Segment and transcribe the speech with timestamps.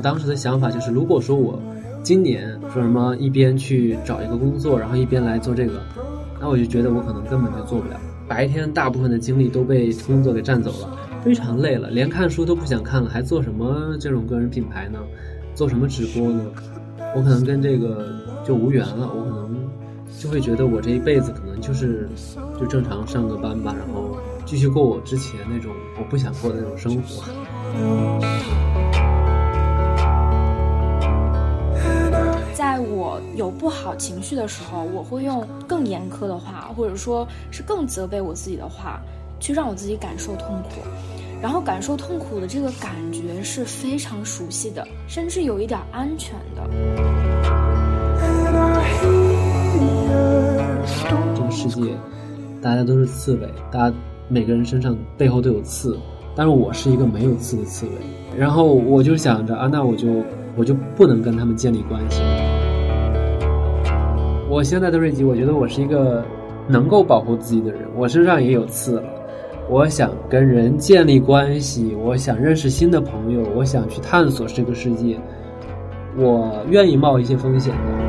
[0.00, 1.60] 当时的想法就是，如果说我
[2.02, 5.82] 今年说什么一边去找一个工作，然后一边来做这个，
[6.40, 8.00] 那我就觉得我可能根本就做不了。
[8.26, 14.98] 白天大部分的精力都被工作给占走了，非常累了，连看书都不想看了，还做什么这种个人品牌呢？
[15.54, 16.46] 做什么直播呢？
[17.16, 18.14] 我可能跟这个
[18.46, 19.68] 就无缘了，我可能
[20.16, 22.08] 就会觉得我这一辈子可能就是
[22.58, 28.69] 就正常上个班吧，然后继续过我之前那种我不想过的那种生活。
[33.36, 39.00] 有不好情绪的时候，我会用更严苛的话，或者说是更责备我自己的话，
[39.38, 40.80] 去让我自己感受痛苦。
[41.42, 46.68] 然后感受痛苦的这个感觉是非常熟悉的，甚至有一点安全的。
[51.34, 51.96] 这个世界，
[52.60, 53.96] 大家都是刺猬，大家
[54.28, 55.98] 每个人身上背后都有刺，
[56.36, 57.92] 但是我是一个没有刺的刺猬。
[58.36, 60.22] 然后我就想着啊，那我就
[60.56, 62.20] 我就不能跟他们建立关系。
[64.50, 66.24] 我现在的瑞吉，我觉得我是一个
[66.66, 69.04] 能够保护自己的人，我身上也有刺了。
[69.68, 75.16] 我想跟人建立关系，我想认识新的朋友，我想去探索这个世界，
[76.18, 77.99] 我愿意冒一些风险的。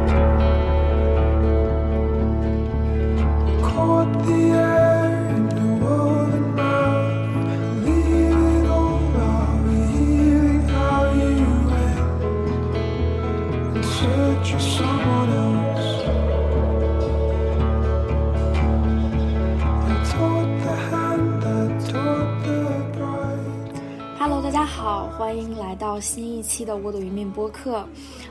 [25.91, 27.85] 到新一期的《我的云面》播客，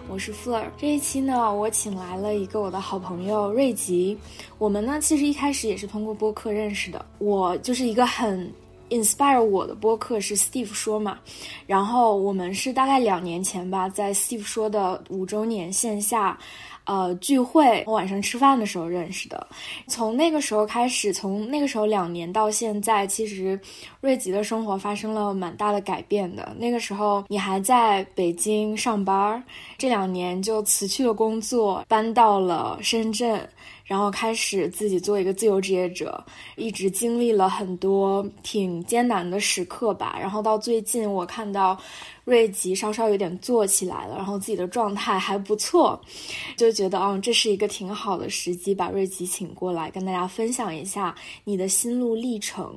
[0.08, 0.64] 我是 Fleur。
[0.78, 4.16] 这一期呢，我请来了一个我的好朋友瑞吉。
[4.56, 7.04] 我们呢，其实一开始也是通过播客认识的。
[7.18, 8.50] 我就是一个很
[8.88, 11.18] inspire 我的播客是 Steve 说嘛，
[11.66, 16.38] 然后我们是大概两年前吧，在 Steve 说的五周年线下。
[16.90, 19.46] 呃，聚会我晚上吃饭的时候认识的，
[19.86, 23.58] 从那个时候开始，从那个时候两年到现在，其实
[24.00, 26.52] 瑞吉的生活发生了蛮大的改变的。
[26.58, 29.40] 那个时候你还在北京上班，
[29.78, 33.48] 这两年就辞去了工作，搬到了深圳。
[33.84, 36.24] 然后开始自己做一个自由职业者，
[36.56, 40.16] 一直经历了很多挺艰难的时刻吧。
[40.20, 41.76] 然后到最近，我看到
[42.24, 46.00] 瑞吉稍稍有点做起来了，然后自己的状态还不错，
[46.56, 52.76] 就觉得嗯，这是一个挺好的时机，把瑞吉请过来跟大家分享一下你的心路历程，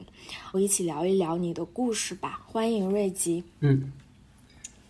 [0.51, 2.41] 我一起聊一聊你的故事吧。
[2.45, 3.43] 欢迎瑞吉。
[3.59, 3.93] 嗯，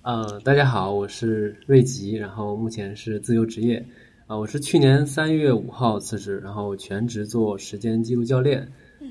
[0.04, 3.86] 呃，大家好，我是瑞吉，然后目前是自由职业。
[4.34, 8.68] 啊，我是去年三月五号辞职，然后全职做时间记录教练。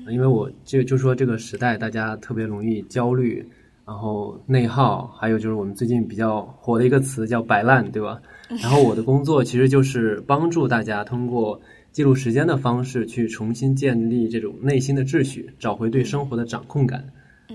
[0.09, 3.47] 因为我就就说这个时代，大家特别容易焦虑，
[3.85, 8.21] 然后内耗，还有就是我们最近比较火的一个词叫摆烂，对吧？
[8.61, 11.61] 然后我的工作其实就是帮助大家通过
[11.93, 17.01] 记录时间的方式，去重新建立这种内心的秩序，找回对生活的掌控感。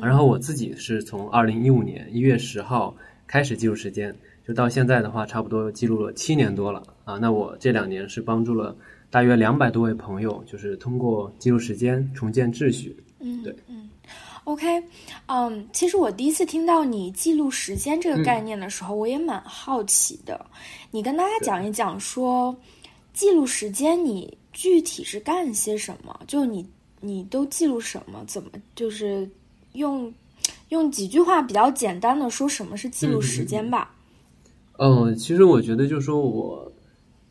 [0.01, 2.97] 然后我自己是从二零一五年一月十号
[3.27, 4.17] 开始记录时间。
[4.49, 7.19] 就到现在的话，差不多记录了七年多了啊。
[7.19, 8.75] 那我这两年是帮助了
[9.11, 12.97] 大约两百多位朋友，就是通过记录时间重建秩序。
[13.21, 13.91] 嗯，对，嗯
[14.45, 14.83] ，OK，
[15.27, 20.47] 嗯，其实我第一次听到你记录时间这个概念的时候，我也蛮好奇的。
[20.91, 22.57] 你跟大家讲一讲，说
[23.13, 26.19] 记录时间，你具体是干些什么？
[26.27, 26.67] 就你
[27.03, 28.25] 你都记录什么？
[28.27, 29.29] 怎么就是
[29.73, 30.11] 用
[30.71, 33.91] 用几句话比较简单的说什么是记录时间吧？
[33.93, 33.98] 嗯，
[34.79, 36.73] 嗯其实我觉得，就是说，我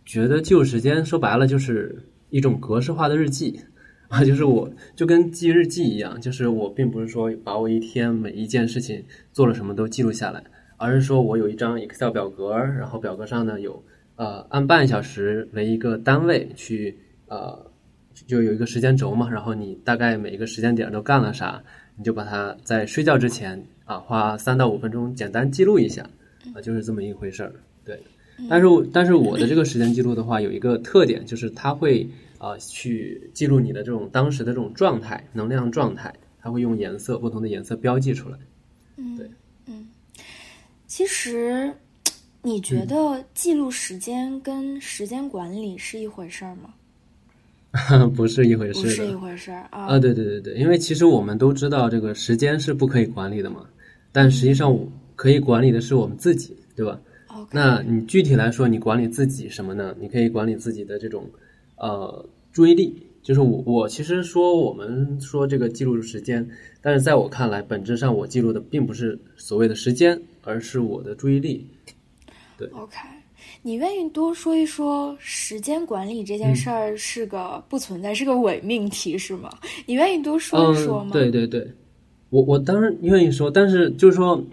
[0.06, 1.97] 觉得记录时间说白了就是
[2.30, 3.58] 一种格式化的日记
[4.09, 10.44] 啊，就是我就跟记日记一样，就是我并不是说把我一天每一件事情做了什么都记录下来，
[10.75, 13.81] 而是说我有一张 Excel 表格，然后表格上呢有
[14.18, 17.71] 呃按半小时为一个单位去呃
[18.27, 21.63] 就有一个时间轴嘛，然后你大概每一个时间点都干了啥，
[21.95, 26.10] 你就把它在睡觉之前啊花三到五分钟简单记录一下。
[26.53, 27.53] 啊，就是这么一回事儿，
[27.83, 28.01] 对。
[28.49, 32.07] 但是，但是我的这个时间记录的话，有一个特点，就是它会
[32.38, 38.38] 啊去记录你的这种当时的这种状态、能量状态，它会用颜色不同的颜色标记出来。
[38.97, 39.27] 嗯，对，
[39.65, 39.88] 嗯。
[40.85, 41.73] 其实，
[42.44, 46.73] 你觉得记录时间跟时间管理是一回事儿吗？
[48.15, 49.88] 不是一回事，不是一回事儿啊。
[49.88, 53.65] 啊，对对对对，因为其实我们都知道，这个时间是不可以管理的嘛。
[54.11, 54.75] 但实际上，
[55.18, 56.98] 可以管理的是我们自己，对吧？
[57.52, 59.94] 那你具体来说，你管理自己什么呢？
[60.00, 61.30] 你可以管理自己的这种
[61.75, 66.48] 呃注意力，就是我我其实说我们说这个记录时间，
[66.81, 71.68] 但是在我看来，本质上我记录的并不是所谓的时间，而是我的注意力。
[72.58, 72.98] 对，OK，
[73.62, 79.50] 你愿意多说一说时间管理这件事儿是个不存在，是个伪命题是吗？
[79.86, 81.12] 你愿意多说一说吗？
[81.12, 81.72] 对对对，
[82.30, 84.44] 我我当然愿意说，但是就是说，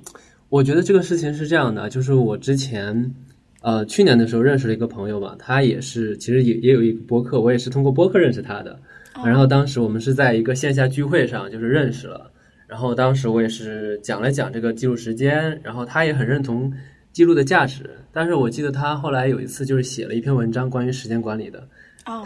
[0.54, 3.12] 我觉得这个事情是这样的，就是我之前。
[3.60, 8.78] 呃，去年的时候认识了一个朋友吧，他也是，其实也也有一个播客，我也是通过播客认识他的。
[9.24, 12.30] 然后当时我们是在一个线下聚会上就是认识了，
[12.68, 16.70] 然后当时我也是讲了讲这个记录时间，然后他也很认同
[17.10, 17.90] 记录的价值。
[18.12, 21.66] 但是我记得他后来有一次就是写了一篇文章关于时间管理的，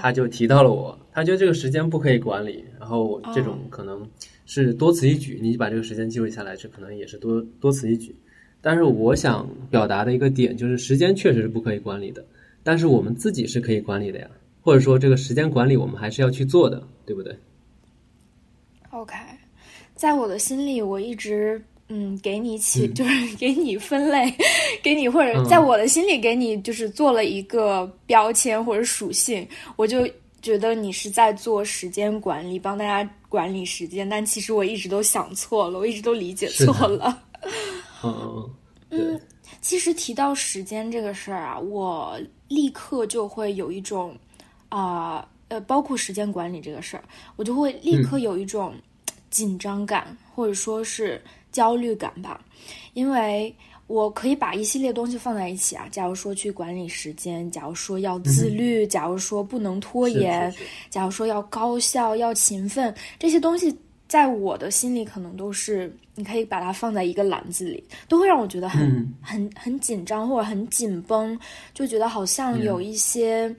[0.01, 4.05] 他就提到了我，他觉得这个时间不可以管理，然后这种可能
[4.49, 8.13] 是多此一举，你把这个时间记录下来，这可能也是多多此一举。
[8.61, 12.25] 但是我想表达的一个点就是，时间确实是不可以管理的，
[12.65, 14.29] 但是我们自己是可以管理的呀。
[14.61, 17.35] 或者说，这个时间管理我们还是要去做的，对不对
[18.91, 19.15] ？OK，
[19.95, 24.35] 在我的心里，我一直嗯给你起， 就是给你分类，
[24.83, 29.47] 给你或者在我的心里给你就是做了一个标签或者属性，
[29.77, 30.07] 我就
[30.43, 34.09] 觉得你是在做时间管理，帮大家管理时间。
[34.09, 37.23] 但其实我一直都想错了，我一直都理解错了。
[38.05, 38.51] 嗯
[38.91, 39.21] 嗯，
[39.61, 44.17] 其实提到时间这个事儿啊，我立刻就会有一种
[44.69, 47.05] 啊呃，包括时间管理这个事儿，
[47.37, 48.75] 我就会立刻有一种
[49.31, 51.23] 紧张感或者说是
[51.53, 52.41] 焦虑感吧，
[52.95, 53.55] 因为
[53.89, 60.55] 我可以把一系列东西放在一起啊，假如说去管理时间，假如说要自律，假如说不能拖延，
[60.89, 63.77] 假如说要高效要勤奋，这些东西。
[64.09, 71.39] 在我的心里，可能都是你可以把它放在一个篮子里，都会让我觉得很很很紧张或者很紧绷，
[71.75, 73.55] 就觉得好像有一些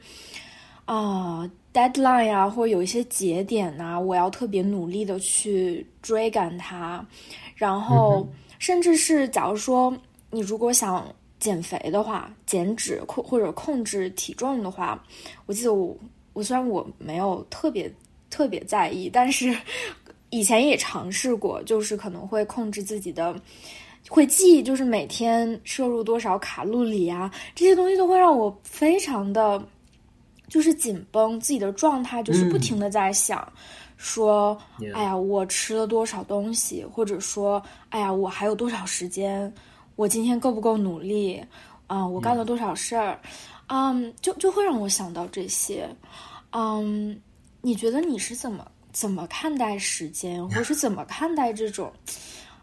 [0.85, 7.05] 啊 deadline 啊，或者有一些节点呐，我要特别努力的去追赶它。
[7.53, 8.27] 然后，
[8.57, 9.95] 甚至是假如说
[10.31, 15.03] 你如果想减肥的话，减脂控或者控制体重的话，
[15.45, 15.97] 我记得我
[16.33, 17.91] 我虽然我没有特别
[18.29, 19.55] 特别在意，但是。
[20.31, 23.35] 以前也尝试过，就是可能会控制自己的，
[24.07, 29.59] 会记，就是每天摄入多少卡路里啊，这些东西都会让我非常的，
[30.47, 33.51] 就是紧绷，自己的状态就是不停的在想，
[33.97, 34.55] 说，
[34.93, 37.59] 哎呀，我吃了多少东西，或者说，
[37.89, 39.51] 哎呀，我还有多少时间，
[39.99, 41.43] 我今天够不够努力
[41.85, 42.07] 啊？
[42.07, 43.19] 我干了多少事儿，
[43.67, 45.89] 嗯，就就会让我想到这些，
[46.53, 47.19] 嗯，
[47.61, 48.65] 你觉得你是怎么？
[48.93, 51.91] 怎么看待时间，或是怎么看待这种，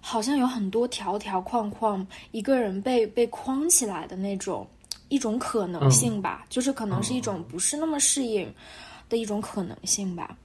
[0.01, 4.67] 好像有很多条条框框，一个人被被框起来的那种
[5.11, 6.47] 一种可能性吧？
[6.49, 8.51] 就是可能是一种不是那么适应
[9.11, 10.39] 的一种可能性吧。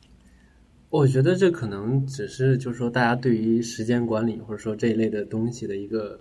[0.89, 6.19] 我觉得这可能只是就是说大家对于时间管理或者说这一类的东西的一个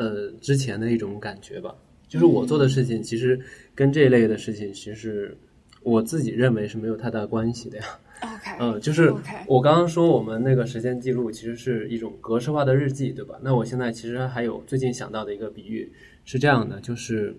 [0.00, 1.74] 呃之前的一种感觉吧。
[2.08, 3.38] 就是我做的事情其实
[3.74, 5.36] 跟这一类的事情，其实
[5.84, 7.84] 我自己认为是没有太大关系的呀。
[8.22, 9.14] OK，嗯， 就是
[9.46, 13.38] 我刚刚说我们那个时间记录其实是一种格式化的日记，对吧？
[13.42, 15.90] 那我现在其实还有最近想到的一个比喻
[16.24, 17.32] 是这样的，就是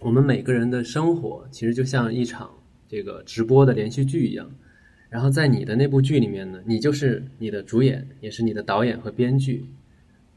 [0.00, 2.50] 我们每个人的生活其实就像一场
[2.88, 4.50] 这个直播的连续剧一样，
[5.10, 9.64] 然后在你的那部剧里面呢，你就是你的主演，也是你的导演和编剧，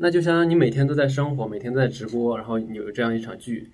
[0.01, 3.69] 那就相当于你每天都在生活，每天都在直播，然后有这样一场剧，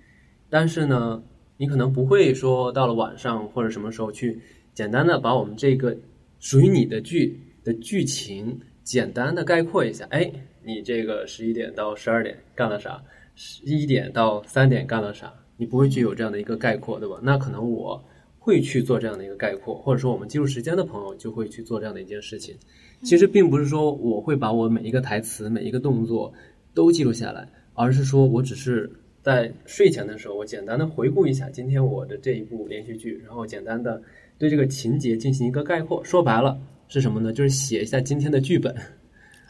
[0.50, 1.22] 但是呢，
[1.56, 4.38] 你可能不会说到了晚上或者什么时候去。
[4.74, 5.96] 简单的把我们这个
[6.38, 10.30] 属于你的剧的剧情简单的概括一下，哎，
[10.62, 13.02] 你这个十一点到十二点干了啥？
[13.34, 15.34] 十一点到三点干了啥？
[15.56, 17.18] 你不会去有这样的一个概括，对吧？
[17.24, 18.00] 那可能我
[18.38, 22.54] 会去做这样的一个概括，或者说我们记录时间的朋友就会去做这样的一件事情。
[23.02, 26.32] 其实并不是说我会把我每一个台词、每一个动作
[26.74, 28.90] 都记录下来，而是说我只是
[29.22, 34.02] 在睡前的时候，我简单的回顾一下今天我的这一部连续剧，然后简单的。
[34.38, 37.32] 对这个情节进行一个概括，说白了是什么呢？
[37.32, 38.72] 就是写一下今天的剧本。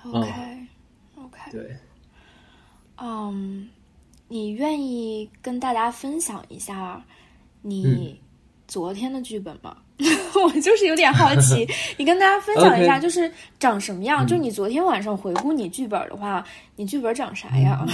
[0.03, 1.77] OK，OK，对。
[2.97, 3.69] 嗯，
[4.29, 7.05] 你愿意跟大家分享一下
[7.61, 8.19] 你
[8.69, 9.77] 昨天的剧本吗？
[10.45, 11.67] 我就是有点好奇，
[11.99, 14.25] 你跟大家分享一下，就是长什么样？
[14.25, 16.45] 就你昨天晚上回顾你剧本的话，
[16.77, 17.89] 你剧本长啥样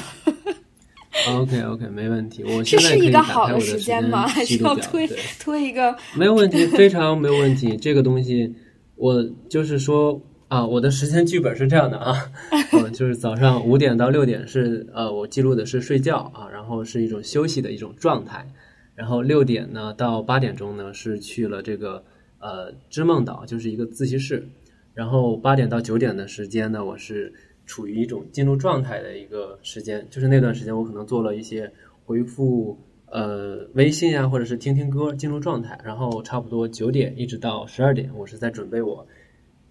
[1.30, 2.42] ？OK OK，没问题。
[2.44, 4.26] 我现在可以打开我的时间吗？
[4.26, 5.96] 还是要推推一个？
[6.14, 7.76] 没有问题，非常没有问题。
[7.76, 8.52] 这个东西，
[8.96, 12.30] 我就是说啊，我的时间剧本是这样的啊，
[12.74, 18.44] 嗯，就是早上五点到六点是呃，我记录的是睡觉啊，然后是一种休息的一种状态。
[18.94, 22.04] 然后六点呢到八点钟呢是去了这个
[22.38, 24.46] 呃织梦岛，就是一个自习室。
[24.94, 27.32] 然后八点到九点的时间呢，我是
[27.66, 31.72] 处于一种进入状态的一个时间，就是那段时间我可能做了一些
[32.04, 35.76] 回复呃微信啊，或者是听听歌进入状态。
[35.84, 39.04] 然后差不多九点一直到十二点，我是在准备我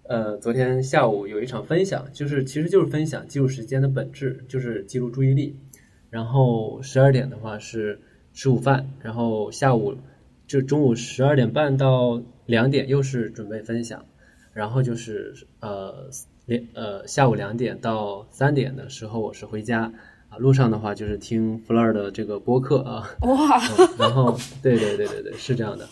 [0.02, 5.56] 呃昨天下午有一场分享，就是其实就是分享记录时间的本质，就是记录注意力。
[6.10, 7.98] 然后十二点的话是
[8.34, 9.96] 吃午饭，然后下午
[10.46, 14.04] 就中午十二点半到两点又是准备分享。
[14.52, 16.10] 然后就是呃
[16.46, 19.92] 两呃下午两点到三点的时候，我是回家
[20.28, 23.10] 啊，路上的话就是听 Fleur 的这个播客啊。
[23.22, 23.60] 哇！
[23.98, 25.88] 然后对对对对对，是这样的。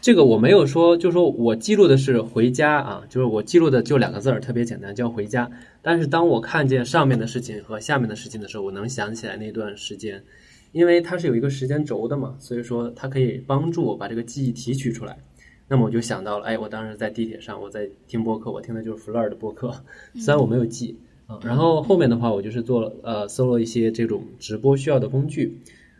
[0.00, 5.50] 这个我没有说，就是说我记录的是回家啊，就是我记录的就两个字儿，特别简单，叫回家。
[5.82, 10.22] 但是当我看见上面的事情和下面的事情的时候，我能想起来那段时间，
[10.72, 15.18] 因为它是有一个时间轴的嘛，所以说它可以帮助我把这个记忆提取出来。
[15.68, 19.72] 那么我就想到了，哎，我当时在地铁上，我在听播客，我听的就是 Fleur 的播客，
[20.14, 21.38] 虽然我没有记啊。
[21.44, 25.58] 然后后面的话，我就是做了呃，搜了一些这种直播需要的工具。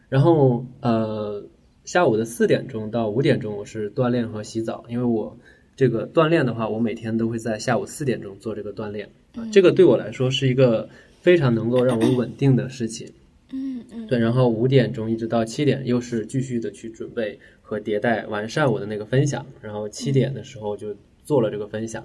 [0.08, 1.44] 然后呃，
[1.84, 5.38] 下午的四点钟到五点钟，我是锻炼和洗澡，因为我
[5.76, 9.08] 这个锻炼的话，我每天都会在下午四点钟做这个锻炼，
[9.52, 10.88] 这个对我来说是一个
[11.20, 13.08] 非常能够让我稳定的事情。
[13.52, 14.19] 嗯嗯，对。
[14.19, 17.38] 然后五点钟一直到七点，又是继续的去准备。
[17.62, 20.92] 和迭代完善我的那个分享，然后七点的时候就
[21.23, 22.04] 做了这个分享，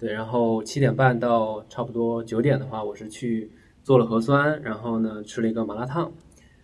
[0.00, 3.48] 对，然后七点半到差不多九点的话，我是去
[3.84, 6.10] 做了核酸，然后呢吃了一个麻辣烫，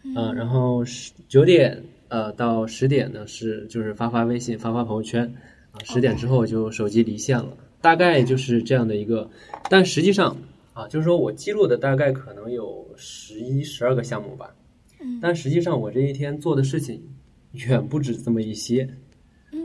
[0.02, 5.32] 嗯，然后十九点呃到十点呢是就是发发微信发发朋友圈
[5.70, 9.30] 啊，十点之后就手机离线了，大概就是这样的一个，
[9.70, 10.36] 但实际上
[10.72, 14.54] 啊就是说我记录的大概可能有十一十二个项目吧，
[15.20, 17.02] 但实际上我这一天做的事情。
[17.68, 18.88] 远不止这么一些，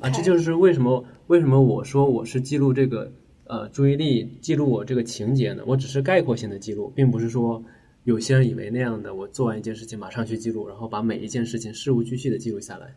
[0.02, 3.10] 啊，这就是为什么为什么我说我是记录这个
[3.46, 5.64] 呃注意力，记录我这个情节呢？
[5.66, 7.64] 我只是概括性的记录，并不是说
[8.04, 12.94] 有些人以为那样的，我做完一件事情马上去记录，然后把每一件事情事无巨细的记录下来。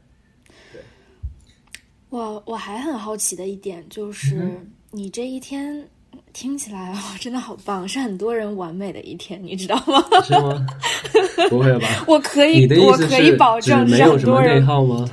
[0.73, 0.83] 对，
[2.09, 4.59] 我我还很好奇的一点就是，
[4.91, 5.89] 你这一天
[6.33, 10.03] 听起来哦，真的好棒，是很多人完美的一天，你知道吗？
[10.25, 10.67] 是吗？
[11.51, 11.89] 不会吧？
[12.07, 15.05] 我可以，我可以保证没有什么内耗吗？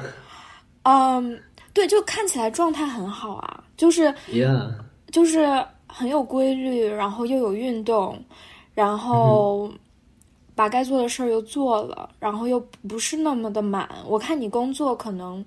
[0.84, 1.40] 嗯，
[1.74, 4.72] 对，就看起来状态很好啊，就是，yeah，
[5.12, 5.48] 就是
[5.88, 8.18] 很有规律，然后又有运动，
[8.74, 9.72] 然后
[10.56, 13.90] 把该做的事儿又做了，然后又不是那么的满。
[14.08, 15.44] 我看你工作可能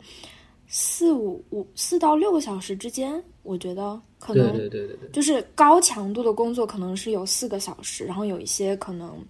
[0.66, 9.20] 四五五四到六个小时之间，我觉得可能对对对就是高强度的工作可能是有四个小时，然后有一些可能。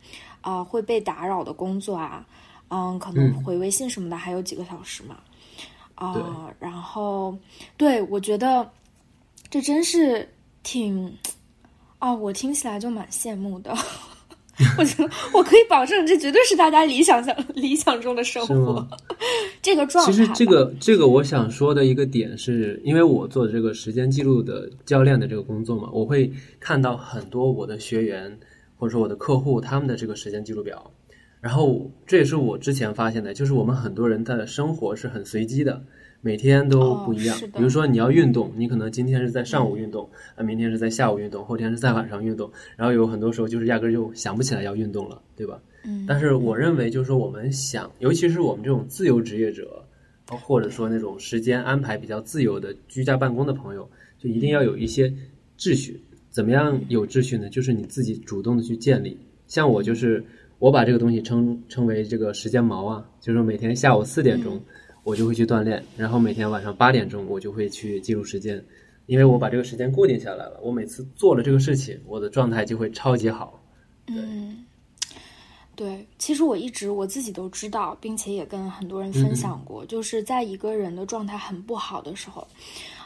[0.42, 2.26] 啊，会被打扰的工作啊，
[2.70, 5.18] 嗯，可能回微信什么的还有几个小时嘛，
[5.94, 7.36] 啊，然后，
[7.76, 8.66] 对我觉得
[9.50, 10.26] 这真是
[10.62, 11.14] 挺，
[11.98, 13.76] 啊，我听起来就蛮羡慕的。
[14.78, 18.86] 我觉得我可以保证，这绝对是大家理想想理想中的生活。
[19.62, 28.38] 这个状态，其实这个这个我想说的一个点是，因为我做这个时间记录的教练的这个工作嘛，我会看到很多我的学员。
[28.80, 30.90] 或者说我的客户他们的这个时间记录表，
[31.42, 35.84] 然后这也是我之前发现的，就是我们很多人的生活是很随机的，
[36.20, 37.38] 每天都不一样。
[37.54, 45.60] 比如说你要运动，你可能今天是在上午运动，啊，明天是在下午运动，后天是在晚上运动，然后有很多时候就是压根就想不起来要运动了，对吧？
[45.84, 46.04] 嗯。
[46.06, 49.84] 但是我认为，就是说我们想，尤其是我们这种自由职业者，
[50.26, 55.12] 或者说那种时间安排比较自由的居家办公的朋友，就一定要有一些
[55.58, 56.02] 秩序。
[56.28, 57.48] 怎么样有秩序呢？
[57.48, 59.18] 就是你自己主动的去建立。
[59.48, 60.24] 像我就是，
[60.60, 64.62] 我把这个东西称称为这个时间锚啊，就是每天下午四点钟
[65.02, 68.62] 我就会去锻炼，然后每天晚上八点钟我就会去记录时间，
[69.06, 70.60] 因为我把这个时间固定下来了。
[70.62, 73.62] 我每次做了这个事情，我的状态就会超级好。
[74.06, 74.64] 嗯，
[75.74, 82.46] 对，其实我一直我自己都知道，并且也跟很多人分享过，就是在一个人的状态很不好的时候，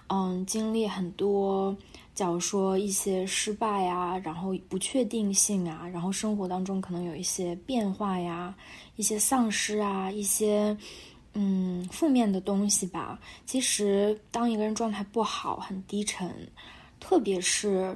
[0.09, 1.77] 嗯，经历很多。
[2.15, 8.55] 假如说一些失败啊，然后不确定性啊，然后生活当中可能有一些变化呀，
[8.95, 10.77] 一些丧失啊，一些
[11.35, 13.21] 嗯负面的东西吧。
[13.45, 16.31] 其实，当一个人状态不好、很低沉，
[16.99, 17.95] 特别是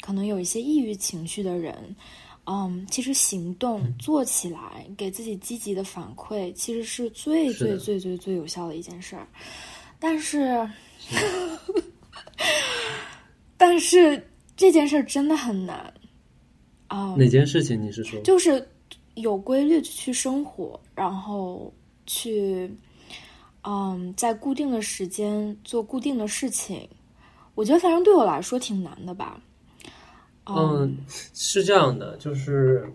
[0.00, 1.96] 可能有一些抑郁情绪的人，
[2.44, 9.26] 嗯，其实行动做起来，给自己积极的反馈，其实是最最最最最有效的一件事儿。
[9.98, 10.68] 但是。
[13.56, 15.94] 但是这件事儿真的很难
[16.88, 17.14] 啊！
[17.16, 18.20] 哪件事情你是说？
[18.22, 18.68] 就是
[19.14, 21.72] 有规律去生活，然后
[22.06, 22.70] 去
[23.62, 26.88] 嗯，在固定的时间做固定的事情，
[27.54, 29.40] 我觉得反正对我来说挺难的吧。
[30.46, 30.98] 嗯，
[31.32, 32.92] 是这样的，就是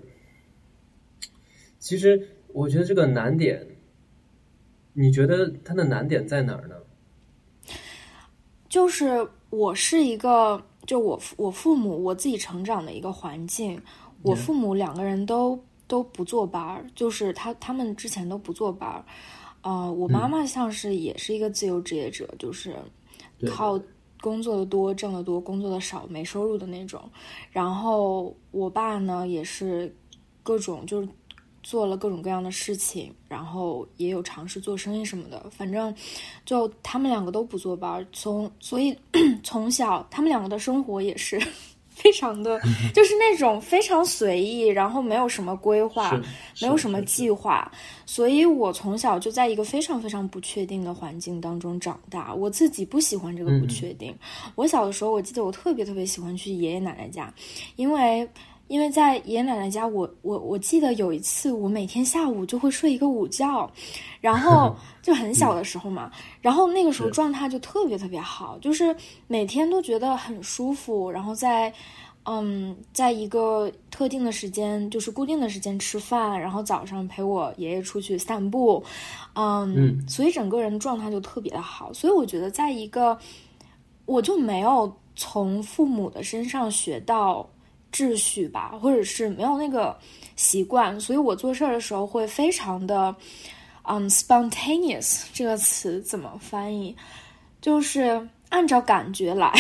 [1.80, 3.66] 其实我觉得这个难点，
[4.92, 6.76] 你觉得它的难点在哪儿呢？
[8.68, 13.82] 就是我是一个，就我我父母我自己成长的一个环境，
[14.24, 19.06] 我父母两个人都都不坐班儿，就是他他们之前都不坐班儿。
[19.62, 22.76] 呃，我妈妈像是也是一个自由职业者，就是
[23.48, 23.80] 靠
[24.22, 27.10] 工作的多挣得多，工作的少没收入的那种。
[27.52, 29.94] 然后我爸呢也是
[30.44, 31.10] 各种就是
[31.64, 35.50] 做了各种各样的事情，然后也有尝试做生意什么的。
[35.50, 35.94] 反正
[36.46, 38.98] 就他们两个都不坐班，从所以
[39.44, 41.42] 从小他们两个的生活也是。
[41.98, 42.60] 非常的，
[42.94, 46.12] 就是那种非常随意，然后没有什么规划，
[46.62, 47.70] 没有什么计划，
[48.06, 52.34] 所以我从小就在一个非常非常不确定的环境当中长大。
[52.34, 54.16] 我自己不喜欢这个不确定。
[54.56, 57.34] 我小的时候，我记得我特别特别喜欢去爷爷奶奶家，
[57.76, 58.30] 因为。
[58.68, 63.70] 因为在爷爷奶奶家，我我我记得有一次，我每天下午就会睡一个午觉，
[64.20, 68.96] 然后 就很小的时候嘛，然后那个时候状态就特别特别好，就是
[69.28, 71.74] 每天都觉得很舒服，然后在
[72.26, 78.84] 嗯，在一个特定的时间，就是固定的时间吃饭，然后早上陪我爷爷出去散步，
[79.36, 83.18] 嗯，所以整个人状态就特别的好，所以我觉得在一个，
[84.06, 87.48] 我就没有从父母的身上学到。
[87.98, 89.98] 秩序吧，或者是没有那个
[90.36, 93.16] 习惯，所以我做事儿的时候会非常的，
[93.84, 96.96] 嗯，spontaneous 这个词怎么翻译？
[97.60, 99.52] 就是按照感觉来，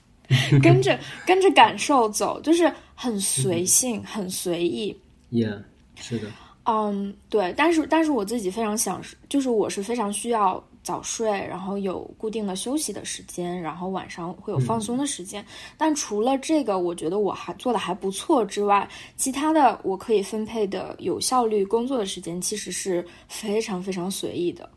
[0.62, 4.98] 跟着 跟着感受走，就是很随性，很随意。
[5.30, 5.62] Yeah，
[5.96, 6.28] 是的。
[6.64, 10.64] 嗯，对，但是但是我自己非常想，就是我是非常需要。
[10.84, 15.44] 早睡，然后有固定的休息的时间，然后晚上会有放松的时间。
[15.78, 24.68] 但除了这个，我觉得我还做的还不错之外，其他的我可以分配的有效率工作的时间其实是非常非常随意的。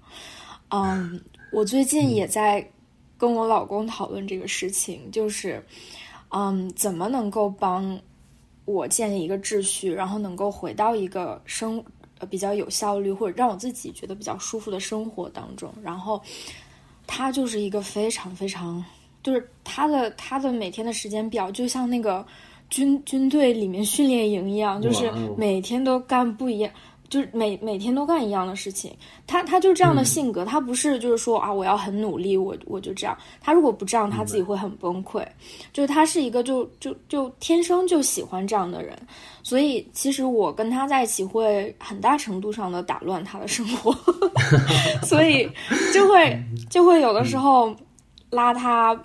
[0.69, 2.65] 嗯，我最近也在
[3.17, 5.61] 跟我老公讨论这个事情，就是
[6.29, 7.99] 嗯，怎么能够帮
[8.63, 11.83] 我建立一个秩序，然后能够回到一个生。
[12.19, 16.21] 呃，比较有效率或者让我自己觉得比较舒服的生活当中，然后
[17.05, 18.83] 他就是一个非常非常，
[19.23, 22.25] 就是他的他的每天的时间表就像那个
[22.69, 26.71] 军军队里面训练营一样，就是每天都干不一样。
[27.09, 28.93] 就是每每天都干一样的事情，
[29.25, 33.17] 他他就是这样的性格，他不是就是说啊，我要很努力，我我就这样。
[33.39, 35.25] 他如果不这样，他自己会很崩溃。
[35.71, 38.97] 就是他是一个就就就天生就喜欢这样的人，
[39.43, 43.95] 所以其实我跟他在一起会很大程度上的打乱他的生活，
[45.03, 45.49] 所以
[45.93, 47.75] 就会就会有的时候
[48.29, 48.99] 拉他。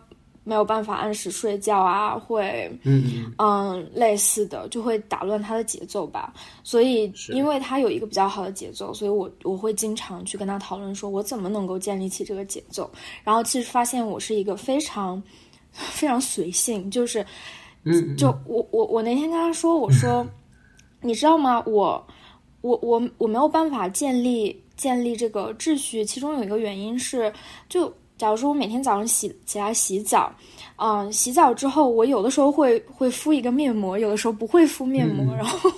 [0.44, 6.34] 没有办法按时睡觉啊，会嗯嗯类似的就会打乱他的节奏吧。
[6.64, 12.90] 所以因为他有一个比较好的节奏，所以我我会经常去跟他讨论，说我怎么能够建立起这个节奏。
[13.22, 15.22] 然后其实发现我是一个非常
[15.70, 17.24] 非常随性，就是
[17.84, 20.26] 嗯，就我我我那天跟他说，我说
[21.00, 21.62] 你知道吗？
[21.66, 22.04] 我
[22.62, 27.32] 我我我没有办法建立建立这个秩序，其中有一个原因是
[27.68, 27.92] 就。
[28.22, 30.32] 假如说我每天早上洗起来洗澡，
[30.76, 35.68] 嗯，洗澡之后，我有的时候会会敷一个面膜，有的时候不会敷面膜， 然后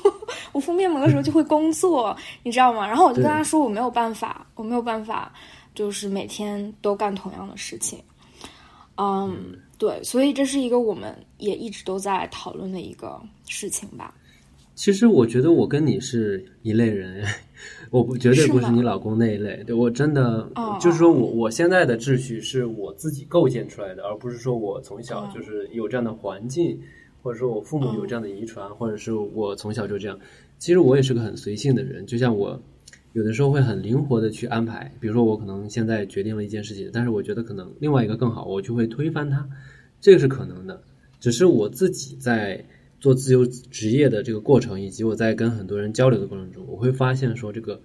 [0.53, 2.87] 我敷面膜的时候就会工作，你知道吗？
[2.87, 5.33] 然后我就跟他说我没有办法，我没有办法，
[5.75, 7.99] 就是每天都干同样的事情，
[8.99, 14.13] 嗯，对，所以这是一个我们也一直都在讨论的一个事情吧。
[14.75, 17.25] 其实我觉得我跟你是一类人，
[17.91, 19.63] 我不绝对不是你老公那一类。
[19.65, 26.79] 对我真的就是说我我现在的秩序是我自己构建出来的，而不是说我从小就是有这样的环境，
[27.23, 30.19] 或者说我父母有这样的遗传，或者是我从小就这样。
[30.59, 32.61] 其实我也是个很随性的人，就像我
[33.13, 34.93] 有的时候会很灵活的去安排。
[35.01, 39.49] 比如说我可能现在决定了一件事情，但是我觉得可能另外一个更好，我就会推翻它，
[40.01, 40.81] 这个是可能的。
[41.21, 42.65] 只是我自己在。
[43.05, 47.79] 做自由职业的这个过程，以及我在跟很多人交流的过程中，我会发现说，这个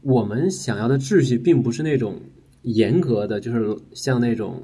[0.00, 2.20] 我们想要的秩序，并不是那种
[2.62, 4.60] 严格的，就是像那种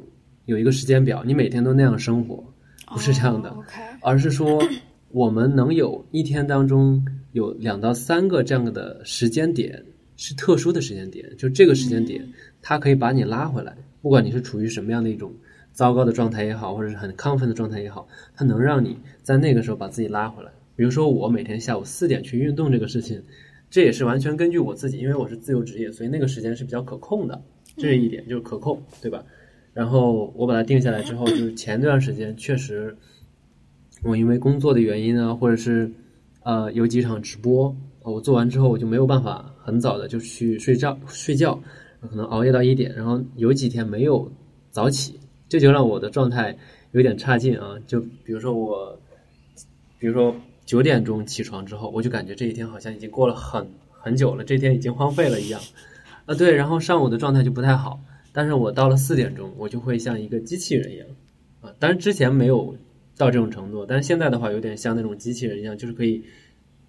[0.47, 2.43] 有一个时间表，你每天都那样生活，
[2.89, 3.57] 不是这样的，
[4.03, 4.61] 而是说
[5.13, 9.81] 我们能有一天当中有两到三个这样的时间点
[10.17, 12.29] 是特殊的时间点，就这个时间点，
[12.61, 15.33] 它可以把你拉回来，不管你是处于什么样的一种。
[15.79, 20.51] 糟糕的状态也好，或者是很亢奋的状态也好，它能让你在那个时候把自己拉回来。
[20.75, 23.23] 比如说，我每天下午四点去运动这个事情，
[23.71, 27.41] 这也是完全根据我自己，因为我是自由职业，所以那个时间是比较可控的。
[27.77, 29.23] 这是一点，就是可控，对吧？
[29.73, 32.97] 然后我把它定下来之后，就是前段时间确实，
[34.03, 35.89] 我因为工作的原因啊，或者是
[36.43, 41.55] 呃有几场直播，我做完之后我就没有办法很早的就去睡觉睡觉，
[42.01, 44.29] 可能熬夜到一点，然后有几天没有
[44.73, 45.18] 早起，
[45.49, 46.57] 这就让我的状态
[46.93, 47.77] 有点差劲啊。
[47.87, 48.99] 就比如说我，
[49.99, 50.35] 比如说
[50.67, 55.61] 九点钟起床之后，我就感觉这一天好像已经过了很很久了，这天已经荒废了一样。
[56.27, 58.01] 啊，对，然后上午的状态就不太好。
[58.33, 61.09] 但是我到了四点钟，我就会像一个机器人一样，
[61.63, 62.77] 啊，当然之前没有
[63.17, 66.23] 到这种程度，但是现在的话有点像那种机器人一样，就是可以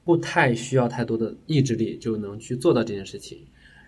[0.04, 3.40] 不太需要太多的意志力就能去做到这件事情。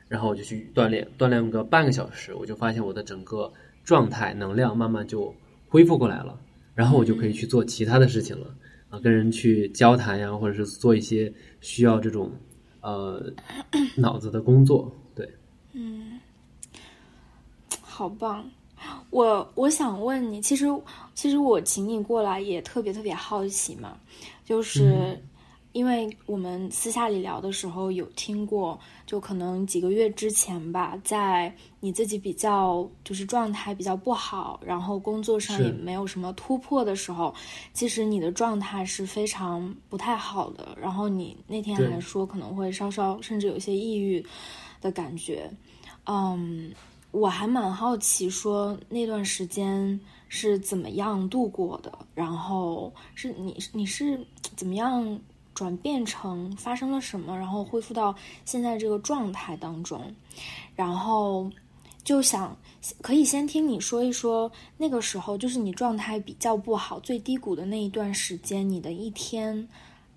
[0.07, 3.51] 然后我就去锻炼，锻炼个半个小时，我就发现我的整个
[3.91, 5.36] 状态能量慢慢就
[5.67, 6.39] 恢复过来了，
[6.73, 8.47] 然后我就可以去做其他的事情了，
[8.88, 12.32] 啊，跟人去交谈呀，或者是做一些需要这种
[12.80, 13.21] 呃
[13.97, 15.30] 脑子的工作，对，
[15.73, 16.17] 嗯。
[17.82, 18.49] 好棒，
[19.10, 20.65] 我我想问你，其实
[21.13, 23.97] 其实我请你过来也特别特别好奇嘛，
[24.45, 25.19] 就是
[25.73, 28.80] 因为我们私下里聊的时候有听过，
[29.12, 37.36] 就可能几个月之前吧，在你自己比较就是状态比较不好，然后工作上也没有什么突破的时候，
[37.74, 44.26] 其实你的状态是非常不太好的，然后你那天还说可能会稍稍甚至有些抑郁
[44.80, 45.52] 的感觉，
[46.06, 46.71] 嗯。
[47.12, 51.91] 我还蛮好奇，说那段时间是怎么样度过的？
[52.15, 54.17] 然后是你你是
[54.56, 55.19] 怎么样
[55.53, 57.37] 转变成发生了什么？
[57.37, 60.13] 然后恢复到现在这个状态当中？
[60.75, 61.49] 然后
[62.03, 62.57] 就想
[63.01, 69.67] 可以先听你说一说那个时候，就是你状态比较不好、最低谷的那一段时间，你的一天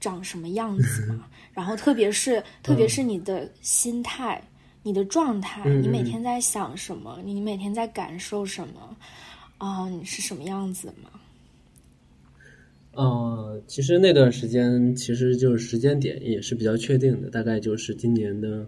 [0.00, 1.26] 长什么样子嘛？
[1.52, 4.42] 然后特别是特别是你的心态。
[4.86, 7.18] 你的状态，你每天在想什么？
[7.24, 8.94] 你每天在感受什么？
[9.56, 11.08] 啊，你是什么样子吗？
[12.96, 18.66] 呃，其实那段时间，其实就是时间点也是比较确定的，大概就是今年的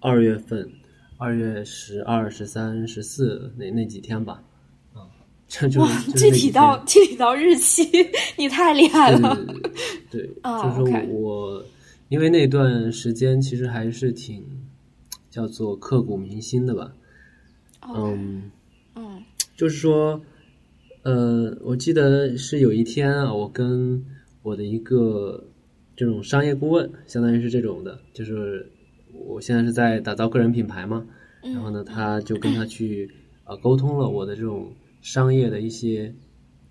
[0.00, 0.68] 二月份，
[1.16, 4.42] 二月十二、十三、十四那那几天吧。
[4.92, 5.06] 啊，
[5.48, 5.86] 这就
[6.16, 7.88] 具体到具体到日期，
[8.36, 9.36] 你太厉害了。
[10.10, 11.64] 对，就是我，
[12.08, 14.44] 因为那段时间其实还是挺。
[15.30, 16.94] 叫做刻骨铭心的吧，
[17.92, 18.52] 嗯
[18.94, 19.20] 嗯，
[19.56, 20.22] 就是说，
[21.04, 24.02] 呃，我记得是有一天啊，我跟
[24.42, 25.46] 我的一个
[25.94, 28.66] 这种商业顾问，相当于是这种的，就是
[29.12, 31.04] 我现在是在打造个人品牌嘛，
[31.42, 33.10] 然后呢，他就跟他去
[33.44, 36.14] 呃沟通了我的这种商业的一些，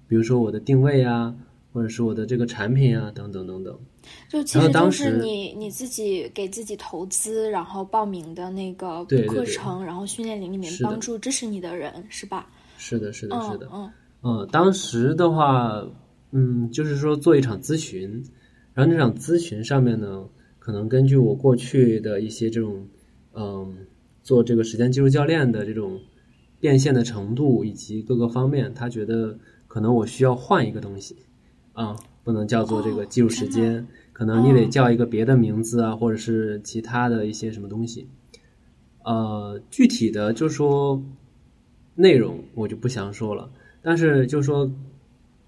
[0.08, 1.36] 比如说我的定位啊，
[1.72, 3.80] 或者是我的这个产品啊，等等等等。
[4.28, 12.50] 就其实就是你你自己给自己投资，然后报名的那个课程，然后训练营里面帮助支持你的人，是吧？
[12.80, 13.70] 是的，是的，是的。
[13.72, 13.92] 嗯嗯，
[14.52, 15.86] 当时的话，
[16.32, 18.24] 嗯，就是说做一场咨询，
[18.74, 20.26] 然后那场咨询上面呢，
[20.60, 22.88] 可能根据我过去的一些这种，
[23.34, 23.76] 嗯，
[24.22, 26.00] 做这个时间技术教练的这种
[26.60, 31.18] 变现的程度以及各个方面，他觉得可能我需要换一个东西，
[31.74, 31.96] 啊。
[32.26, 38.08] 不能叫做这个技术时间，可能你得叫一个别的名字啊，或者是其他的一些什么东西。
[39.04, 41.04] 呃，具体的就说
[41.96, 43.52] 内容我就不详说了，
[43.84, 44.72] 但是就说，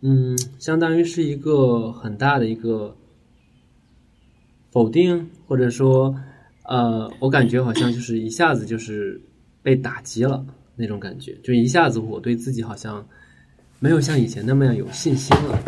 [0.02, 2.96] 嗯，相当于是一个很大的一个
[4.72, 6.14] 否定，或者说，
[6.66, 9.20] 呃，我感觉好像就是一下子就是
[9.64, 10.46] 被打击了
[10.76, 13.08] 那种感觉，就一下子我对自己好像
[13.80, 15.60] 没有像以前那么样有信心了。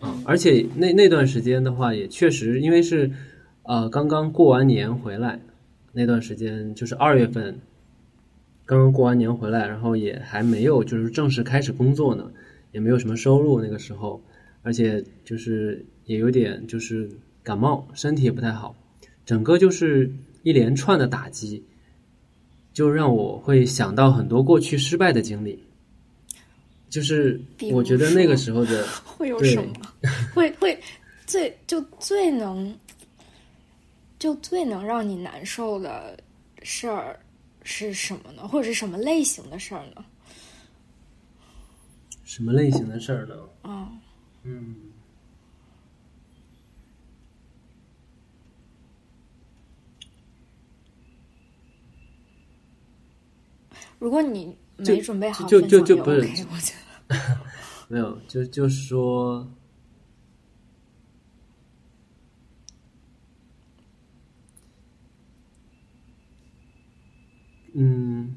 [0.00, 3.10] 啊，而且那那段时间的话，也确实因为是，
[3.62, 5.40] 呃，刚刚过完年回来，
[5.92, 7.58] 那段时间就是二月份，
[8.68, 12.30] 刚刚过完年回来，然后也还没有就是正式开始工作呢，
[12.70, 14.22] 也没有什么收入那个时候，
[14.62, 17.08] 而且就是也有点就是
[17.42, 18.76] 感冒，身体也不太好，
[19.24, 21.64] 整个就是一连串的打击，
[22.74, 25.58] 就让我会想到很多过去失败的经历。
[26.90, 27.40] 就是
[27.72, 29.72] 我觉得那个时候的 会有什么？
[30.34, 30.78] 会会
[31.26, 32.74] 最就最能
[34.18, 36.18] 就最能让你难受的
[36.62, 37.18] 事儿
[37.70, 38.48] 是什么呢？
[38.48, 40.02] 或者是什么类型的事儿呢？
[42.24, 43.34] 什么类型的事儿呢？
[43.60, 43.92] 啊，
[44.42, 44.74] 嗯，
[53.98, 54.56] 如果你。
[54.80, 56.72] 没准备好就就就不是，我觉
[57.08, 57.16] 得
[57.88, 59.44] 没有，就就是说，
[67.80, 68.34] 嗯。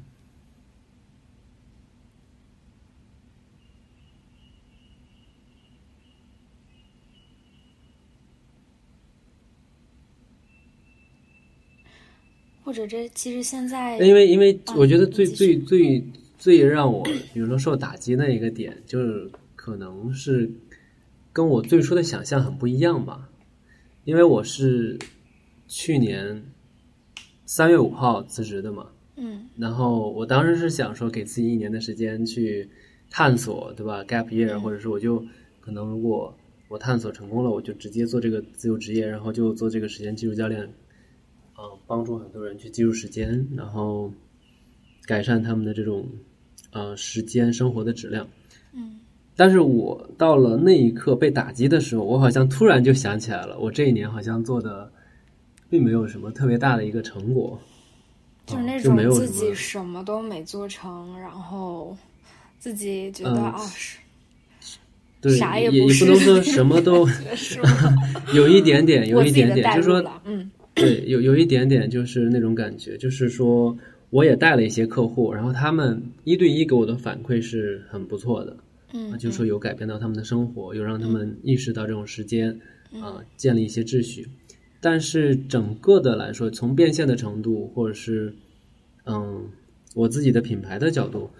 [12.64, 16.02] 或者这其实现在因为因为我觉得最最最
[16.38, 17.02] 最让我
[17.34, 20.48] 比如说受打击的一个点就是可能是
[21.32, 23.28] 跟我最初的想象很不一样吧。
[24.04, 24.98] 因为我是
[25.66, 26.44] 去年
[27.44, 28.90] 三月五号辞职的嘛
[29.24, 32.68] 嗯然后我当时是想说给自己一年的时间去
[33.08, 35.24] 探索，对吧？gap year，、嗯或者是我就
[35.60, 36.36] 可能如果
[36.68, 40.62] 我探索成功了，我就直接做这个自由职业，然后就做这个时间技术教练，
[41.56, 44.12] 嗯、帮助很多人去记录时间，然后
[45.06, 46.08] 改善他们的这种
[46.72, 48.26] 呃时间生活的质量。
[48.74, 48.98] 嗯
[49.34, 54.92] 但是我到了那一刻被打击的时候，我好像突然就想起来了，我这一年好像做的
[55.70, 57.58] 并没有什么特别大的一个成果。
[58.46, 61.96] 就是那种自己什么都没做成，然后
[62.58, 63.98] 自己觉得嗯啊是
[65.20, 67.06] 对，啥也也不能说什么都？
[68.34, 73.76] 有一点点，有一点点，就是说，嗯对，有有一点点就是那种感觉，就是说，
[74.10, 78.56] 我也带了一些客户，然后他们一对一给我的反馈是很不错的，
[78.92, 82.58] 嗯啊，，就是说有改变到他们的生活，有让他们意识到这种时间，
[82.92, 84.26] 嗯啊，建立一些秩序。
[84.82, 88.34] 但是整个的来说，从变现的程度，或者是
[89.04, 89.48] 嗯，
[89.94, 91.30] 我自己的品牌的角度，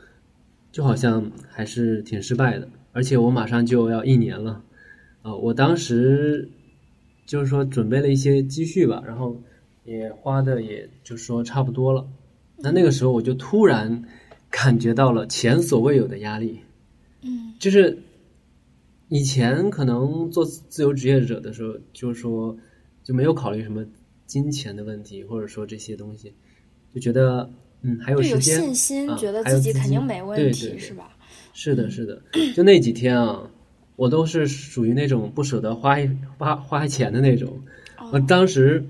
[0.71, 2.69] 就好像还是挺失败的。
[2.93, 4.63] 而且我马上就要一年了，
[5.23, 6.49] 啊，我当时
[7.27, 9.43] 就是说准备了一些积蓄吧，然后
[9.85, 12.07] 也花的也就说差不多了。
[12.59, 14.05] 那那个时候我就突然
[14.51, 16.61] 感觉到了前所未有的压力，
[17.23, 17.99] 嗯就是
[19.09, 22.57] 以前可能做自由职业者的时候，就是说
[23.03, 23.85] 就没有考虑什么
[24.27, 26.33] 金钱的问题，或者说这些东西，
[26.95, 27.49] 就觉得
[27.83, 31.17] 嗯还有时间，信心，啊觉得还有资自己肯定没问题，对对对是吧？
[31.53, 32.23] 是的，是的，
[32.55, 33.51] 就那几天啊，
[33.97, 35.97] 我都是属于那种不舍得花
[36.39, 37.61] 花花钱的那种。
[38.11, 38.85] 我哦，当时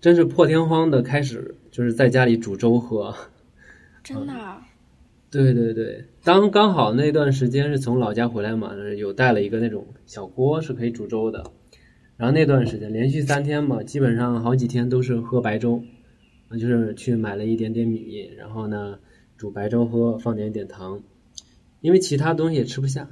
[0.00, 3.14] 真是破天荒的开始，就是在家里煮粥喝。
[4.02, 4.66] 真的啊，
[5.30, 11.50] 对对对，当刚好那段时间是从老家回来嘛，有带了一个那种小锅是可以煮粥的。
[12.16, 15.82] 然后那段时间连续三天嘛，基本上好几天都是喝白粥，
[16.48, 18.98] 啊，就是去买了一点点米，然后呢
[19.36, 21.02] 煮白粥喝，放点点糖，
[21.80, 23.10] 因为其他东西也吃不下，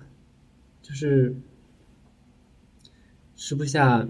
[0.82, 1.34] 就是
[3.34, 4.08] 吃不下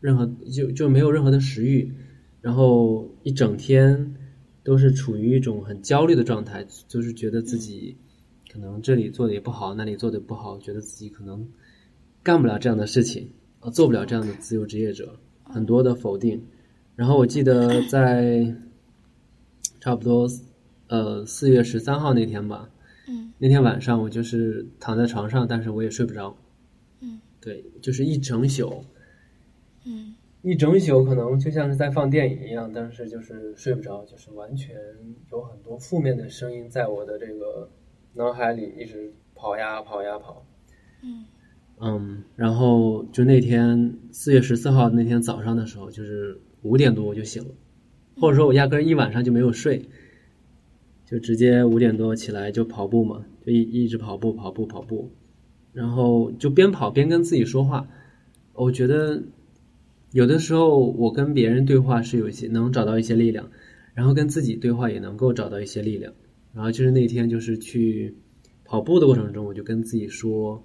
[0.00, 1.92] 任何就就没有任何的食欲，
[2.40, 4.14] 然后一整天
[4.62, 7.96] 都是处于一种很焦虑的状态，就是觉得自己
[8.52, 11.48] 可能这里做的也不好，那里做的不好，觉得自己可能
[12.22, 13.28] 干不了这样的事情，
[13.62, 16.44] 啊，做不了这样的自由职业者，很多的否定。
[16.96, 18.54] 然后我记得在
[19.80, 20.28] 差不多
[20.88, 22.68] 呃四月十三号那天吧，
[23.08, 23.32] 嗯。
[23.38, 26.36] 那天晚上我就是躺在床上，但是我也睡不着，
[27.00, 27.20] 嗯。
[27.40, 28.84] 对，就是一整宿，
[29.84, 30.14] 嗯。
[30.42, 34.74] 一整宿可能就像是在放电影一样，但是就是睡不着，就是完全
[35.30, 37.70] 有很多负面的声音在我的这个
[38.14, 40.44] 脑海里一直跑呀跑呀跑。
[41.04, 41.24] 嗯
[41.84, 47.50] 嗯，然后就那天四月十四号那天早上的时候，就是五点多我就醒了，
[48.20, 49.82] 或者说我压根儿一晚上就没有睡，
[51.04, 55.10] 就直接五点多起来就跑步嘛，就一一直跑步跑步跑步，
[55.72, 57.88] 然后就边跑边跟自己说话。
[58.52, 59.20] 我觉得
[60.12, 63.50] 有的时候我跟别人对话是有一些能找到一些力量，
[63.94, 66.12] 然后跟自己对话也能够找到一些力量。
[66.54, 68.14] 然后就是那天就是去
[68.64, 70.62] 跑步的过程中，我就跟自己说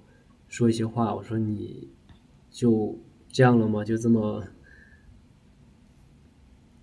[0.50, 1.88] 说一些话，我说你
[2.50, 2.98] 就
[3.30, 3.84] 这样了吗？
[3.84, 4.44] 就这么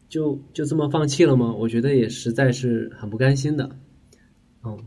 [0.09, 1.53] 就就这么放弃了吗？
[1.53, 3.77] 我觉得也实在是很不甘心的，
[4.63, 4.79] 嗯，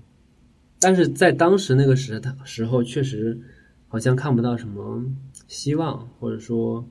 [0.80, 3.38] 但是在当时那个时他时候，确实
[3.88, 5.04] 好像看不到什么
[5.48, 6.88] 希望，或者说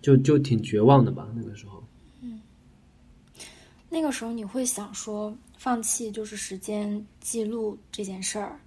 [0.00, 1.28] 就就挺绝望的吧。
[1.34, 1.82] 那个时候，
[3.88, 8.58] 那个时候你会想说放弃就是时间记录这件事儿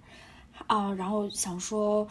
[0.68, 2.06] 啊，然后想说，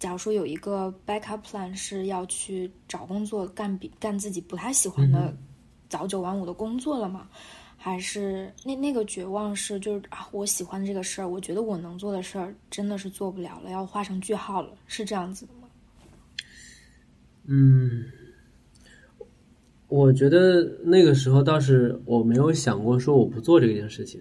[0.00, 5.32] 假如说有一个 backup plan 是要去找工作干比干自己不太喜欢的
[5.88, 7.28] 早九晚五的工作了吗？
[7.76, 15.68] 还是那那个绝望是就是啊，我喜欢这个事儿，我觉得我能做的事儿真的是做不了了，要画上句号了，是这样子的吗？
[17.44, 18.10] 嗯，
[19.94, 24.20] 我觉得那个时候倒是我没有想过说我不做这件事情，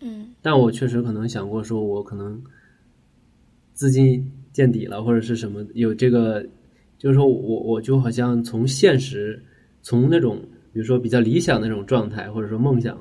[0.00, 2.40] 嗯但我确实可能想过说我可能
[3.74, 6.46] 资金见底了，或者是什么有这个，
[6.98, 9.42] 就是说我我就好像从现实，
[9.82, 10.40] 从那种
[10.72, 12.96] 比如说比较理想的那种状态，或者说梦想，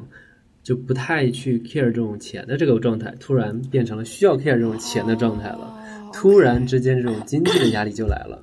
[0.64, 5.66] 就不太去 care 这种钱的这个状态，突然变成了需要 care 这种钱的状态了。
[5.68, 8.42] 哦 突然之间，这种经济的压力就来了。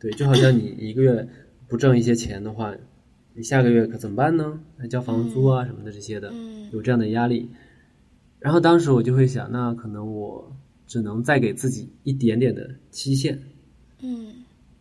[0.00, 1.28] 对，就好像你一个月
[1.68, 2.72] 不挣一些钱的话，
[3.34, 4.60] 你下个月可怎么办呢？
[4.76, 7.48] 还交房租啊什么的这些的，嗯有这样的压力。
[8.38, 10.54] 然后当时我就会想，那可能我
[10.86, 13.40] 只能再给自己一点点的期限。
[14.00, 14.34] 嗯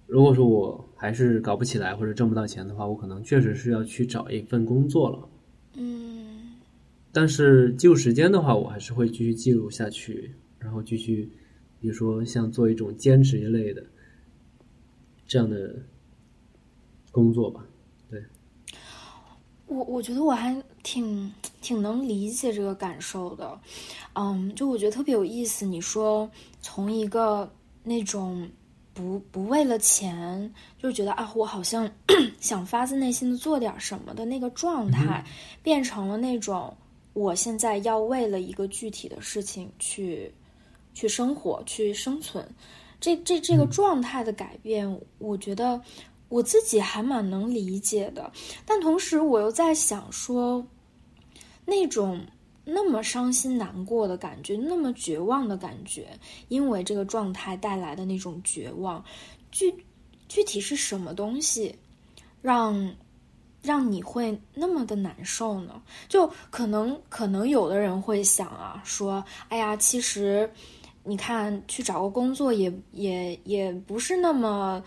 [0.08, 5.30] 如果说我还是搞不起来或者挣不到钱的话，我可能确实是要去找一份工作了。
[5.76, 6.56] 嗯
[7.14, 11.30] 但是记录时间的话，我还是会继续记录下去，然后继续，
[11.80, 13.84] 比如说像做一种兼职一类的
[15.28, 15.76] 这样的
[17.12, 17.66] 工作吧。
[19.72, 20.54] 我我觉得我还
[20.84, 23.58] 挺挺能理解这个感受的，
[24.16, 25.66] 嗯，就我觉得特别有意思。
[25.66, 26.30] 你说
[26.62, 27.50] 从一个
[27.82, 28.50] 那种
[28.94, 31.90] 不不为了钱，就是觉得啊，我好像
[32.42, 35.24] 想发自内心的做点什么的那个状态，
[35.64, 36.76] 变成了那种
[37.14, 40.30] 我现在要为了一个具体的事情去
[40.94, 42.46] 去生活、去生存。
[43.00, 45.82] 这这这个状态的改变，我觉得
[46.32, 48.32] 我自己还蛮能理解的。
[48.66, 50.66] 但同时，我又在想说，
[51.66, 52.26] 那种
[52.64, 56.08] 那么伤心难过的感觉，那么绝望的感觉，
[56.48, 59.04] 因为这个状态带来的那种绝望，
[59.52, 59.76] 具
[60.30, 61.76] 具体是什么东西，
[62.42, 62.96] 让
[63.62, 65.82] 让你会那么的难受呢？
[66.08, 70.50] 就可能可能有的人会想啊，说，哎呀，其实
[71.04, 74.82] 你看去找个工作也也也不是那么。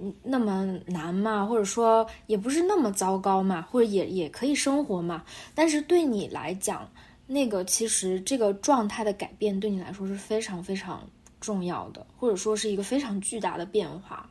[0.00, 5.22] 嗯那么难嘛，或者说也不是那么糟糕嘛，或者也也可以生活嘛。
[5.54, 6.88] 但是对你来讲，
[7.26, 11.02] 那个其实这个状态的改变对你来说是非常非常
[11.40, 14.28] 重要的，或者说是一个非常巨大的变化。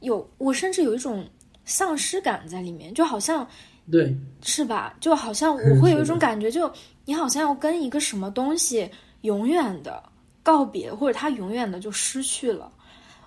[0.00, 1.26] 有我甚至有一种
[1.64, 3.46] 丧失感在里面，就好像
[3.90, 4.94] 对，是吧？
[5.00, 6.70] 就好像我会有一种感觉，就
[7.04, 8.88] 你好像要跟一个什么东西
[9.22, 10.02] 永远的
[10.42, 12.70] 告别，或者它永远的就失去了。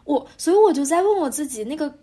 [0.10, 1.94] 我，所以我就在问我自己，那个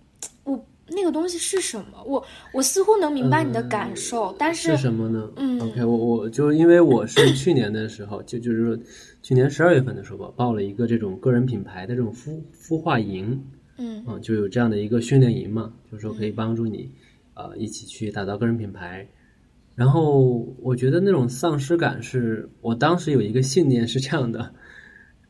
[0.45, 2.01] 我那个东西是什么？
[2.07, 5.29] 我我似乎能明白你的感受，但是是什么呢？
[5.35, 8.79] 嗯，OK，我我就因为我是去年的时候，就就是说
[9.23, 13.45] 去年十二月份的时候吧，报了一个这种个人品牌的这种孵孵化营，
[13.77, 16.89] 嗯嗯，就有这样的一个训练营嘛，就是说可以帮助你，
[17.35, 19.05] 呃，一起去打造个人品牌。
[19.75, 24.55] 然后我觉得那种丧失感是我当时有一个信念是这样的，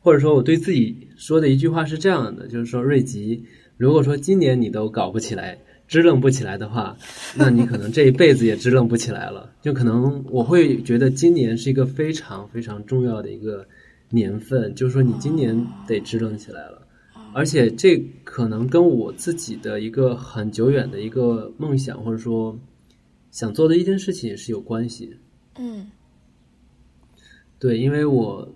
[0.07, 3.43] 或者说我对自己说的一句话是这样的，就是说瑞吉，
[3.75, 6.95] 如果说今年你都搞不起来，支棱不起来的话，
[7.35, 9.51] 那你可能这一辈子也支棱不起来了。
[9.61, 13.67] 就可能我会觉得今年是一个非常非常重要的一个
[14.09, 16.87] 年份，就是说你今年得支棱起来了。
[17.33, 22.57] 而且这可能跟我自己的一个很久远的一个梦想，或者说
[23.29, 25.17] 想做的一件事情是有关系。
[25.59, 25.85] 嗯
[27.59, 28.47] 对，因为我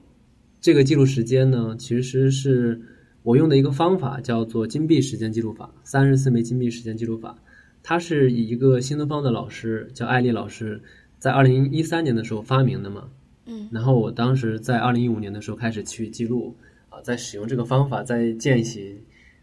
[0.62, 2.80] 这个记录时间呢，其实是
[3.24, 7.36] 我用的一个方法，叫做金币时间记录法，三十四枚金币时间记录法。
[7.82, 10.80] 它是以一个新东方的老师叫艾丽老师，
[11.17, 13.10] 在二零一三年的时候发明的嘛。
[13.47, 16.56] 嗯然后我当时在二零一五年的时候开始去记录
[16.89, 18.95] 啊，在使用这个方法，在践行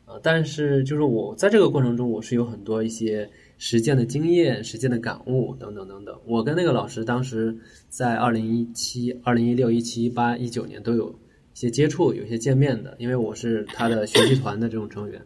[0.05, 0.15] 啊。
[0.23, 6.19] 但是就是我在这个过程中，我是有很多一些实践的经验、实践的感悟等等等等。
[6.25, 7.55] 我跟那个老师当时
[7.89, 11.15] 在二零一七、二零一六、一七、一八、一九年都有一
[11.55, 15.21] 些接触，有些见面的，因为我是他的学习团的这种成员。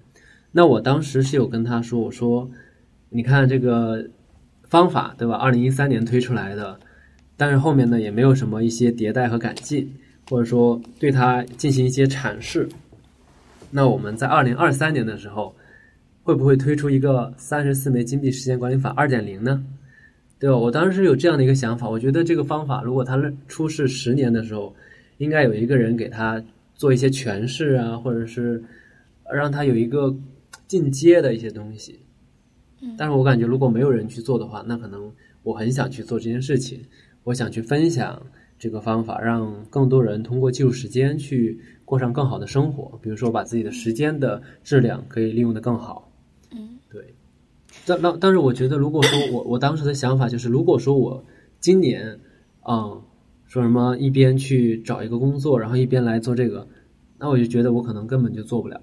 [0.51, 2.51] 那我当时是有跟他说，我说，
[3.11, 4.05] 你看这个
[4.65, 5.35] 方法对吧？
[5.37, 6.79] 二零一三年推出来的。
[7.35, 9.91] 但是后面呢，也没有什么一些迭代和改进，
[10.31, 12.69] 或者说对它进行一些阐释。
[13.71, 15.53] 那我们在二零二三年的时候，
[16.23, 19.65] 会不会推出一个三十四枚金币时间管理法二点零呢？
[20.39, 20.57] 对吧？
[20.57, 24.75] 我当时有这样的一个想法，我觉得这个方法如果它出世十年的时候，
[25.19, 26.43] 应该有一个人给他
[26.75, 28.63] 做一些诠释啊，或者是
[29.33, 30.15] 让他有一个
[30.67, 32.01] 进阶的一些东西。
[32.99, 35.13] 但是我感觉如果没有人去做的话，那可能
[35.45, 36.81] 我很想去做这件事情。
[37.25, 38.21] 我想去分享
[38.59, 42.99] 这个方法，让更多人通过记录时间去过上更好的生活。
[43.01, 46.12] 比如说，把自己的时间的质量可以利用的更好。
[47.85, 51.25] 但那但是，我觉得，如果说我我当时的想法就是，如果说我
[51.61, 52.19] 今年，
[52.69, 53.03] 嗯，
[53.47, 56.67] 说什么一边去找一个工作，然后一边来做这个，
[57.19, 58.81] 那我就觉得我可能根本就做不了。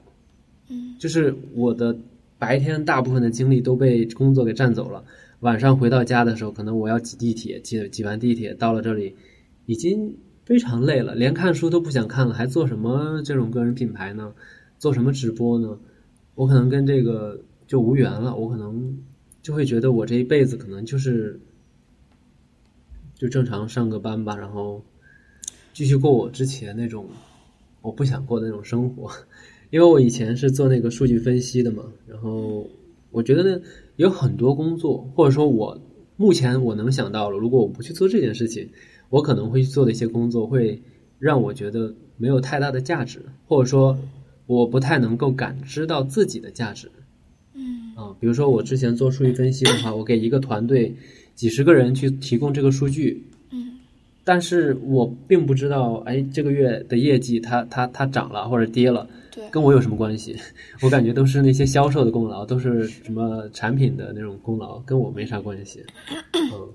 [0.70, 1.98] 嗯，就是我的
[2.38, 5.04] 白天大部分的精力都被工作给占走了。
[5.40, 9.16] 晚上回到家的时候，可能我要挤地铁，挤挤完地铁到了这里，
[9.66, 14.34] 已经非常累了，连看书都不想看了，还做什么这种个人品牌呢？
[14.78, 15.78] 做什么直播呢？
[16.36, 17.40] 我可能跟这个
[17.70, 18.98] 就无缘了，我可能
[19.44, 21.40] 就会觉得我这一辈子可能就是
[23.14, 24.84] 就正常上个班吧，然后
[25.72, 27.06] 继续过我之前那种
[27.82, 29.12] 我不想过的那种生活，
[29.70, 32.68] 因为我以前是做那个数据分析的嘛，然后。
[33.12, 33.64] 我觉得呢，
[33.96, 35.82] 有很多工作，或者说我
[36.16, 38.70] 目前我能想到了，如果我不去做这件事情，
[39.10, 40.80] 我可能会去做的一些工作，会
[41.18, 43.98] 让我觉得没有太大的价值，或者说
[44.46, 46.92] 我不太能够感知到自己的价值。
[48.00, 50.96] 嗯啊，比如说我之前做数据分析的话，我给一个团队
[51.36, 53.22] 几十个人去提供这个数据，
[53.52, 53.74] 嗯
[54.24, 60.36] 但是我并不知道，哎，这个月的业绩它它它涨了或者跌了，对，跟我有什么关系？
[60.84, 65.84] 我感觉都是那些销售的功劳，都是什么产品的那种功劳，跟我没啥关系。
[66.54, 66.70] 嗯，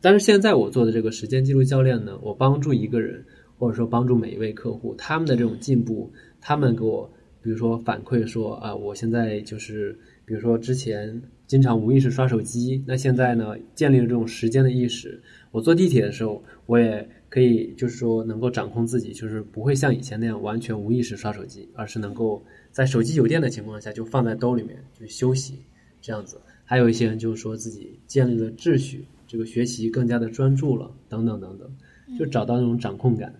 [0.00, 3.24] 但是现在我做的这个时间记录教练呢，我帮助一个人，
[3.58, 6.08] 或者说帮助每一位客户，他们的这种进步，
[6.40, 7.10] 他们给我，
[7.42, 15.22] 比如说反馈说啊，我现在就是，比如说之前经常无意识刷手机，那现在呢，建立了这种时间的意识。
[15.50, 25.58] 我坐地铁的时候，我也可以就是说能够掌控自己，就是不会像以前那样完全无意识刷手机，而是能够在手机有电的情况下就放在兜里面就休息
[26.00, 26.40] 这样子。
[26.64, 33.34] 还有一些人就是说自己建立了秩序，这个学习更加的专注了，等等等等，就找到那种掌控感。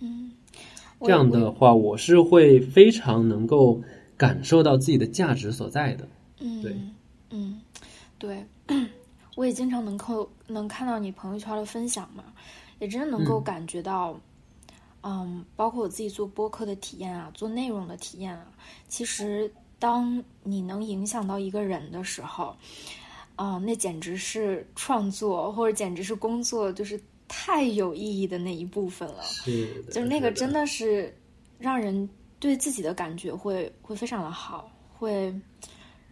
[0.00, 0.30] 嗯，
[1.00, 3.82] 这样的话，我是会非常能够
[4.16, 6.06] 感受到自己的价值所在的。
[6.40, 6.76] 嗯，对
[7.30, 7.60] 嗯，
[8.18, 8.46] 对，
[9.36, 12.24] 我也经常能够能看到你朋友圈的分享嘛，
[12.78, 13.44] 也真的能够嗯。
[13.44, 14.18] 感觉到，
[15.02, 18.46] 嗯包括我自己做播客的体验啊，做内容的体验啊，
[18.88, 22.56] 其实当你能影响到一个人的时候，
[23.36, 29.22] 啊、那简直是创作或者简直是工作，就是太有意义的那一部分了。
[29.22, 31.16] 是，就是那个真的是
[31.58, 32.08] 让人
[32.40, 34.68] 对自己的感觉会会非常的好，
[34.98, 35.32] 会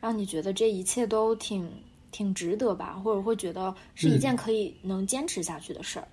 [0.00, 1.68] 让你觉得这一切都挺
[2.10, 6.06] 挺值得吧，或者会觉得是一嗯件可以能坚持下去的事儿。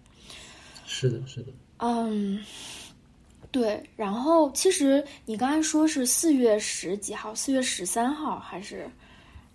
[0.86, 1.48] 是的，是的。
[1.78, 2.44] 嗯，
[3.52, 3.82] 对。
[3.96, 8.90] 然后其实你刚才说是四月十几号，四月十三号还是？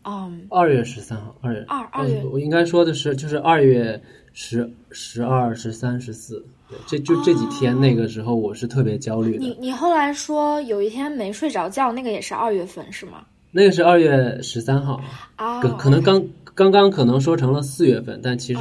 [0.05, 4.01] 嗯，二月十三号，二月二二月呃我应该说的是，就是二月
[4.33, 9.39] 十、十二、十三、十四，对，这就这几天，那个时候我是特别焦虑的。
[9.39, 13.27] 你你后来说有一天没睡着觉，那个也是二月份是吗？
[13.51, 15.01] 那个是二月十三号，
[15.37, 16.25] 啊，可可能刚
[16.55, 18.61] 刚刚可能说成了四月份，但其实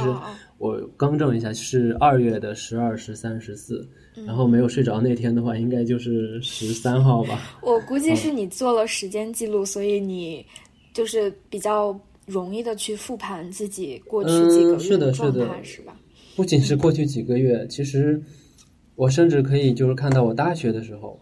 [0.58, 3.86] 我更正一下，是二月的十二、十三、十四。
[4.16, 7.40] 嗯然后没有睡着那天的话，应该就是十三号吧。
[7.62, 10.44] 我估计是你做了时间记录，所以你
[10.92, 15.94] 就是比较容易的去复盘自己过去几个月状的是的态，是吧？
[16.34, 18.20] 不仅是过去几个月，其实
[18.96, 21.16] 我甚至可以就是看到我大学的时候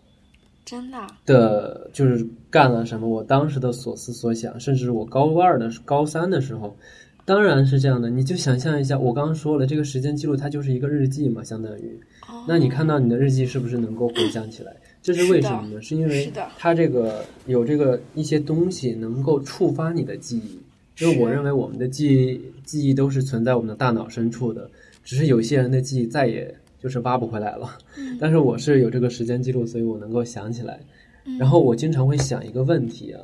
[0.67, 6.77] 真的啊，的，就是干了什么，我当时的所思所想，甚至我高二的高三的时候，
[7.25, 8.11] 当然是这样的。
[8.11, 11.99] 你就想象一下，我刚刚说了，这个时间记录它就是一个日记嘛，相当于。
[12.29, 14.77] 哦那你看到你的日记是不是能够回想起来？
[15.01, 15.81] 这是为什么呢？
[15.81, 20.61] 是因为它这个有这个一些东西能够触发你的记忆。
[20.99, 24.69] 因为我认为我们的记忆记忆都是存在我们的大脑深处的，
[25.05, 26.53] 只是有些人的记忆再也
[26.87, 27.77] 就是挖不回来了。
[27.99, 30.79] 嗯 但是我是有这个时间记录，所以我能够想起来。
[31.25, 33.21] 嗯然后我经常会想一个问题啊，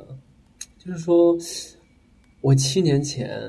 [0.77, 1.33] 就是说，
[2.41, 3.39] 我七年前，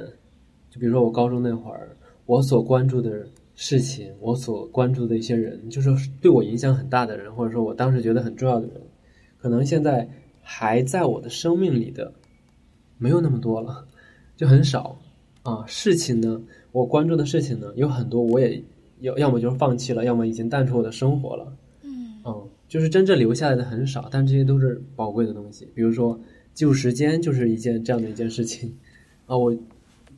[0.71, 1.97] 就比如说我高中那会儿，
[2.27, 5.91] 我所关注的事情，我所关注的一些人，就是
[6.21, 8.81] 对我影响很大的人，或者说我当时觉得很重要的人，
[9.37, 10.09] 可能现在
[10.41, 12.13] 还在我的生命里的
[12.97, 13.85] 没有那么多了，
[14.37, 14.97] 就很少
[15.43, 15.65] 啊。
[15.67, 16.41] 事情呢，
[16.71, 18.63] 我关注的事情呢，有很多我也
[19.05, 21.57] 要要么就是放弃了，要么已经淡出我的生活了。
[21.83, 25.69] 嗯嗯，就是真正留下来的很少，但这些都是宝贵的东西。
[25.75, 26.19] 比如说
[26.55, 28.75] 记录时间，就是一件这样的一件事情
[29.27, 29.37] 啊。
[29.37, 29.55] 我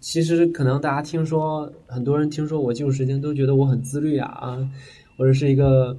[0.00, 4.70] 其实可能大家听说，很多人听说我记录时间，都觉得我很自律啊，啊
[5.16, 5.96] 或者是一个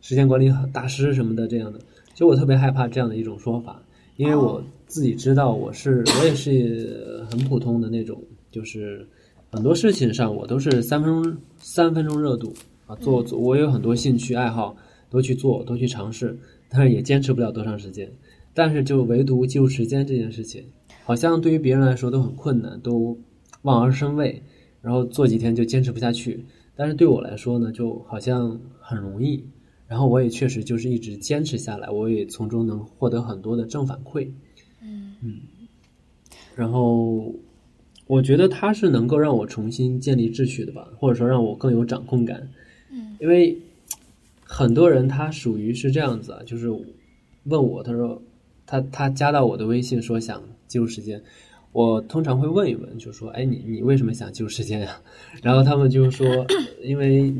[0.00, 1.78] 时间管理大师什么的这样的。
[2.12, 3.82] 其实我特别害怕这样的一种说法，
[4.16, 9.06] 因为我自己知道我是我也是很普通的那种，就是
[9.50, 12.54] 很多事情上我都是三分钟三分钟热度
[12.86, 14.76] 啊，做做我有很多兴趣爱好
[15.08, 16.38] 都去做，都去尝试，
[16.68, 18.10] 但是也坚持不了多长时间。
[18.54, 20.64] 但是就唯独记录时间这件事情，
[21.04, 23.18] 好像对于别人来说都很困难，都
[23.62, 24.42] 望而生畏，
[24.82, 26.44] 然后做几天就坚持不下去。
[26.74, 29.44] 但是对我来说呢，就好像很容易。
[29.86, 34.28] 然后我也确实就是一直坚持下来，我也从中能获得很多的正反馈。
[34.80, 35.40] 嗯
[36.54, 37.34] 然后
[38.10, 42.48] 我觉得它是能够让我重新建立秩序的吧，或者说让我更有掌控感。
[42.90, 43.56] 嗯因为
[44.42, 46.68] 很多人他属于是这样子啊，就是
[47.44, 48.20] 问我，他说
[48.66, 51.22] 他他加到我的微信说想记录时间，
[51.70, 55.00] 我通常会问一问，就说哎你你为什么想记录时间呀、
[55.40, 56.26] 然后他们就说，
[56.82, 57.32] 因为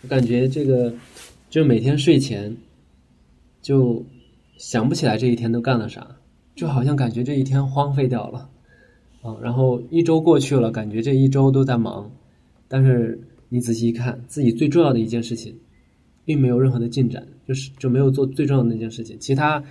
[0.00, 0.90] 我感觉这个
[1.50, 2.56] 就每天睡前
[3.60, 4.02] 就
[4.56, 6.16] 想不起来这一天都干了啥，
[6.54, 8.48] 就好像感觉这一天荒废掉了，
[9.22, 12.10] 啊，然后一周过去了，感觉这一周都在忙，
[12.68, 15.54] 但是你仔细一看，自己最重要的一件事情，
[16.24, 19.62] 并没有任何的进展，就是就没有做最重要的那件事情，其他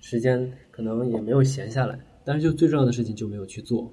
[0.00, 3.90] 时间可能也没有闲下来，但是就最重要的事情就没有去做。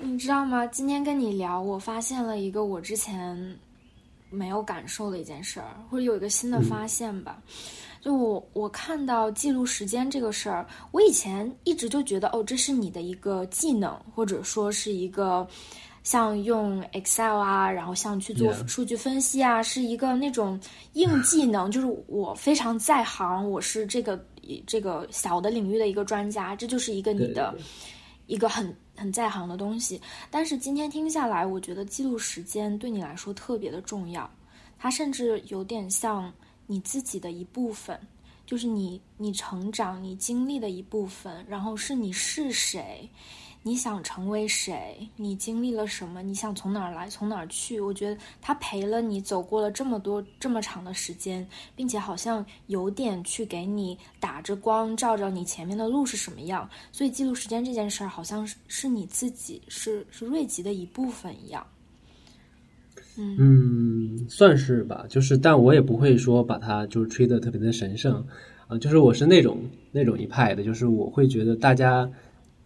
[0.00, 0.66] 你知道吗？
[0.66, 3.56] 今天跟你聊，我发现了一个我之前
[4.30, 7.42] 没有感受的一件事儿，或者有一个新的发现吧。
[8.08, 15.46] 就我我看到记录时间这个事儿，我以前一直就觉得哦，这是你的一个技能，或者说是一个
[16.02, 20.58] 像用 Excel 啊，然后像去做数据分析啊，是一个那种
[20.94, 21.68] 硬技能。
[21.70, 24.18] 就是我非常在行，我是这个
[24.66, 27.54] 这个小的领域的一个专家，这就是一个你的
[28.26, 30.00] 一个很很在行的东西。
[30.30, 34.30] 但是今天听下来，我觉得记录时间对你来说特别的重要，
[34.78, 36.32] 它甚至有点像。
[36.68, 37.98] 你自己的一部分，
[38.46, 43.08] 就是你你成长、你经历的一部分，然后是你是谁，
[43.62, 47.80] 你想成为谁，你经历了什么，你想从哪儿来，从哪儿去？
[47.80, 56.68] 我觉得他陪了你走过了这么多这么长的时间，并且好像有点去给你打着光，照着你前面的路是什么样。
[56.92, 61.66] 所以记录时间这件事儿，好像是是你自己，是是瑞吉的一部分一样。
[63.20, 68.24] 嗯，算是吧，就是，但我也不会说把它就是吹得特别的神圣，
[68.68, 69.58] 啊，就是我是那种
[69.90, 72.08] 那种一派的，就是我会觉得大家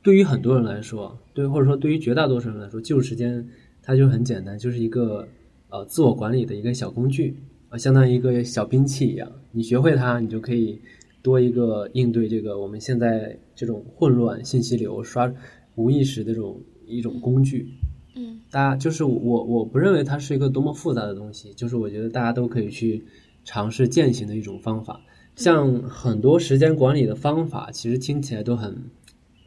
[0.02, 3.42] 对于很多人来说，对或者说对于绝大多数人来说，记录时间
[3.82, 5.26] 它就很简单，就是一个
[5.70, 7.34] 呃自我管理的一个小工具
[7.70, 10.78] 啊，相当于一个小兵器一样，你学会它，你就可以
[11.22, 15.32] 多一个应对这个我们现在这种混乱信息流刷
[15.76, 17.66] 无意识的这种一种工具。
[18.14, 23.02] 嗯，大家就是我，我不认为它是一个多么复杂的东西，就是我觉得大家都可以去
[23.44, 25.00] 尝试践行的一种方法。
[25.36, 28.76] 像很多时间管理的方法，其实听起来都很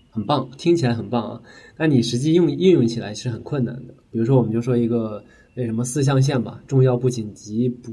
[0.09, 1.41] 很棒，听起来很棒啊。
[1.77, 3.93] 但你实际用应用起来是很困难的。
[4.09, 7.91] 比如说，我们就说一个那什么四象限吧，重要不紧急不，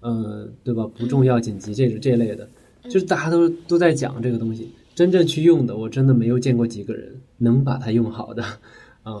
[0.00, 0.86] 呃，对吧？
[0.96, 2.48] 不重要紧急这是这类的，
[2.84, 8.42] 就是大家都都在讲这个东西，真正去用的，我真的没有见过几个人能把它用好的
[9.04, 9.20] 啊。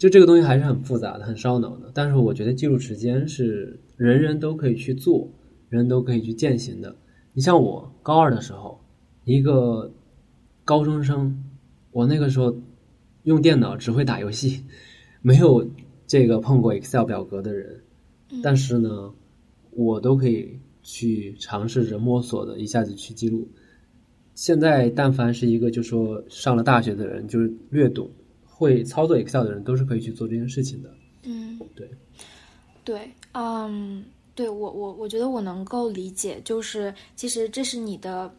[0.00, 1.90] 就这个东西还是很复杂的，很烧脑的。
[1.92, 5.30] 但是我觉得记录时间是人人都可以去做，
[5.68, 6.96] 人都可以去践行的。
[7.34, 8.80] 你像我高二的时候，
[9.24, 9.92] 一个
[10.64, 11.44] 高中生，
[11.92, 12.56] 我那个时候
[13.24, 14.64] 用电脑只会打游戏，
[15.20, 15.68] 没有
[16.06, 17.82] 这个碰过 Excel 表格的人。
[18.42, 19.12] 但是呢，
[19.72, 23.46] 我都可以去尝试着摸索的，一下子去记录。
[24.34, 28.10] 现在但凡是一个就说上了大学的人，就是略懂。
[28.60, 30.94] 会操作 Excel 的人都是可以去做这件事情的。
[31.22, 31.90] 嗯，对，
[32.84, 34.04] 对，嗯，
[34.34, 38.30] 对我我我觉得我能够理解，就是其实这是你的，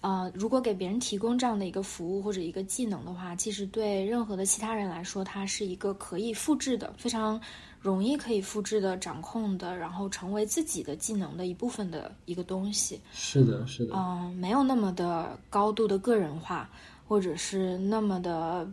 [0.00, 7.38] 呃，如果给别人提供这样的一个服务或者一个技能的话，其实对任何的其他人来说，它是一个可以复制的、非常
[7.78, 12.98] 容易可以复制的、掌控的，然后成为自己的技能的一部分的一个东西。
[13.12, 16.70] 是的，是的，嗯，没有那么的高度的个人化，
[17.06, 18.66] 或者是那么的。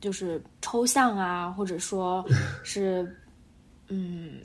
[0.00, 2.24] 就是抽象啊，或者说
[2.64, 3.14] 是，
[3.88, 4.40] 嗯，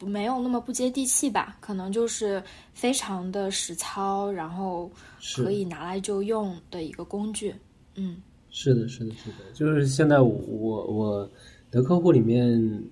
[0.00, 1.56] 没有那么不接地气吧？
[1.60, 2.42] 可能就是
[2.74, 4.90] 非常的实操，然后
[5.36, 7.54] 可以拿来就用的一个工具。
[7.94, 8.16] 嗯，
[8.50, 9.36] 是的，是的，是的。
[9.54, 11.30] 就是现在我我
[11.70, 12.82] 的客户里面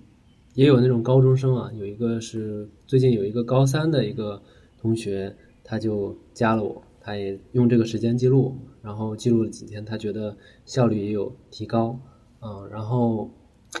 [0.53, 4.41] 也有那种高中生啊，有一个是最近有一个高三的一个
[4.81, 6.81] 同学，他就加了我。
[7.01, 11.99] 他也用这个时间记录，然后记录了几天，他觉得效率也有提高，
[12.39, 13.27] 嗯，然后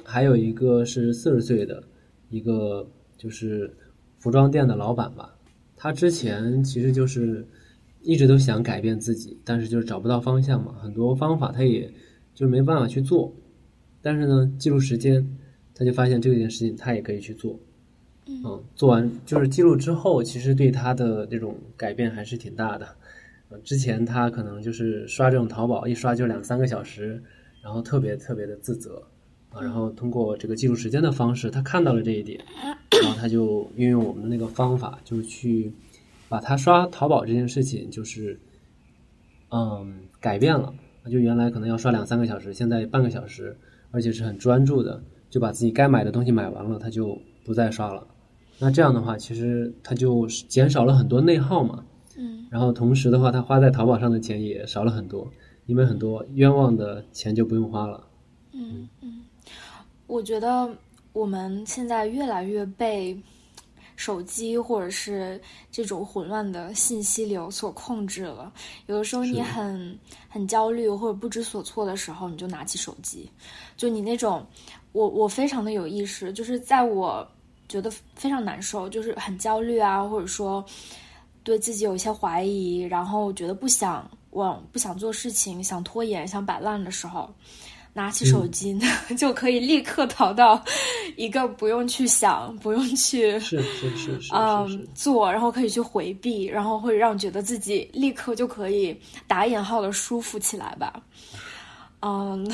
[0.03, 1.83] 还有一个是四十岁的
[2.29, 3.71] 一个就是
[4.17, 5.35] 服装店的老板吧，
[5.75, 7.47] 他之前其实就是
[8.01, 11.93] 一直都想改变自己，但是就是找不到方向嘛，很多方法他也
[12.33, 13.31] 就没办法去做，
[14.01, 15.37] 但是呢，记录时间，
[15.75, 17.59] 他就发现这件事情他也可以去做。
[18.27, 22.87] 嗯，做完就是记录之后，其实对他的这种改变还是挺大的。
[23.63, 27.21] 之前他可能就是刷这种淘宝，一刷就两三个小时，
[27.63, 29.01] 然后特别特别的自责
[29.51, 29.61] 啊。
[29.61, 32.43] 然后通过这个记录时间的方式，他看到了这一点，
[33.01, 35.71] 然后他就运用我们的那个方法，就去
[36.27, 38.39] 把他刷淘宝这件事情，就是
[39.51, 40.73] 嗯改变了。
[41.09, 43.55] 就原来可能要刷两三个小时，现在半个小时，
[43.91, 48.07] 而且是很专注的，就把自己该买的东西买完了，他就不再刷了。
[48.57, 51.85] 那这样的话，其实他就减少了很多内耗嘛。
[52.15, 55.29] 嗯，然后同时的话，他花在淘宝上的钱也少了很多，
[55.65, 58.07] 因为很多冤枉的钱就不用花了。
[58.53, 59.23] 嗯嗯，
[60.07, 60.69] 我觉得
[61.13, 63.17] 我们现在越来越被
[63.97, 65.39] 手机或者是
[65.71, 68.51] 这种混乱的信息流所控制了。
[68.87, 69.97] 有的时候你很
[70.29, 73.29] 很焦虑或者不知所措的时候，你就拿起手机，
[73.77, 74.45] 就你那种，
[74.93, 77.25] 我我非常的有意识，就是在我
[77.67, 80.63] 觉得非常难受，就是很焦虑啊，或者说
[81.45, 87.33] 对自己有一些怀疑，然后觉得不想往不想做事情，想拖延，想摆烂的时候。
[87.97, 88.85] 拿起手机呢，
[89.17, 90.61] 就可以立刻逃到
[91.15, 98.93] 一个不用去想、不用去是是是是嗯做，然后可以去回避，然后会让觉得自己立刻就可以
[99.27, 101.01] 打引号的舒服起来吧。
[102.01, 102.45] 嗯，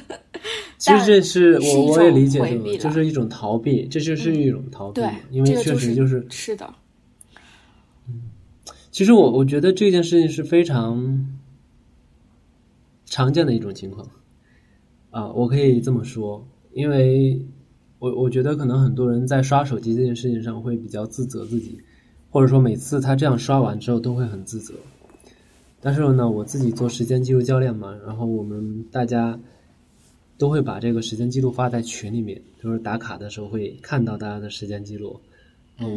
[0.78, 6.72] 其实这是我我也理解的，就是一种逃避，这就是一种逃避，因为确实就是是的。
[8.90, 11.38] 其实我我觉得这件事情是非常
[13.06, 14.08] 常见的一种情况。
[15.10, 17.44] 啊，我可以这么说，因为
[17.98, 21.80] 我我觉得可能很多人在刷手机这件事情上会比较自责自己，
[22.30, 24.74] 或者说每次他这样刷完之后都会很自责。
[25.80, 29.38] 但是呢，我自己做时间记录教练嘛，然后我们大家
[30.38, 35.18] 都会把这个时间记录发在群里面，就是打卡的时候会看到大家的时间记录。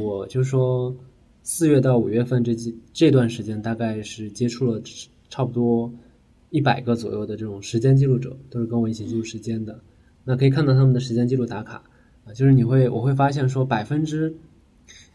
[0.02, 0.96] 我就说
[1.44, 4.82] 四月到五月份这几这段时间，大概是接触了
[5.30, 5.94] 差不多。
[6.50, 9.80] 一百个左右的这种时间记录者都是跟我一起记录时间的，
[10.24, 11.82] 那可以看到他们的时间记录打卡
[12.26, 14.32] 啊，就是你会我会发现说百分之，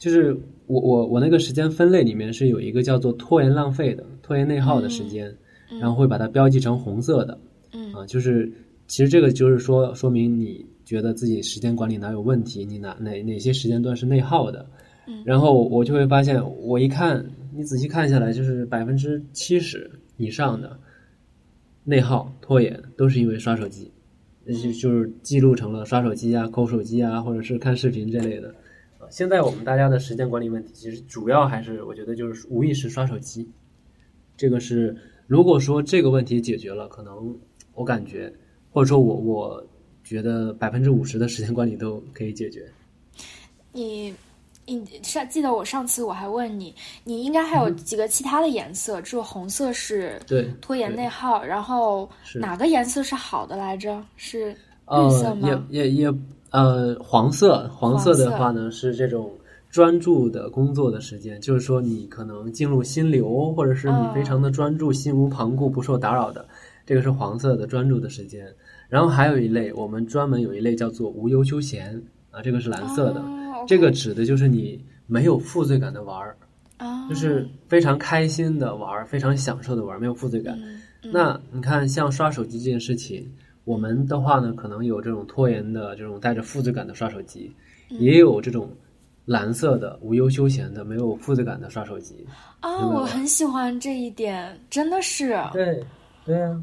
[0.01, 5.33] 就是我我我那个时间分类里面是有一个叫做拖延浪费的拖延内耗的时间，
[5.81, 7.39] 然后会把它标记成红色的，
[7.72, 8.53] 嗯啊，就是
[8.89, 14.66] 其实这个就是说说明你觉得自己时间管理哪有问题，你哪哪哪些时间段是内耗的，
[15.09, 20.79] 嗯，然后我就会发现我一看你仔细看下来就是百分之七十以上的。
[21.85, 23.91] 内耗、拖延都是因为刷手机，
[24.47, 28.55] 就就是记录成了刷手机啊、抠手机啊，或者是看视频这类的。
[28.99, 33.49] 啊，现在我们大家的时间管理问题，其实主要还是我觉得就是无意识刷手机。
[34.37, 34.95] 这个是
[35.27, 37.35] 如果说这个问题解决了，可能
[37.73, 38.31] 我感觉，
[38.71, 39.67] 或者说我我
[40.05, 42.67] 觉得百分之五十的时间管理都可以解决。
[43.73, 44.13] 你。
[44.75, 54.03] 你上记得我上次我还问你，你应该还有几个其他的颜色，只有红色是对拖延内耗，然后哪个颜色是好的来着？
[54.16, 54.51] 是
[54.91, 55.66] 绿色吗？
[55.71, 56.14] 也也也
[56.51, 59.31] 呃，黄色，黄色的话呢是这种
[59.71, 66.47] 专注的工作的时间，就是说你可能进入心流，或者是你非常的专注，心无旁骛，不受打扰的，
[66.87, 68.47] 这个是黄色的专注的时间。
[68.89, 73.23] 然后还有一类，我们专门有一类叫做无忧休闲啊，这个是蓝色的。
[73.67, 76.37] 这个指的就是你没有负罪感的玩儿，
[77.09, 80.59] 就是非常开心的玩儿，非常享受的玩儿，没有负罪感。
[81.13, 83.31] 那你看，像刷手机这件事情，
[83.65, 87.53] 我们的话呢，可能有这种拖延的这种带着负罪感的刷手机，
[87.89, 88.71] 也有这种
[89.25, 92.27] 蓝色的无忧休闲的没有负罪感的刷手机。
[92.61, 95.39] 啊，我很喜欢这一点，真的是。
[95.53, 95.83] 对，
[96.25, 96.63] 对啊。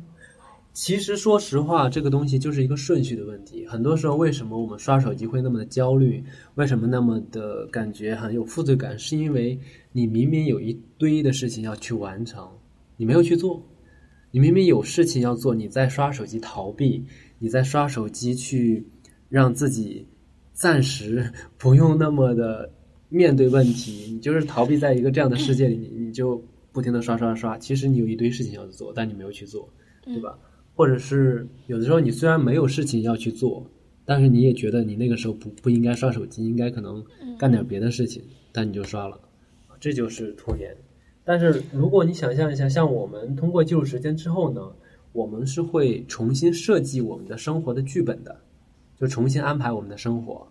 [0.76, 3.66] 其实，说实话，这个东西就是一个顺序的问题。
[3.66, 6.22] 很多时候，为什么我们刷手机会那么的焦虑？
[6.56, 9.00] 为什么那么的感觉很有负罪感？
[9.00, 9.58] 是因为
[9.94, 12.46] 你明明有一堆的事情要去完成，
[12.98, 13.58] 你没有去做；
[14.32, 17.02] 你明明有事情要做，你在刷手机逃避，
[17.40, 18.86] 你在刷手机去
[19.30, 20.06] 让自己
[20.52, 22.70] 暂时 不用那么的
[23.08, 24.12] 面对问题。
[24.12, 27.58] 你就是逃避在一个这样的世界里，你你就不停的刷刷刷。
[27.58, 29.70] 其实你有一堆事情要做，但你没有去做，
[30.04, 30.38] 对吧？
[30.76, 33.66] 或者是有的时候，你虽然没有事情要去做，
[34.04, 37.02] 但是你也觉得你那个时候不不应该刷手机，应该可能
[37.40, 38.22] 干点别的事情，
[38.52, 39.18] 但你就刷了，
[39.80, 40.76] 这就是拖延。
[41.24, 44.62] 但是如果你想象一下，像我们通过记录时间之后呢，
[45.14, 48.38] 我们是会重新设计我们的生活的剧本的，
[49.00, 50.46] 就重新安排我们的生活。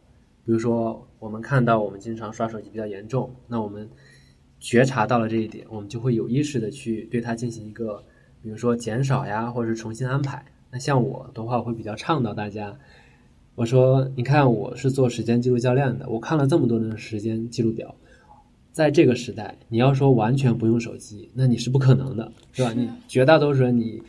[0.47, 3.89] 比如说，我们看到我们经常刷手机比较严重，那我们
[4.59, 8.03] 觉察到了这一点，我们就会有意识的去对它进行一个。
[8.45, 10.45] 比如说减少呀，或者是重新安排。
[10.71, 12.77] 那像我的话，会比较倡导大家。
[13.55, 17.95] 我说，你看，我是做时间记录教练的，我看了这么多年的时间记录表，
[18.71, 22.71] 在这个时代，你要说完全不用手机，那你是不可能的，是吧？
[22.75, 24.03] 你绝大多数人，你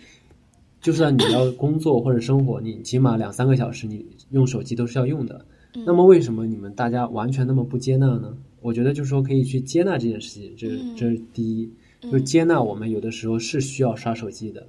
[0.82, 5.46] 就算你要工作或者生活，你起码两三个小时，你用手机都是要用的。
[5.86, 8.36] 那么，为什么你们大家完全那么不接纳呢？
[8.60, 10.68] 我觉得就是说，可以去接纳这件事情，这
[10.98, 11.72] 这是第一。
[12.12, 14.66] 就接纳我们有的时候是需要刷手机的，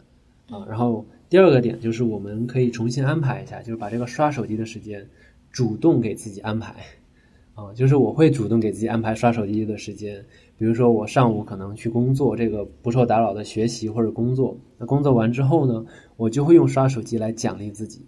[0.51, 5.07] 啊，然后第二个点就是我们可以重新安排一下，就是把这个刷手机的时间
[5.51, 6.75] 主动给自己安排，
[7.55, 10.25] 啊，就是我会主动给自己安排刷手机的时间，
[10.57, 15.85] 比如说我上午可能去工作，这个不受打扰的学习或者工作，那工作完之后呢，
[16.17, 18.05] 我就会用刷手机来奖励自己，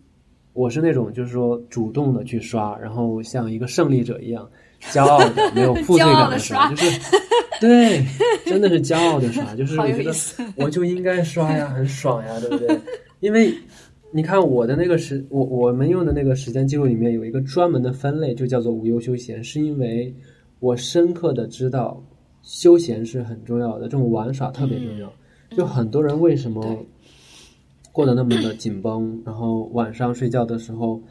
[0.52, 4.48] 我是那种就是说主动的去刷，然后像一个胜利者一样
[4.80, 7.00] 骄傲的、没有负罪感的刷，就是
[7.60, 8.04] 对，
[8.46, 10.12] 真的是骄傲的刷， 就是我觉得
[10.56, 12.78] 我就应该刷呀，很爽呀，对不对？
[13.20, 13.52] 因为
[14.12, 20.14] 你看我的那个时，我我们用的那个时间记录里面有一个专门的分类，就叫做无忧休闲，是因为
[20.60, 22.02] 我深刻的知道
[22.42, 25.12] 休闲是很重要的，这种玩耍特别重要。
[25.56, 26.78] 就很多人为什么
[27.90, 31.02] 过得那么的紧绷，然后晚上睡觉的时候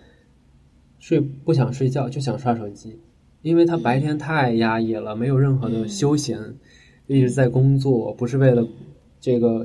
[0.99, 2.97] 睡不想睡觉，就想刷手机，
[3.48, 6.38] 因为他白天太压抑了，没有任何的休闲，
[7.08, 8.68] 一直在工作，不是为了
[9.22, 9.64] 这个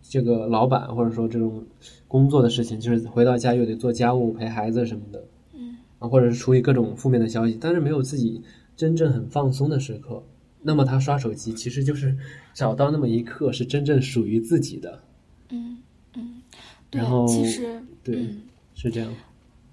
[0.00, 1.62] 这个老板或者说这种
[2.08, 8.40] 工作的事情，就是回到家又得做家务、陪孩子什么的，嗯，啊，或者是处理各种负面的消息，但是没有自己
[8.74, 10.22] 真正很放松的时刻。
[10.62, 12.16] 那么他刷手机，其实就是
[12.54, 15.02] 找到那么一刻是真正属于自己的。
[15.50, 15.76] 嗯
[16.16, 16.40] 嗯，
[16.88, 17.66] 对，然后其实
[18.02, 18.40] 对，嗯
[18.74, 19.12] 是这样。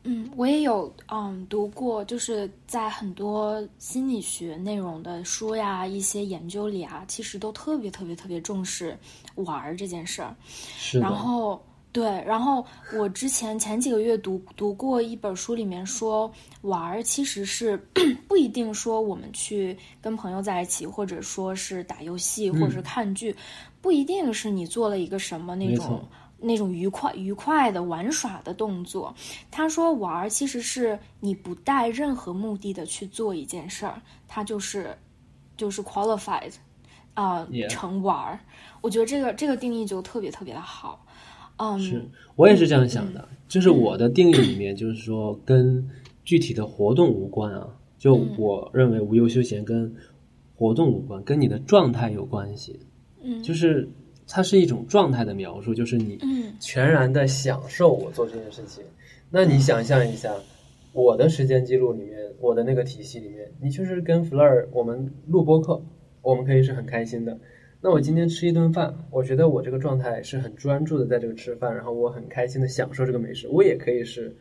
[0.10, 8.98] 嗯，我也有嗯读过，就是在很多心理学内容的书呀、一些研究里啊，其实都特别特别特别重视
[9.36, 10.34] 玩儿这件事儿。
[10.98, 16.32] 然后对，然后我之前前几个月读读过一本书，里面说
[16.62, 17.76] 玩儿其实是
[18.30, 23.36] 不一定说我们去跟朋友在一起，或者说是打游戏，或者是看剧，
[23.82, 26.02] 不一定是你做了一个什么那种。
[26.40, 29.14] 那种愉快愉快的玩耍的动作。
[29.50, 34.96] 他说玩儿其实是你不带任何目的的去做一件事儿，它就是
[35.56, 36.54] 就是 qualified
[37.14, 38.40] 啊、成玩儿。
[38.82, 41.04] 我觉得这个这个定义就特别特别的好。
[41.58, 45.90] 嗯，是我也是这样想的，就是我的定义里面，就是说跟
[46.24, 47.68] 具体的活动无关啊。
[47.98, 49.92] 就我认为无忧休闲跟
[50.56, 52.80] 活动无关，跟你的状态有关系。
[53.24, 53.90] 嗯，就是
[54.28, 58.84] 它是一种状态的描述，就是你嗯全然的享受我做这件事情。
[59.30, 60.34] 那你想象一下，
[60.94, 65.82] 我的时间记录里面，我的那个体系里面，你就是跟 Fleur 我们录播课，
[66.22, 67.38] 我们可以是很开心的。
[67.80, 73.48] 那我今天吃一顿饭，我觉得我这个状态是很专注的在这个吃饭，然后我很开心的享受这个美食。
[73.48, 74.36] 我也可以是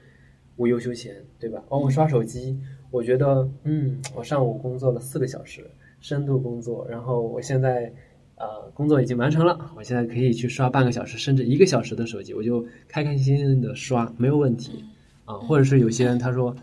[0.56, 1.62] 无忧休闲，对吧？
[1.68, 2.58] 哦，我刷手机，
[2.90, 5.70] 我觉得嗯，我上午工作了四个小时，
[6.00, 7.92] 深度工作，然后我现在
[8.36, 14.84] 呃工作已经完成了，我现在可以去刷半个小时甚至一个小时的手机，我就开开心心的刷，没有问题
[15.24, 15.34] 啊。
[15.34, 16.54] 或者是有些人他说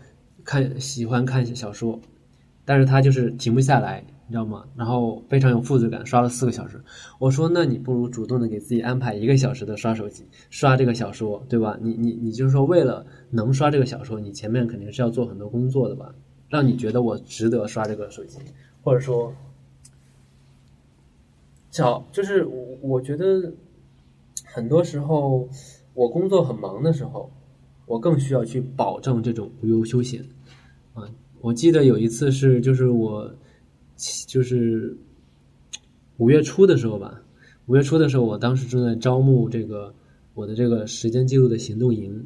[0.44, 2.00] 看喜欢看小说，
[2.64, 4.64] 但是他就是停不下来，你知道吗？
[4.76, 6.80] 然后非常有负罪感，刷了四个小时。
[7.18, 11.76] 我说，那你不如主动的给自己安排一个小时的刷手机，刷这个小说，对吧？
[11.80, 16.14] 你你你就是说，为了能刷这个小说，你前面肯定是要做很多工作的吧，
[16.48, 18.38] 让你觉得我值得刷这个手机，
[18.82, 19.34] 或者说，
[21.74, 23.52] 找就是我我觉得
[24.44, 25.48] 很多时候
[25.92, 27.28] 我工作很忙的时候，
[27.86, 30.24] 我更需要去保证这种无忧休闲
[30.92, 31.02] 啊。
[31.40, 33.28] 我记得有一次是就是我
[34.28, 34.96] 就是
[36.18, 37.20] 五月初的时候吧，
[37.66, 39.92] 五月初的时候，我当时正在招募这个
[40.34, 42.24] 我的这个时间记录的行动营，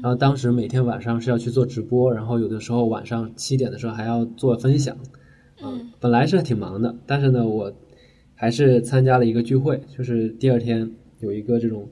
[0.00, 4.96] 然后当时每天晚上是要去做直播，然后有的时候晚上七点的时候还要做分享，
[5.60, 7.72] 嗯，本来是挺忙的，但是呢，我
[8.36, 10.88] 还是参加了一个聚会，就是第二天
[11.20, 11.88] 有一个这种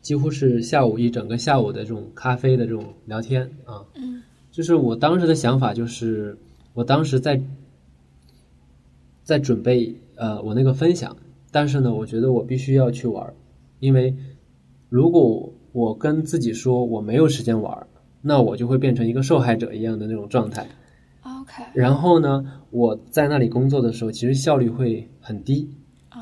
[0.00, 6.38] 几乎是下午一整个下午的这种咖啡的这种聊天啊，嗯，就是我当时的想法就是，
[6.72, 7.42] 我当时在
[9.22, 11.16] 在准备呃我那个分享，
[11.50, 13.34] 但是呢，我觉得我必须要去玩，
[13.80, 14.14] 因为
[14.88, 17.86] 如果我跟自己说我没有时间玩，
[18.22, 20.68] 那我就会变成一个受害者一样的那种状态。
[21.22, 25.70] OK，然后呢，我在那里工作的时候，其实效率会很低，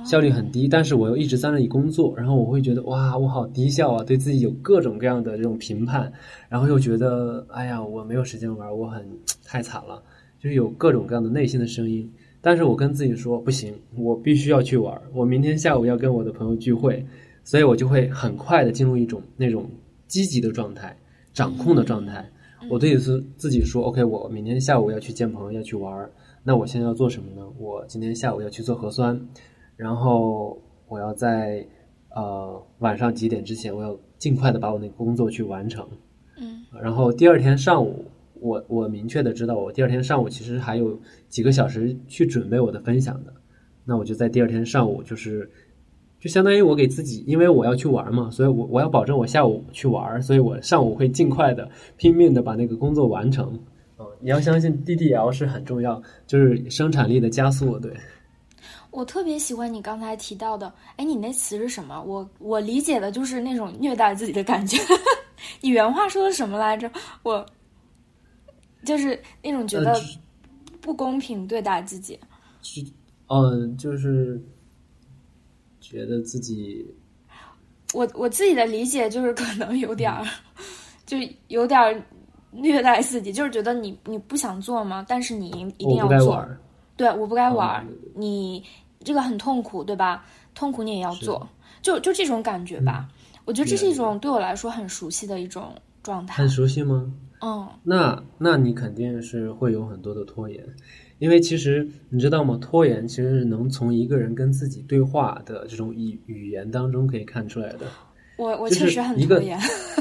[0.05, 0.68] 效率很低。
[0.68, 6.12] 但是我又一直在那里工作，然后我会觉得哇，我好低效啊，对自己有各种各样的这种评判，
[6.50, 9.03] 然后又觉得哎呀，我没有时间玩，我很
[9.46, 10.03] 太惨了，
[10.38, 12.07] 就是有各种各样的内心的声音。
[12.42, 17.03] 但是我跟自己说不行，我必须要去玩，我明天下午要跟我的朋友聚会，
[17.44, 19.64] 所以我就会很快的进入一种那种
[20.07, 20.94] 积极的状态、
[21.32, 22.28] 掌控的状态。
[22.68, 26.11] 我对自自己说，OK，我明天下午要去见朋友，要去玩儿。
[26.45, 27.47] 那我现在要做什么呢？
[27.59, 29.28] 我今天下午要去做核酸，
[29.76, 31.64] 然后我要在
[32.11, 35.86] 呃晚上几点之前，我要尽快的把我那个工作去完成。
[36.40, 38.05] 嗯，然后第二天上午，
[38.40, 43.32] 我我明确的知道，我第二天上午其实还有几个小时去准备我的分享的。
[43.84, 45.49] 那我就在第二天上午，就是
[46.18, 53.57] 就相当于我给自己，因为我要去玩嘛，所以我我要保证我下午去玩，所以我上午会尽快的拼命的把那个工作完成。
[54.11, 57.94] 嗯，你要相信 DDL 是很重要，就是生产力的加速，对。
[58.90, 62.03] 我特别喜欢你刚才提到的，哎，你那词是什么？
[62.03, 64.78] 我我理解的就是那种虐待自己的感觉。
[65.62, 66.90] 你原话说的什么来着？
[67.22, 67.44] 我
[68.84, 69.98] 就是那种觉得
[70.80, 72.18] 不公平对待自己。
[72.61, 72.84] 是，
[73.28, 74.38] 嗯，就是
[75.80, 76.86] 觉得自己，
[77.94, 80.24] 我我自己的理解就是可能有点儿，
[81.07, 81.16] 就
[81.48, 82.05] 有点儿
[82.53, 85.05] 虐待自己，就是觉得你你不想做吗？
[85.09, 85.48] 但是你
[85.78, 86.46] 一定要做。
[86.96, 87.84] 对，我不该玩，
[88.14, 88.62] 你
[89.03, 90.24] 这个很痛苦，对吧？
[90.55, 91.48] 痛苦你也要做，
[91.80, 93.09] 就就这种感觉吧。
[93.46, 95.72] 我觉得这是一种对我来说很熟悉的一种
[96.03, 96.34] 状态。
[96.34, 97.11] 很熟悉吗？
[97.40, 97.66] 嗯。
[97.82, 100.62] 那那你肯定是会有很多的拖延，
[101.18, 102.59] 因为其实你知道吗？
[102.61, 107.86] 拖延其实是能从一个人跟自己对话的这种语语言当中可以看出来的。
[108.36, 109.58] 我我确实很拖延。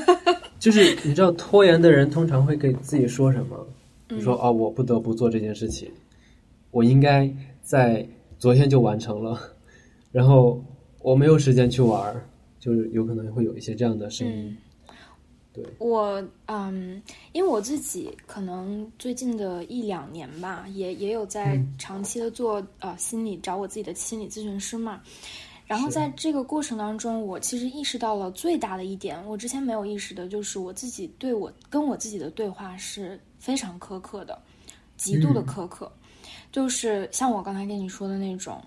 [0.59, 3.67] 就是你知道拖延的人通常会给自己说什么？
[4.19, 5.91] 说啊，我不得不做这件事情。
[6.69, 7.29] 我应该
[7.61, 8.07] 在
[8.37, 9.39] 昨天就完成了，
[10.11, 10.63] 然后
[11.01, 12.23] 我没有时间去玩儿，
[12.59, 14.55] 就是有可能会有一些这样的声音。
[15.53, 17.01] 对，我嗯，
[17.33, 25.01] 因为我自己可能最近的一两年吧，也也有在长期的做呃心理找我自己的心理咨询师嘛。
[25.71, 34.37] 然后在这个过程当中，我其实意识到了最大的一点，我之前没有意识的，就是我自己对我跟我自己的对话是非常苛刻的，
[34.97, 35.89] 极度的苛刻。
[36.51, 38.61] 就是像我刚才跟你说的那种，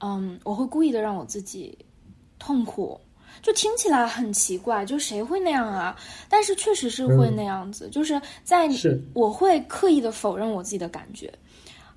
[0.00, 1.76] 嗯，我会故意的让我自己
[2.38, 2.98] 痛苦，
[3.42, 5.94] 就听起来很奇怪，就谁会那样啊？
[6.26, 8.66] 但是确实是会那样子，就是在
[9.12, 11.30] 我会刻意的否认我自己的感觉，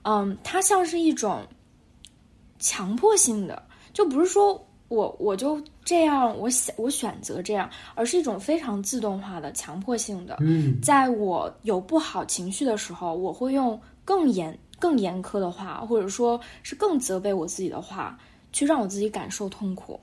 [0.02, 1.48] 嗯，它像是一种
[2.60, 3.64] 强迫性的，
[3.94, 10.38] 就不是说我我就这样，我想我选择这样，而是一种非常自动化的强迫性的。
[10.42, 14.58] 嗯，在我有不好情绪的时候，我会用更严。
[14.82, 18.18] 更严苛的话，或者说是更责备我自己的话，
[18.54, 20.00] 去让我自己感受痛苦，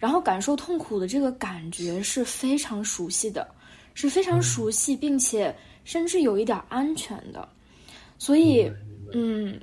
[0.00, 3.46] 然后感受痛苦的这个感觉是非常熟悉的，
[3.94, 7.48] 是非常熟悉，并且甚至有一点安全的。
[8.18, 8.68] 所以，
[9.12, 9.60] 嗯，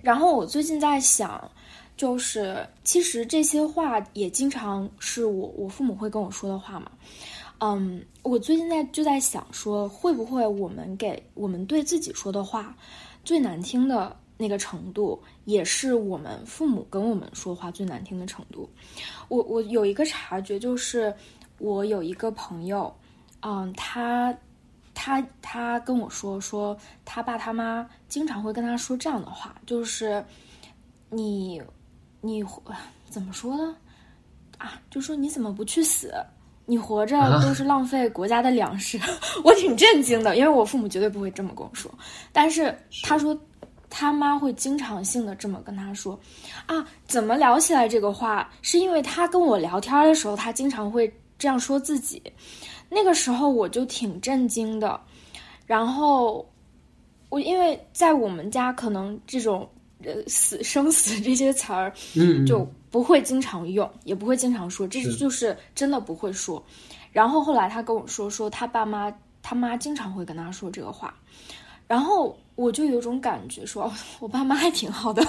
[0.00, 1.50] 然后我最近在想，
[1.96, 6.90] 就是其实这些话也经常是我我父母会跟我说的话嘛。
[7.58, 12.76] 嗯，我最近在就在想说，会不会我们给我们对自己说的话。
[13.24, 18.68] 最难听的那个程度，也是我们父母跟我们说话最难听的程度。
[19.28, 21.14] 我我有一个察觉，就是
[21.58, 22.92] 我有一个朋友，
[23.42, 24.36] 嗯，他
[24.92, 30.24] 他他跟我说说，他爸他妈经常会跟他说这样的话，就是
[31.08, 31.62] 你
[32.22, 32.42] 你
[33.10, 33.76] 怎么说呢？
[34.56, 36.14] 啊，就说你怎么不去死？
[36.64, 38.98] 你活着都是浪费国家的粮食，
[39.42, 41.92] 我挺震惊的，因为我父母绝对不会这么跟我说。
[42.32, 43.36] 但是他说
[43.90, 46.18] 他妈会经常性的这么跟他说，
[46.66, 48.48] 啊，怎么聊起来这个话？
[48.62, 52.22] 是因为他跟我聊天的时候，他经常会这样说自己。
[52.88, 54.98] 那个时候我就挺震惊的。
[55.66, 56.48] 然后
[57.28, 59.68] 我因为在我们家，可能这种
[60.04, 62.66] 呃死生死这些词儿，嗯，就。
[62.92, 66.62] 不会经常用，也不会经常说，这就是真的不会说。
[67.10, 69.10] 然后后来他跟我说，说他爸妈
[69.42, 71.14] 他妈经常会跟他说这个话，
[71.88, 73.90] 然后我就有种感觉，说
[74.20, 75.24] 我爸妈还挺好的，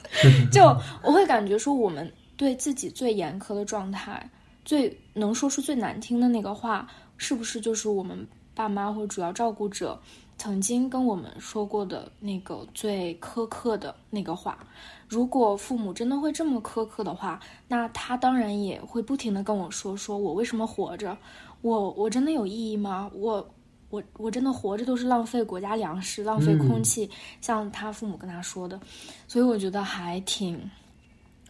[0.50, 0.64] 就
[1.02, 4.26] 我会感觉说，我们对自己最严苛的状态，
[4.64, 10.00] 最能说出最难听的那个话，是不是就是我们爸妈或主要照顾者
[10.42, 14.58] 曾经跟我们说过的那个最苛刻的那个话？
[15.06, 17.38] 如果父母真的会这么苛刻的话，
[17.68, 21.16] 那他当然也会不停的跟我说，说我为什么活着，
[21.60, 23.08] 我我真的有意义吗？
[23.14, 23.48] 我
[23.88, 27.08] 我我真的活着都是浪费国家粮食，浪费空气，
[27.40, 28.80] 像他父母跟他说的，
[29.28, 30.60] 所以我觉得还挺，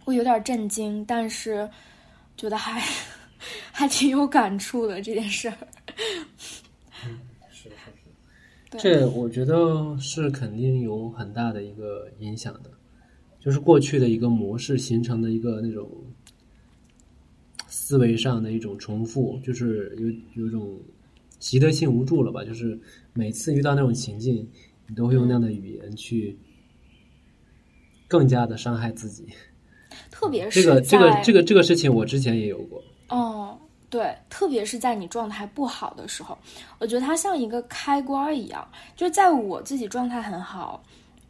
[0.05, 1.67] 会有点震惊，但是
[2.37, 2.83] 觉得还
[3.73, 5.57] 还挺有感触的这件事儿。
[8.79, 12.71] 这我觉得是肯定有很大的一个影响的。
[13.41, 15.91] 就是过去的一个模式形成的一个那种
[17.67, 20.79] 思维上的一种重复，就是有有种
[21.41, 22.45] 习得性无助了吧？
[22.45, 22.79] 就是
[23.13, 24.49] 每次遇到那种情境，
[24.87, 26.39] 你都会用那样的语言去
[28.07, 29.27] 更加的伤害自己。
[30.11, 32.81] 特别是这个这个这个这个事情，我之前也有过。
[33.09, 33.59] 哦，
[33.93, 36.39] 对，特别是在你状态不好的时候，
[36.79, 38.67] 我觉得它像一个开关一样，
[38.97, 40.83] 就是在我自己状态很好。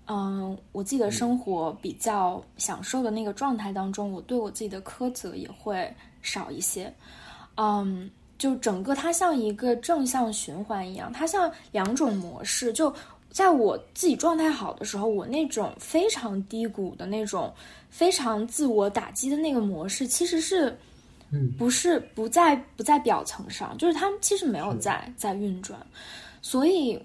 [0.07, 5.93] 嗯，我自己的生活比较享受的那个状态当中，我对我自己的苛责也会
[6.23, 6.93] 少一些。
[7.57, 8.09] 嗯，
[8.39, 12.73] 就整个它像一个正向循环一样，它像两种模式。
[12.73, 12.95] 就
[13.29, 17.53] 在我自己状态好的时候，我那种非常低谷的那种、
[17.91, 20.79] 非常自我打击的那个模式，其实是，
[21.33, 25.79] 嗯，不是不在不在表层上，就是他们其实没有在在运转，
[26.41, 27.01] 所以。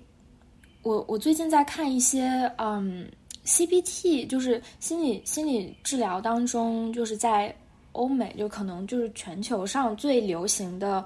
[0.84, 3.12] 我我最近在看一些嗯
[3.46, 7.54] CBT，就是心理心理治疗当中，就是在
[7.92, 11.04] 欧美就可能就是全球上最流行的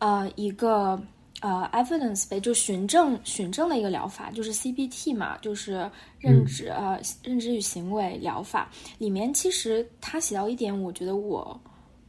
[0.00, 1.00] 呃一个
[1.40, 8.68] 呃 evidence 呗，就循证循证的一个疗法，就是 CBT 嘛，就是认知、呃认知与行为疗法。
[8.98, 11.58] 里面，其实他写到一点，我觉得我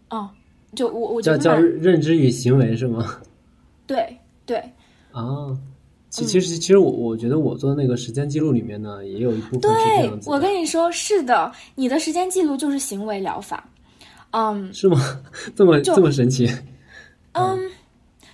[0.10, 0.30] 嗯。
[0.76, 3.20] 就我我觉叫叫得认知与行为是吗？
[3.88, 4.58] 对对
[5.14, 5.24] 啊，
[6.10, 10.20] 其其实其实我我觉得我做的那个时间记录里面呢，也有一部分对。
[10.26, 13.68] 我跟你说是的，你的时间记录就是行为疗法，
[14.32, 15.00] 嗯是吗？
[15.56, 16.48] 这么这么神奇？
[17.32, 17.58] 嗯，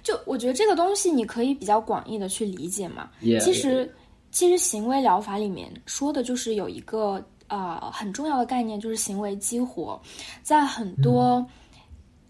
[0.01, 3.11] 就我觉得这个东西你可以比较广义的去理解嘛。
[3.21, 3.89] Yeah, 其实
[4.31, 10.01] 其实行为疗法里面说的就是有一个呃很重要的概念，就是行为激活，
[10.41, 11.45] 在很多、嗯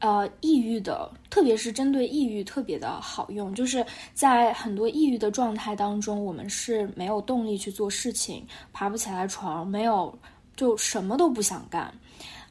[0.03, 10.13] 呃抑郁的，特别是针对抑郁特别的好用，就是在很多抑郁的状态当中，我们是没有动力去做事情，爬不起来床，没有
[10.57, 11.89] 就什么都不想干。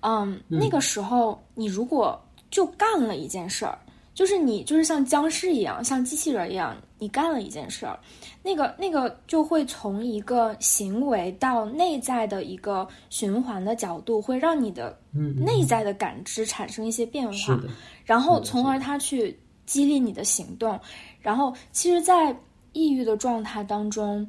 [0.01, 2.19] 嗯，那个时候你如果
[2.51, 3.79] 就干了一件事儿，
[4.15, 8.01] 就是你就是像僵尸一样，像机器人一样，你干了一件事儿，
[8.43, 17.61] 那个那个就会从一个行为到内在的一个循环的角度，会让你的内在的感知产生一些变化，
[18.05, 20.79] 然后从而它去激励你的行动。
[21.21, 22.37] 然后，其实，在
[22.73, 24.29] 抑郁的状态当中，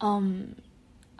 [0.00, 0.48] 嗯，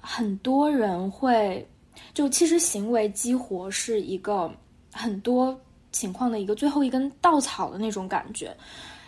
[0.00, 1.68] 很多人会
[2.14, 4.50] 就其实行为激活是一个
[4.90, 5.54] 很多
[5.90, 8.56] 情况的一个最后一根稻草的那种感觉，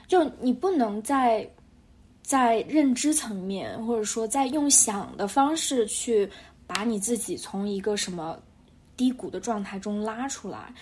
[0.06, 1.50] 就你不能在
[2.24, 6.28] 在认知层面，或者说在用想的方式去
[6.66, 8.36] 把你自己从一个什么
[8.96, 10.72] 低谷的状态中拉出来，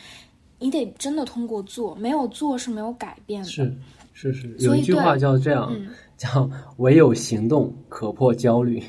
[0.60, 3.48] 你得真的通过做，没有做是没有改变的。
[3.48, 3.76] 是
[4.14, 8.80] 是是，有一句话叫这样，嗯叫唯有行动可破焦虑。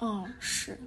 [0.00, 0.78] 嗯，是，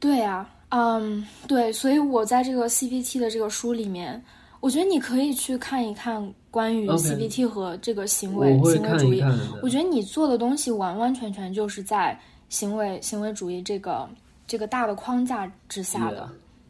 [0.00, 4.20] 对啊，嗯，对，所以我在这个 CPT 的这个书里面，
[4.66, 9.20] 我觉得你可以去看一看关于 CBT 和这个行为行为主义。
[9.20, 9.38] 看一看。
[9.62, 14.08] 我觉得你做的东西完完全全就是在行为行为主义这个
[14.44, 16.28] 这个大的框架之下的。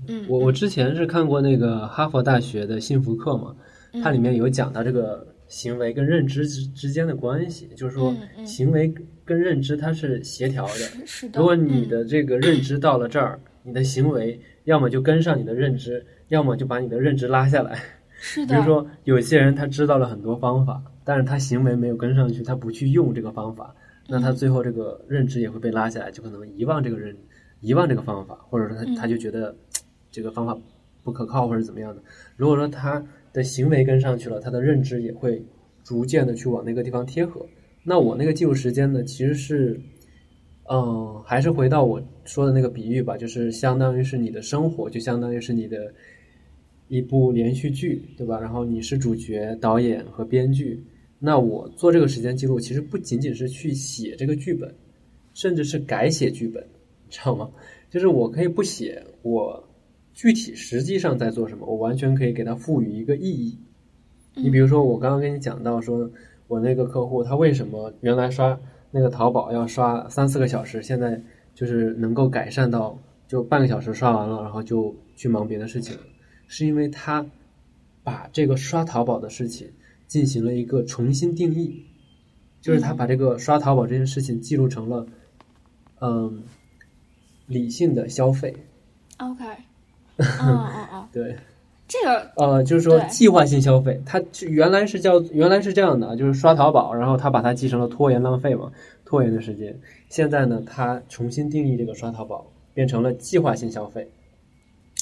[0.09, 3.57] 嗯，我我之前是看过那个哈佛大学的幸福课嘛，
[3.95, 8.93] 嗯它里面有讲到这个行为跟认知之之间的关系，就是说行为
[9.25, 10.75] 跟认知它是协调的。
[10.75, 11.41] 是是的。
[11.41, 17.77] 如果你嗯的这个认知到了这儿，你的行为要么就跟上你的认知，要么就把你的认知拉下来。
[18.19, 23.75] 是的，比如说，有些人他知道了很多方法，但是他行为没有跟上去，他不去用这个方法，
[24.09, 27.17] 那嗯他最后这个认知也会被拉下来，就可能遗忘这个认，
[27.61, 29.55] 遗忘这个方法，或者说他嗯他就觉得
[30.11, 30.57] 这个方法
[31.03, 32.03] 不可靠或者怎么样的。
[32.37, 35.45] 如果说他的行为跟上去了，他的认知也会
[35.85, 37.47] 逐渐的去往那个地方贴合。
[37.85, 39.79] 那我那个记录时间呢，其实是，
[40.69, 45.93] 嗯，还是回到我说的那个比喻吧，就是相当于是你的生活，就相当于是你的
[46.89, 48.41] 一部连续剧，对吧？
[48.41, 50.83] 然后你是主角、导演和编剧。
[51.19, 54.75] 那我做这个时间记录，其实不仅仅是去写这个剧本，
[55.35, 56.63] 甚至是改写剧本，
[57.05, 57.49] 你知道吗？
[57.89, 59.63] 就是我可以不写，我
[60.13, 63.57] 具体实际上在做什么，我完全可以给它赋予一个意义。
[64.35, 66.11] 你比如说，我刚刚跟你讲到说，
[66.49, 68.59] 我那个客户他为什么原来刷
[68.97, 71.21] 那个淘宝要刷三四个小时，现在
[71.55, 75.95] 就是能够改善到就半个小时刷完了，然后就去忙别的事情，
[76.47, 77.27] 是因为他
[78.03, 79.71] 把这个刷淘宝的事情
[80.07, 81.85] 进行了一个重新定义，
[82.63, 85.07] 就是他把这个刷淘宝这件事情记录成了，
[86.01, 86.43] 嗯，
[87.47, 88.57] 理性的消费
[89.19, 89.45] ，OK，
[90.17, 91.37] 嗯嗯嗯，对。
[91.89, 98.73] 这个呃，就是说计划性消费，它是原来是叫原来是这样的，就是刷淘宝，然后他把它记成了拖延浪费嘛，
[99.05, 99.73] 拖延的时间。
[100.09, 104.09] 现在呢，他重新定义这个刷淘宝，变成了计划性消费。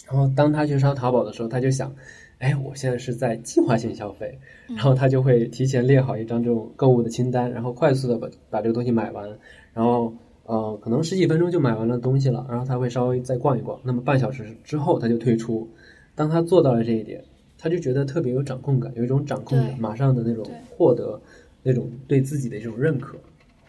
[0.06, 1.90] 然后当他去刷淘宝的时候，他就想，
[2.38, 9.26] 哎，我现在是在计划性消费，然后他就会提前列好一张这种购物的清单，然后快速的把把这个东西买完，
[9.72, 10.12] 然后
[10.44, 15.66] 呃，可能十几分钟就买完了东西了，然后他会稍微再逛一逛，那么半小时之后他就退出。
[16.14, 17.24] 当他做到了这一点，
[17.58, 21.20] 他就觉得特别有掌控感，有一种掌控感，马上的那种获得
[21.62, 23.18] 那种对自己的一种认可。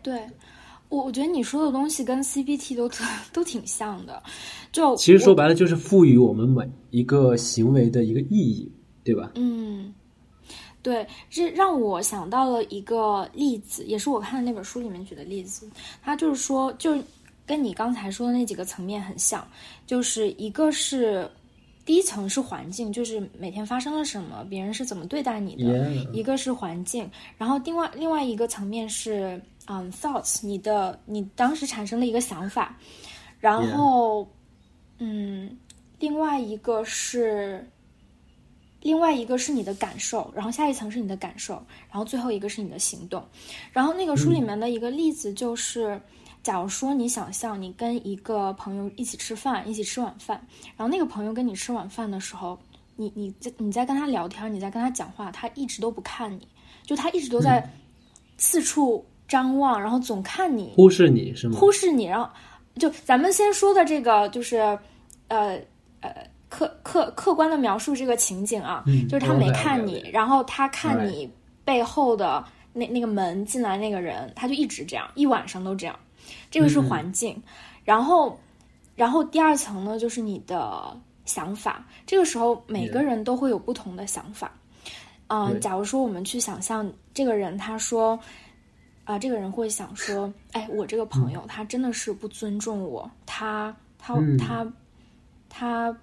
[0.04, 0.22] 对
[0.90, 4.22] 我我觉得你说的东西跟 CBT 都特都挺像的，
[4.72, 8.72] 就其实说白了就是赋予我们每一个行为的一个意义，
[9.04, 9.32] 对吧？
[9.34, 9.92] 嗯，
[10.84, 15.68] 对，这让我想到了一个例子，也是我看的那本书里面举的例子。
[16.04, 16.96] 他就是说，就
[17.48, 19.46] 跟你刚才说的那几个层面很像，
[19.88, 21.28] 就是一个是
[21.86, 32.78] 第一层是环境，就是每天发生了什么，别人是怎么对待你的；Yeah 一个是环境，然后另外另外一个层面是嗯 thoughts，你的你当时产生的一个想法，
[33.40, 34.28] 然后
[34.98, 35.56] 嗯，
[36.00, 37.70] 另外一个是。
[38.82, 41.56] 另外一个是你的感受，然后下一层是你的感受，
[41.90, 43.26] 然后最后一个是你的行动。
[43.72, 46.00] 然后那个书里面的一个例子就是，
[46.46, 50.40] 假如说你想象你跟一个朋友一起吃饭，一起吃晚饭，
[50.78, 52.56] 然后那个朋友跟你吃晚饭的时候，
[52.96, 56.48] 你你在你在跟他聊天，你在跟他讲话，他一直都不看你，
[56.84, 57.68] 就他一直都在
[58.38, 61.58] 四处张望，然后总看你，忽视你是吗？
[61.60, 62.30] 忽视你，然后
[62.76, 64.58] 就咱们先说的这个就是，
[65.30, 65.60] 呃
[66.02, 66.14] 呃。
[66.48, 71.30] 客客客观的描述这个情景啊，嗯就是他没看你，然后他看你
[71.66, 72.42] 背后的
[72.72, 76.00] 那那个门进来那个人，他就一直这样，一晚上都这样。
[76.50, 77.42] 这个是嗯环境，
[77.84, 78.40] 然后
[78.96, 80.96] 然后第二层呢，就是你的
[81.26, 81.86] 想法。
[82.06, 84.52] 这个时候每个人都会有不同的想法。
[85.28, 88.20] 嗯、对假如说我们去想象这个人，他说。
[89.08, 94.66] 啊、这个人会想说：“哎，我这个朋友他真的是不尊重我，他他嗯他
[95.48, 95.96] 他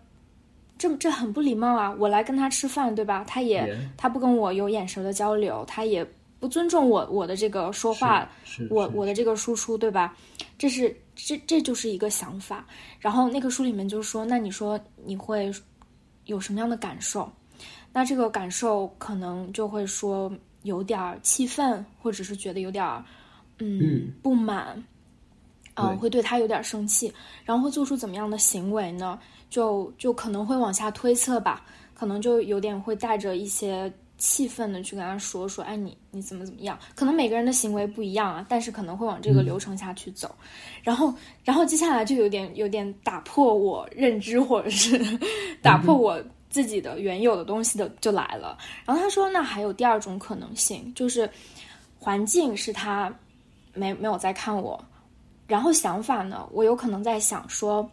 [0.78, 1.92] 这这很不礼貌啊！
[1.98, 3.24] 我来跟他吃饭，对吧？
[3.26, 6.08] 他也他不跟我有眼神的交流，他也
[6.42, 8.28] 不尊重我我的这个说话，
[8.68, 10.16] 我我的这个输出，对吧？
[10.58, 12.66] 这是这这就是一个想法。
[12.98, 15.52] 然后那个书里面就说，那你说你会
[16.24, 17.30] 有什么样的感受？
[17.92, 20.32] 那这个感受可能就会说
[20.64, 23.04] 有点儿气愤，或者是觉得有点儿
[23.60, 24.82] 嗯嗯不满，
[25.74, 27.12] 啊、对会对他有点生气，
[27.44, 29.16] 然后会做出怎么样的行为呢？
[29.48, 31.64] 就就可能会往下推测吧，
[31.94, 33.92] 可能就有点会带着一些
[34.24, 36.78] 气愤的去跟他说说，哎，你你怎么怎么样？
[36.94, 40.32] 可能每个人的行为不一样啊，但是可能会往这个流程下去走，
[40.80, 41.12] 然后
[41.42, 44.96] 然后接下来就有点有点打破我认知或者是
[45.60, 48.56] 打破我自己的原有的东西的就来了。
[48.84, 51.28] 然后他说，那还有第二种可能性，就是
[51.98, 53.12] 环境是他
[53.74, 54.80] 没没有在看我，
[55.48, 57.90] 然后想法呢，我有可能在想说，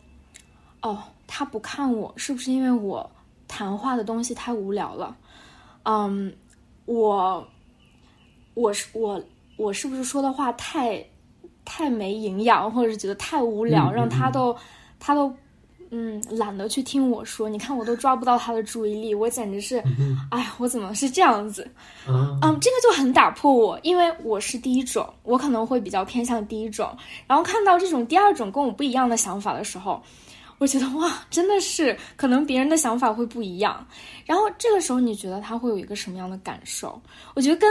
[0.84, 3.09] 哦，他不看我，是不是因为我
[3.47, 5.17] 谈话的东西太无聊了？
[5.84, 6.34] 嗯，
[6.86, 7.47] 我
[8.53, 9.21] 我是我
[9.57, 11.03] 我是不是说的话太
[11.65, 14.55] 太没营养，或者是觉得太无聊，让他都
[14.99, 15.34] 他都
[15.91, 17.49] 嗯懒得去听我说？
[17.49, 19.84] 你看我都抓不到他的注意力，我简直是，
[20.30, 21.63] 哎呀，我怎么是这样子？
[22.05, 26.95] 啊，嗯，这个就很打破我，因为我是第一种，我可能会比较偏向第一种。
[27.25, 30.01] 然后看到这种第二种跟我不一样的想法的时候，
[30.60, 33.84] 我觉得哇，真的是可能别人的想法会不一样。
[34.26, 37.01] 然后这个时候，你觉得他会有一个什么样的感受？
[37.34, 37.68] 我觉得跟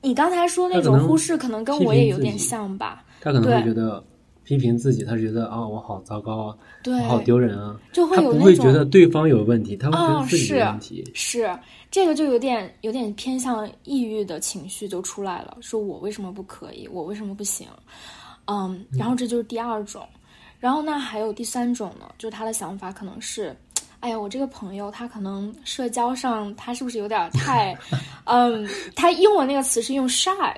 [0.00, 3.04] 你刚才说那种忽视，可能跟我也有点像吧。
[3.20, 4.02] 他可能会觉得
[4.44, 11.10] 批评自己，他觉得啊，我好糟糕啊，对我，好丢人啊，就会有那种不会觉得对方有问题，他会觉哦得自己是有问题。
[11.12, 11.58] 是
[11.90, 17.66] 这个就有点有点偏向抑郁的情绪就出来了，说我为什么不可以，我为什么不行？
[18.44, 20.06] 嗯，然后这就是第二种，
[20.58, 23.56] 然后那还有第三种呢，就是他的想法可能是，
[24.00, 27.76] 哎呀，我这个朋友他可能社交上他是不是有点太，
[28.24, 30.54] 嗯，他英文那个词是用 shy。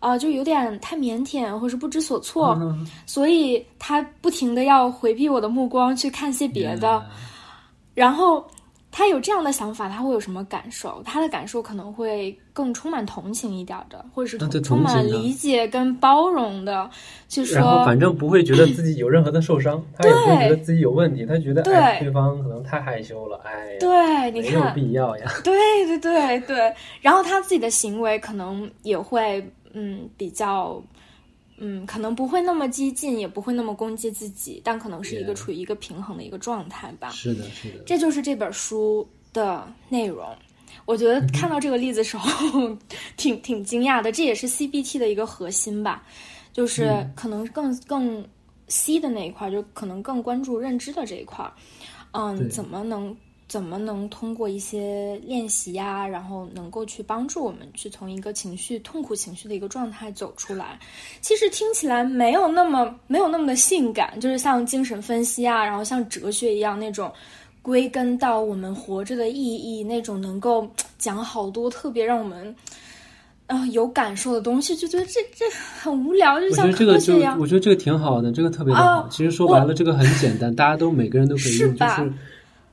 [0.00, 7.04] 啊、就有点太腼腆，或是不知所措，嗯所以他不停的要回避我的目光，去看些别的。
[7.92, 8.42] 然后
[8.90, 11.02] 他有这样的想法，他会有什么感受？
[11.04, 16.90] 他的感受可能会更充满同情一点的，或者是充满理解跟包容的，
[17.26, 25.32] 去然后说反正不会觉得自己有任何的受伤，他也不会觉得自己有问题，他觉得对哎，对方可能太害羞了，哎，对，你没有，必要呀。
[25.42, 25.54] 对
[25.86, 29.42] 对对对，然后他自己的行为可能也会
[29.72, 30.82] 嗯比较。
[31.62, 37.10] 嗯，可能不会那么激进，也不会那么攻击自己，但可能是一个处于一个平衡的一个状态吧。
[37.10, 40.26] 是的，是的，这就是这本书的内容。
[40.86, 42.28] 我觉得看到这个例子时候，
[43.16, 44.10] 挺挺惊讶的。
[44.10, 46.02] 这也是 CBT 的一个核心吧，
[46.52, 48.24] 就是可能更更
[48.68, 51.48] C 的那一块，就可能更关注认知的这一块。
[52.12, 53.16] 嗯，怎么能
[53.46, 60.78] 怎么能通过一些练习呀、然后能够去帮助我们去从一个情绪痛苦情绪的一个状态走出来。
[61.20, 67.12] 其实听起来没有那么没有那么的性感，就是像精神分析啊，然后像哲学一样那种
[67.62, 70.68] 归根到我们活着的意义，那种能够
[70.98, 72.54] 讲好多特别让我们。
[73.46, 77.36] 啊、有感受的东西，就觉得这这很无聊，就觉像得这个就科学一样。
[77.40, 79.00] 我觉得这个挺好的，这个特别的好。
[79.00, 82.12] 哦其实说白了，这个很简单，大家都每个人都可以用，就是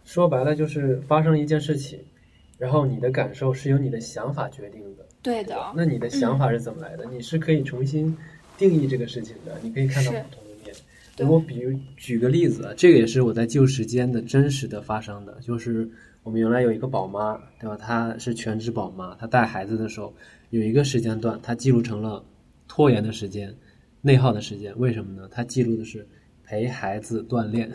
[0.06, 1.98] 说白了就是发生一件事情，
[2.60, 5.04] 然后你的感受是由你的想法决定的。
[5.24, 7.06] 对的，那你的想法是怎么来的？
[7.12, 8.16] 你是可以重新
[8.56, 10.44] 定义这个事情的，你可以看到不同。
[11.26, 15.90] 我比如举个例子，这个也是我在旧时间的真实的发生的，就是
[16.22, 17.76] 我们原来有一个宝妈，对吧？
[17.76, 20.14] 她是全职宝妈，她带孩子的时候
[20.52, 22.24] 有一个时间段，她记录成了
[22.68, 23.52] 拖延的时间、
[24.02, 24.78] 内耗的时间。
[24.78, 25.28] 为什么呢？
[25.32, 26.08] 她记录的是
[26.44, 27.72] 陪孩子锻炼，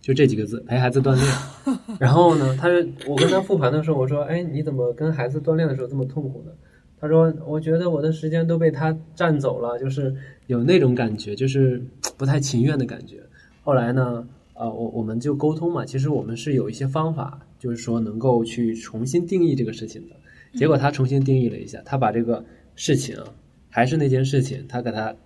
[0.00, 1.26] 就这几个字，陪孩子锻炼。
[2.00, 2.68] 然后呢，她
[3.06, 6.52] 我跟她复盘的时候，我说：“哎，你怎么跟孩子锻炼的时候这么痛苦呢？”
[7.00, 10.14] 她说：“我觉得我的时间都被他占走了，就是
[10.48, 11.82] 有那种感觉，就是。”
[12.20, 13.16] 不太情愿的感觉。
[13.62, 15.86] 后来呢，呃，我我们就沟通嘛。
[15.86, 20.14] 其实我们是有一些方法，就是说能够去重新定义这个事情的。
[20.52, 22.44] 结果他重新定义了一下，他把这个
[22.76, 23.24] 事情啊，
[23.70, 25.16] 还是那件事情，他给他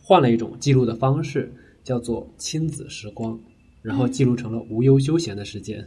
[0.00, 3.36] 换了一种记录的方式，叫做亲子时光，
[3.82, 5.84] 然后记录成了无忧休闲的时间。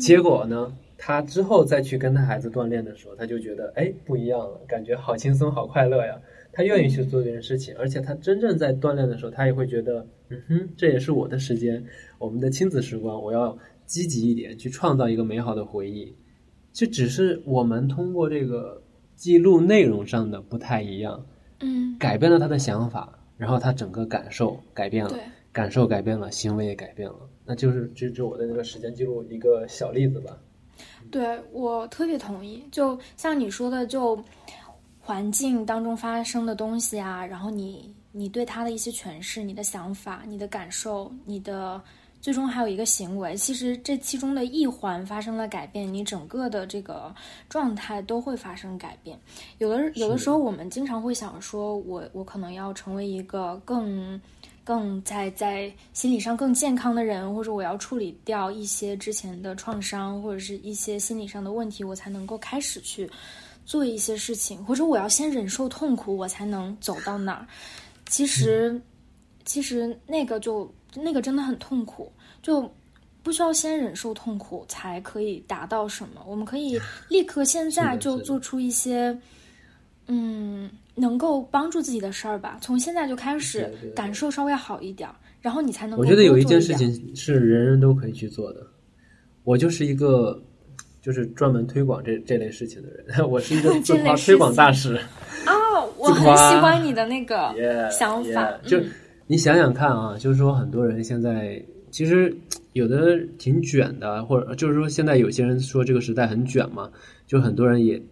[0.00, 0.74] 结果呢，
[1.06, 6.18] 他之后再去跟他孩子锻炼的时候，他就觉得哎不一样了，感觉好轻松，好快乐呀。
[6.50, 11.84] 他愿意去做这件事情，而且他真正在锻炼的时候，他也会觉得，嗯哼，这也是我的时间，
[12.18, 13.54] 我们的亲子时光，我要
[13.84, 16.16] 积极一点，去创造一个美好的回忆。
[16.72, 18.82] 这只是我们通过这个
[19.14, 21.26] 记录内容上的不太一样，
[21.60, 25.18] 嗯，改变了他的想法，然后他整个感受改变了，
[25.52, 30.40] 感受改变了，行为也改变了，那就是这是我的那个时间记录一个小例子吧。
[31.10, 34.18] 对我特别同意，就像你说的，就。
[35.06, 41.78] 环境当中发生的东西啊，然后你你对他的一些诠释、你的想法、你的感受、你的
[42.22, 47.14] 最终还有一个行为，其实这其中的一环发生了改变，你整个的这个
[47.50, 49.20] 状态都会发生改变。
[49.58, 54.18] 有的有的时候，我们经常会想说，我我可能要成为一个更
[54.64, 63.08] 更在在心理上更健康的人，或者我要处理掉一些之前的创伤，或者是一些心理上的问题，我才能够开始去。
[63.66, 67.46] 做一些事情，或者我要先忍受痛苦，我才能走到哪儿。
[68.10, 68.78] 其实，
[69.46, 72.12] 其实那个就那个真的很痛苦，
[72.42, 72.70] 就
[73.22, 76.22] 不需要先忍受痛苦才可以达到什么。
[76.26, 76.78] 我们可以
[77.08, 79.18] 立刻现在就做出一些，
[80.06, 82.58] 嗯，能够帮助自己的事儿吧。
[82.60, 85.08] 从现在就开始感受稍微好一点，
[85.40, 85.98] 然后你才能。
[85.98, 88.66] 我觉得有一件事情是人人都可以去做的。
[89.42, 90.42] 我就是一个。
[91.02, 94.96] 就是专门推广这这类事情的人， 我是一个 自夸推广大使。
[95.46, 97.54] 哦， 我很喜欢你的那个
[97.90, 98.50] 想法。
[98.66, 98.80] 就
[99.26, 102.34] 你想想看啊，就是说很多人现在其实
[102.72, 106.90] 有的挺卷的，或者就是说现在有些人说这个时代很卷嘛，
[107.26, 108.02] 就很多人也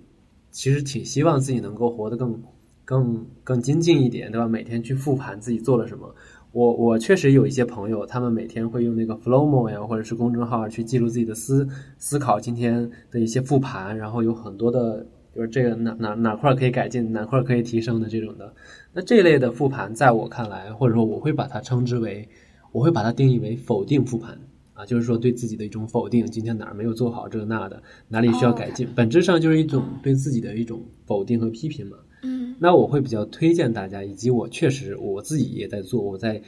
[0.52, 2.40] 其实挺希望自己能够活得更
[2.84, 4.46] 更更精进一点，对吧？
[4.46, 6.14] 每天去复盘自己做了什么。
[6.52, 11.66] 我我确实有一些朋友，他们每天会用那个 Flowmo 呀，或者是公众号去记录自己的思
[11.96, 18.52] 思考，今天的一些复盘，然后有很多的，就是这个哪哪哪块可以改进，哪块可以提升的这种的。
[18.92, 22.28] 那这类的复盘，在我看来，或者说我会把它称之为，
[22.72, 24.38] 我会把它定义为否定复盘
[24.82, 31.96] 啊，就是说对自己的一种否定，今天哪儿没有做好这个那的，哪里需要改进，本质上就是一种对自己的一种否定和批评嘛。
[32.24, 36.42] 嗯，那我会比较推荐大家，以及我确实我自己也在做，我在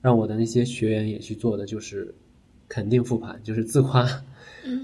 [0.00, 2.14] 让我的那些学员也去做的，就是
[2.68, 4.02] 肯定复盘，就是自夸，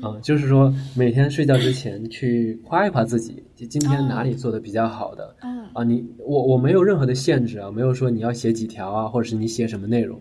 [0.01, 5.63] 啊，就是说每天睡觉之前去夸一夸自己，就今天哪里做的比较好的，嗯。
[5.75, 10.21] 啊，你我我没有任何的限制啊，没有说你要写几条啊，或者是你写什么内容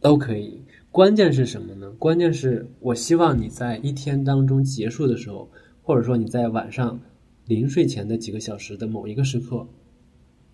[0.00, 0.60] 都可以，
[0.92, 1.90] 关键是什么呢？
[1.98, 5.50] 关键是我希望你在一天当中结束的时候，
[5.82, 7.00] 或者说你在晚上。
[7.44, 9.66] 临睡前的几个小时的某一个时刻，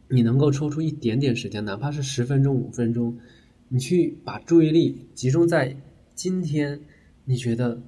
[0.08, 3.14] 你能够抽出一点点时间，哪怕是十分钟、五分钟，
[3.68, 5.76] 你去把注意力集中在
[6.14, 6.80] 今天，
[7.26, 7.78] 你觉得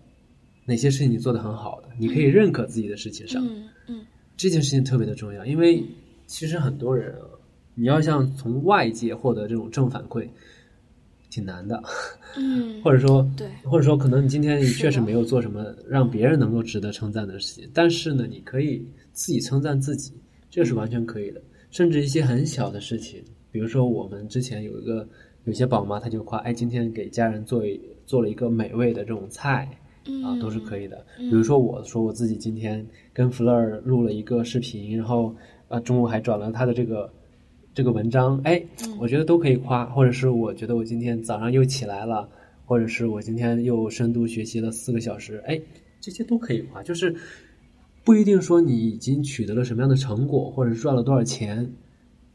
[0.67, 3.43] 哪些事情你做的很好的，你可以认可自己的事情上。
[3.43, 4.07] 嗯嗯，
[4.37, 5.83] 这件事情特别的重要，因为
[6.27, 7.25] 其实很多人啊，
[7.75, 10.29] 你要像从外界获得这种正反馈。
[11.31, 11.81] 挺难的，
[12.37, 20.13] 嗯，或者说，对，或者说，可能你今天你确实没有做什么让别人能够值得称赞的事情，但是呢，你可以自己称赞自己，
[20.49, 21.41] 这是完全可以的。
[21.71, 25.09] 甚至一些很小的事情，比如说我们之前有一个
[25.45, 29.69] 有些宝妈，她就夸，哎，今天给家人做一做了一个美味的这种菜，
[30.25, 31.05] 啊，都是可以的。
[31.17, 35.35] 比如说我说我自己今天跟 Fleur 录了一个视频，然后
[35.69, 37.13] 啊，中午还转了他的这个。
[37.73, 38.61] 这个文章，哎，
[38.99, 42.29] 我觉得都可以夸，或者是我觉得我今天早上又起来了，
[42.67, 45.61] 或者是我今天又深度学习了四个小时，哎，
[46.01, 47.15] 这些都可以夸，就是
[48.05, 51.71] 不一定说你已经取得了什么样的成果，或者是赚了多少钱，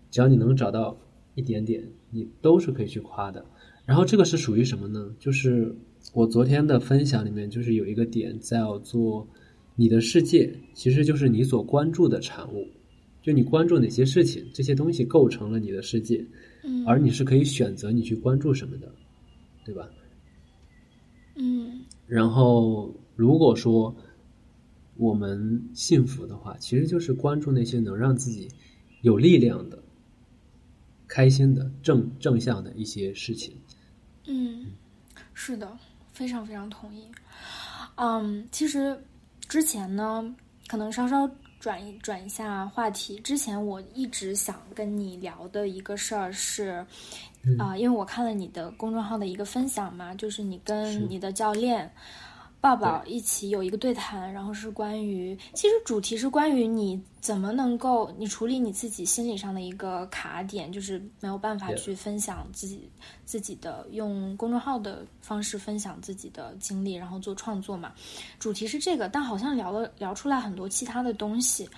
[0.09, 0.95] 只要你能找到
[1.35, 3.43] 一点点，你都是可以去夸的。
[3.85, 5.13] 然后这个是属于什么呢？
[5.19, 5.75] 就是
[6.13, 9.27] 我昨天的分享里面，就是有一个点叫做
[9.75, 12.65] 你的世界，其实就是你所关注的产物。
[13.25, 16.23] 就你关注哪些事情，这些东西构成了你的世界。
[16.61, 18.87] 嗯，而你是可以选择你去关注什么的，
[19.63, 19.89] 对吧？
[21.33, 23.93] 嗯然后如果说
[24.95, 28.47] 我们幸福的话，其实就是关注那些能让自己
[29.01, 29.81] 有力量的、
[31.07, 33.55] 开心的、正正向的一些事情。
[34.27, 34.67] 嗯，
[35.33, 35.75] 是的，
[36.13, 37.07] 非常非常同意。
[37.95, 38.95] 嗯，其实
[39.47, 40.35] 之前呢，
[40.67, 41.27] 可能稍稍
[41.65, 43.17] 转一转一下话题。
[43.21, 46.85] 之前我一直想跟你聊的一个事儿是，
[47.57, 51.91] 啊、因为我看了你的公众号的一个分享嘛，就是你跟你的教练
[52.65, 62.89] 抱抱一起有一个对谈，然后是关于，其实主题是关于你怎么能够你处理你自己心理上的一个卡点，就是没有办法去分享自己
[63.23, 67.93] 自己的用公众号的方式分享自己的经历，然后做创作嘛。
[68.39, 71.69] 主题是这个，但好像聊了聊出来很多其他的东西。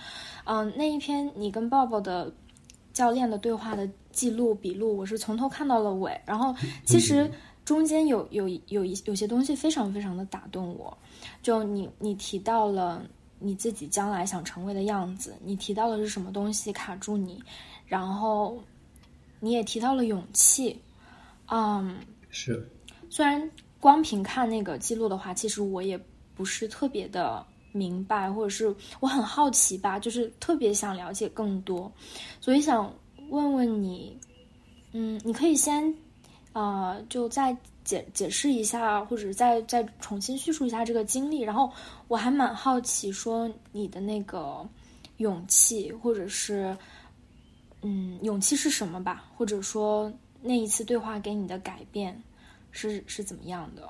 [0.44, 2.32] 嗯，那一篇你跟抱抱的
[2.94, 6.18] 教练的对话的记录笔录，我是从头看到了尾。
[6.24, 6.54] 然后
[6.86, 7.30] 其实
[7.68, 10.96] 中间有有有一有些东西非常非常的打动我，
[11.42, 13.04] 就你你提到了
[13.38, 17.38] 你自己将来想成为的样子，你提到的是什么东西卡住你，
[17.86, 18.58] 然后
[19.38, 20.80] 你也提到了勇气，
[21.48, 21.94] 嗯。
[22.30, 22.66] 是，
[23.10, 26.00] 虽然光凭看那个记录的话，其实我也
[26.34, 31.92] 不是特别的明白，或者是我很好奇吧，就是特别想了解更多，
[32.40, 32.90] 所以想
[33.28, 34.16] 问问你，
[34.92, 35.94] 嗯，你可以先，
[36.58, 41.70] 呃，就再解解释一下，或者再再重新叙述一下这个经历，然后
[42.08, 44.68] 我还蛮好奇，说你的那个
[45.18, 46.76] 勇气，或者是，
[47.82, 50.12] 嗯，勇气是什么吧，或者说
[50.42, 52.20] 那一次对话给你的改变。
[52.70, 53.88] 是是怎么样的？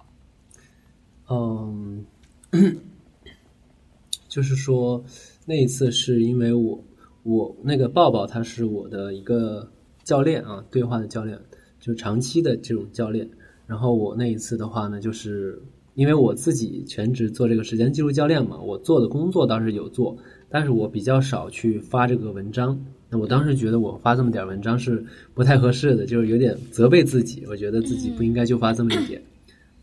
[1.31, 2.05] 嗯，
[4.29, 5.03] 就是说
[5.47, 6.79] 那一次是因为我
[7.23, 9.67] 我那个抱抱他是我的一个
[10.05, 11.39] 教练啊，对话的教练，
[11.81, 13.29] 就长期的这种教练。
[13.67, 15.61] 然后我那一次的话呢，就是
[15.95, 20.17] 因为我自己全职做这个时间记录教练嘛，我做的工作倒是有做，
[20.49, 22.79] 但是我比较少去发这个文章。
[23.11, 25.03] 那我当时觉得我发这么点文章是
[25.35, 29.23] 不太合适的，就是有点责备自己，我觉得自己不应该就发这么一点。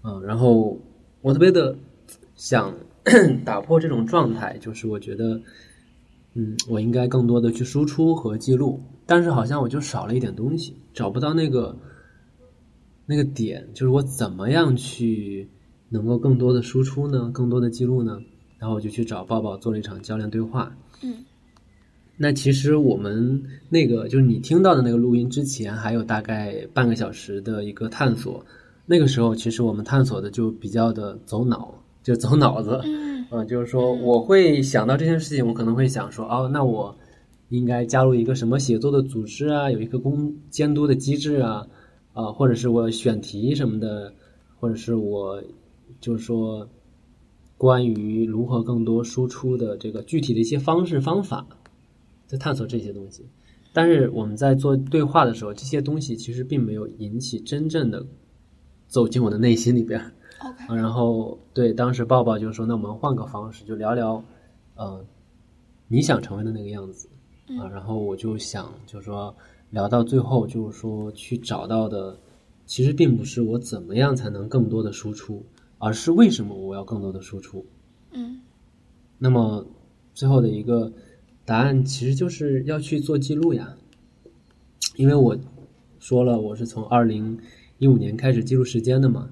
[0.04, 0.80] 嗯，然后
[1.22, 1.76] 我特别的
[2.36, 2.72] 想
[3.44, 5.42] 打破这种状态，就是我觉得，
[6.36, 11.76] 嗯，我应该更多的去输出和记录，但是好像我就少了一点东西，找不到那个
[13.06, 15.48] 那个点，就是我怎么样去
[15.90, 17.30] 能够更多的输出呢？
[17.34, 18.19] 更多的记录呢？
[18.57, 20.76] 然后我就去找抱抱做了一场教练对话。
[21.03, 21.14] 嗯
[22.18, 28.44] 那其实我们那个就是你听到的那个录音之前，还有大概半个小时的一个探索。
[28.86, 32.80] 那个时候，其实我们探索的就比较的走脑，就走脑子。
[32.86, 36.95] 嗯嗯，就是说我会想到这件事情，我可能会想说，哦，那我
[37.50, 41.68] 应该加入一个什么写作的组织啊，有一个公监督的机制啊，
[42.14, 44.14] 啊，或者是我选题什么的，
[44.60, 45.44] 或者是我
[46.02, 46.68] 就是说
[47.58, 51.48] 关于如何更多输出的这个具体的一些方式方法，
[52.26, 53.26] 在探索这些东西。
[53.74, 58.06] 但是我们在做对话的时候，这些东西其实并没有引起真正的
[58.88, 60.00] 走进我的内心里边。
[60.40, 64.24] ，OK，啊，然后对，当时抱抱就说：“那我们换个方式，就聊聊，
[64.76, 65.06] 呃，
[65.90, 67.10] 你想成为的那个样子
[67.60, 69.36] 啊。”然后我就想，就是说
[69.70, 72.20] 聊到最后，就是说去找到的，
[72.66, 75.46] 其实并不是我怎么样才能更多的输出，
[75.78, 77.66] 而是为什么我要更多的输出。
[78.12, 78.40] 嗯
[79.18, 79.66] 那么
[80.14, 80.92] 最后的一个
[81.46, 83.76] 答案其实就是要去做记录呀，
[84.98, 85.38] 因为我
[86.00, 87.38] 说了，我是从二零
[87.78, 89.30] 一五年开始记录时间的嘛，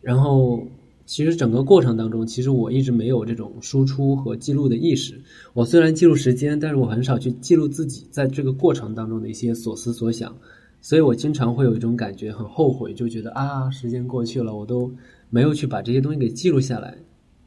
[0.00, 0.66] 然后
[1.06, 5.18] 其实整个过程当中，其实我一直没有这种输出和记录的意识。
[5.54, 10.36] 我虽然记录时间，但是我很少去记录自己在这个过程当中的一些所思所想，
[10.80, 14.92] 所以我经常会有一种感觉，很后悔，就觉得啊，时间过去了，我都
[15.30, 16.98] 没有去把这些东西给记录下来。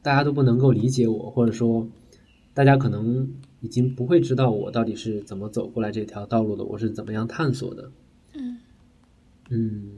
[0.02, 1.86] 大家都不能够理解我，或者说，
[2.54, 3.28] 大家可能
[3.60, 7.92] 已经不会知道我到底是怎么走过来这条道路的，我是怎么样探索的。
[8.34, 8.58] 嗯
[9.50, 9.92] 嗯，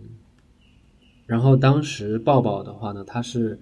[1.32, 3.58] 然后当时抱抱的话呢，他是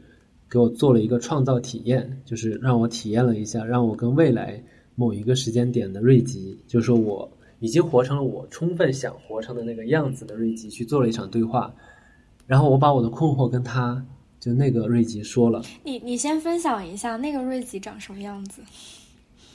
[0.49, 4.59] 给我做了一个创造体验，就是让我体验了一下，让我跟未来
[4.95, 11.71] 某一个时间点的瑞吉，就是说我已经活成了我充分想活成的那个样子的瑞吉，去做了一场对话。
[12.47, 14.03] 然后我把我的困惑跟他
[14.39, 15.61] 就那个瑞吉说了。
[15.83, 18.63] 你你先分享一下那个瑞吉长什么样子？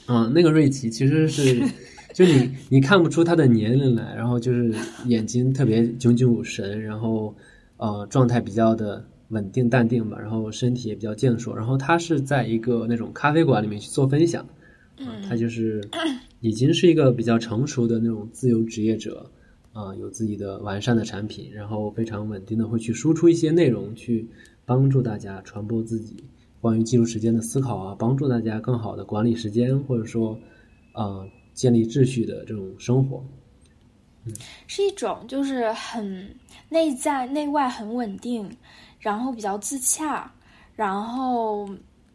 [0.07, 1.61] 嗯，那个瑞吉其实是，
[2.13, 4.73] 就你你看不出他的年龄来，然后就是
[5.07, 7.35] 眼睛特别炯炯有神，然后
[7.77, 14.49] 呃状态比较的稳定淡定吧，然后身体也比较健硕，然后他是在一个那种咖啡馆里面去做分享，啊
[14.97, 15.81] 嗯他就是
[16.41, 19.29] 已经是一个比较成熟的那种自由职业者，
[19.73, 24.27] 啊、有自己的完善的产品，然后非常稳定的会去输出一些内容，去
[24.65, 26.23] 帮助大家传播自己
[26.61, 30.39] 关于记录时间的思考啊，帮助大家更好的管理时间，或者说
[30.93, 33.23] 呃、建立秩序的这种生活。
[34.67, 36.35] 是一种就是很
[36.69, 38.49] 内在、内外很稳定，
[38.99, 40.31] 然后比较自洽，
[40.75, 41.69] 然后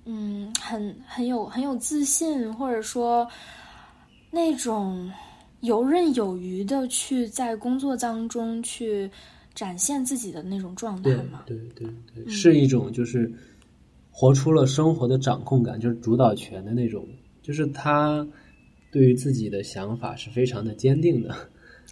[0.04, 3.28] 嗯，很很有很有自信，或者说
[4.30, 5.10] 那种
[5.60, 9.10] 游刃有余的去在工作当中去
[9.54, 11.42] 展现自己的那种状态对嘛。
[11.46, 13.30] 对对对，是一种就是
[14.10, 17.06] 活出了生活的掌控感，就是主导权的那种，
[17.42, 18.26] 就是他
[18.90, 21.34] 对于自己的想法是非常的坚定的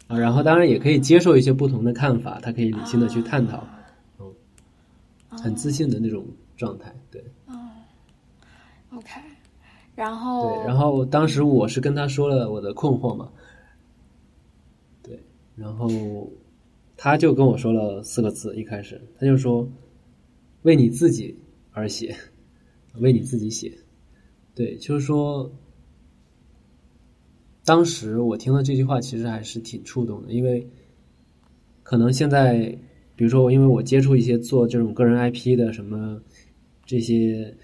[0.09, 3.65] 啊，然后当然也可以接受一些不同的看法，他可以理性的去探讨，
[4.19, 4.27] 嗯，
[5.39, 6.27] 很自信的那种
[6.57, 7.23] 状态，对。
[8.91, 9.21] OK，
[9.95, 13.29] 然后对，然后当时我是跟他说了我的困惑嘛，
[15.03, 15.23] 对，
[15.55, 15.89] 然后
[16.97, 19.69] 他就跟我说了四个字，一开始他就说
[20.63, 21.39] 为你自己
[21.73, 22.17] 而写，
[22.95, 23.71] 为你自己写，
[24.55, 25.53] 对，就是说，
[27.69, 30.67] 当时我听了这句话，其实还是挺触动的，因为
[31.83, 32.75] 可能现在，
[33.15, 36.19] 比如说，因为我接触一些做这种个人 IP 的什么
[36.87, 37.55] 这些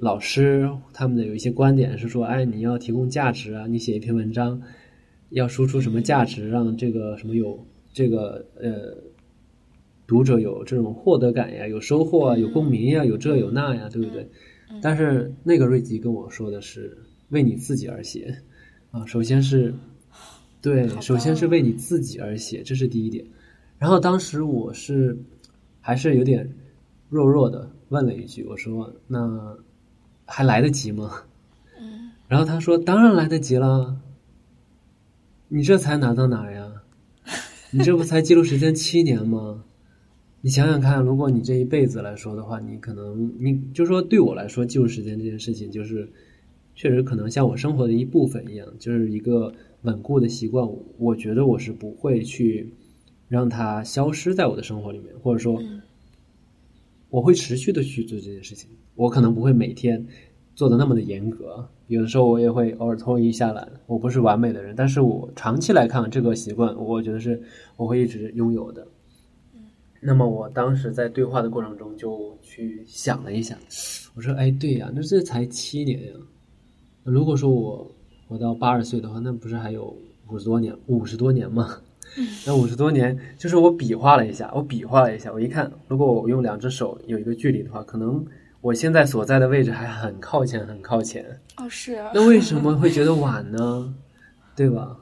[0.00, 4.60] 老师，他们的有一些观点是说，哎，你要提供价值啊，你写一篇文章
[5.30, 9.02] 要输出什么价值，让这个什么有这个呃
[10.06, 14.28] 读者有这种获得感呀，有收获啊，有共鸣呀，有这有那呀，对不对？
[14.82, 16.98] 但是那个瑞吉跟我说的是
[17.30, 18.42] 为你自己而写
[18.90, 19.74] 啊，首先是
[20.60, 23.24] 对，首先是为你自己而写，这是第一点。
[23.78, 25.16] 然后当时我是
[25.80, 26.48] 还是有点
[27.08, 29.56] 弱弱的问了一句，我说：“那
[30.24, 31.22] 还来得及吗？”
[31.80, 33.96] 嗯然后他说：“当然来得及啦，
[35.48, 36.70] 你这才哪到哪儿呀？
[37.70, 39.64] 你这不才记录时间七年吗？
[40.40, 46.08] 你想想看，如果你这一辈子来说的话，你可能你就说对我来说，记录时间这件事情，就是
[46.78, 49.52] 确实可能像我生活的一部分一样，就是一个
[49.82, 50.64] 稳固的习惯。
[50.64, 52.72] 我我觉得我是不会去
[53.26, 55.82] 让它消失在我的生活里面，或者说嗯
[57.10, 58.70] 我会持续的去做这件事情。
[58.94, 60.06] 我可能不会每天
[60.54, 63.68] 做的那么的严格，有的时候我也会偶尔偷一下懒。
[63.86, 67.42] 我不是完美的人，但是我长期来看，这个习惯我觉得是
[67.76, 68.86] 我会一直拥有的。
[70.00, 73.58] 那么我当时在对话的过程中就去想了一下，
[74.14, 76.12] 我说：“哎，对呀，那这才七年呀。
[77.10, 77.90] 如果说我
[78.28, 79.96] 活到八十岁的话，那不是还有
[80.28, 81.76] 五十多年、五十多年吗？
[82.46, 88.24] 那五十多年，就是我比划了一下，我比划了一下，我一看，如果我用两只手有一个距离的话，可能
[88.60, 91.24] 我现在所在的位置还很靠前，很靠前。
[91.56, 93.94] 哦是那为什么会觉得晚呢？
[94.56, 94.96] 对吧？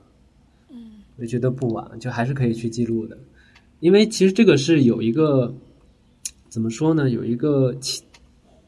[0.70, 3.16] 嗯我觉得不晚，就还是可以去记录的，
[3.80, 5.54] 因为其实这个是有一个
[6.48, 7.08] 怎么说呢？
[7.08, 8.05] 有一个前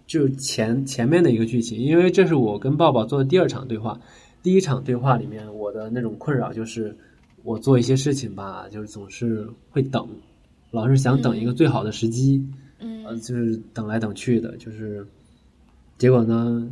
[0.09, 4.01] 就是前前面的一个剧情，因为这是我跟抱抱做的第二场对话。
[4.43, 6.97] 第一场对话里面，我的那种困扰就是
[7.43, 10.09] 我做一些事情吧，就是总是会等，
[10.70, 12.43] 老是想等一个最好的时机。
[12.78, 15.06] 呃，嗯就是等来等去的，就是
[15.98, 16.66] 结果呢，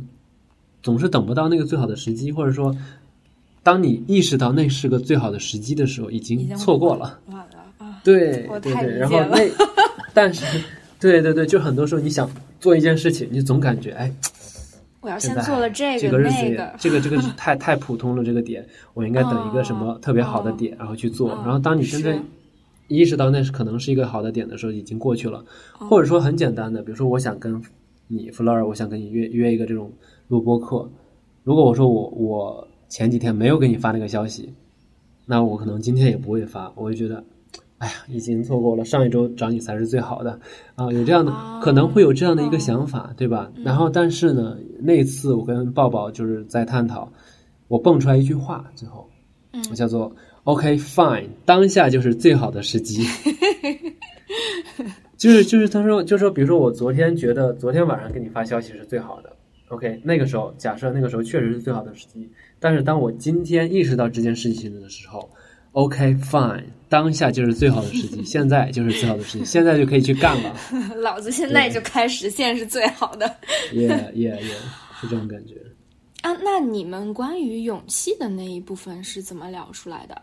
[0.81, 2.75] 总是等不到那个最好的时机，或者说，
[3.61, 7.19] 当你意识到那是个最好的时机的时候，已已经经错过了。
[7.27, 9.39] 晚了啊对对对，然后那，
[10.13, 10.63] 但是，
[10.99, 12.27] 对对对，就很多时候你想
[12.59, 14.11] 做一件事情，你总感觉哎，
[15.01, 21.31] 我要先做了这这个日子也那个这个这个太 太普通了，这个点我应该等一个什么哦特别好的点，然后去做。
[21.31, 22.23] 哦然后当你真正
[22.87, 25.43] 意识到那是可能是一个好的点的时候，已经过去了。
[25.79, 27.61] 哦或者说很简单的，比如说我想跟
[28.07, 29.91] 你弗洛尔，我想跟你约约一个这种
[30.27, 30.89] 录播课。
[31.43, 34.53] 如果我说我我前几天没有给你发那个消息，
[35.25, 37.23] 那我可能今天也不会发，我就觉得。
[37.79, 40.39] 哎呀，已经错过了，上一周找你才是最好的
[40.75, 40.91] 啊！
[40.91, 43.51] 有这样的、哦可能会有这样的一个哦想法，对吧？
[43.55, 47.11] 嗯然后，但是呢，那次我跟抱抱就是在探讨，
[47.67, 49.07] 我蹦出来一句话，最后
[49.53, 53.03] 嗯我叫做 “OK fine”，当下就是最好的时机。
[55.17, 59.33] 就是就是他说就说，比如说我昨天觉得昨天晚上给你发消息是最好的
[59.69, 62.29] ，OK，那个时候假设那个时候确实是最好的时机，
[62.59, 65.27] 但是当我今天意识到这件事情的时候
[65.71, 70.55] ，OK fine，当下就是最好的时机， 现在就是最好的时机，现在就可以去干了，
[70.95, 73.27] 老子现在就开始，现在是最好的
[73.73, 74.55] 耶耶耶，
[75.01, 75.55] 是这种感觉。
[76.21, 76.33] 啊。
[76.43, 80.21] 那你们关于勇气的那一部分是怎么聊出来的？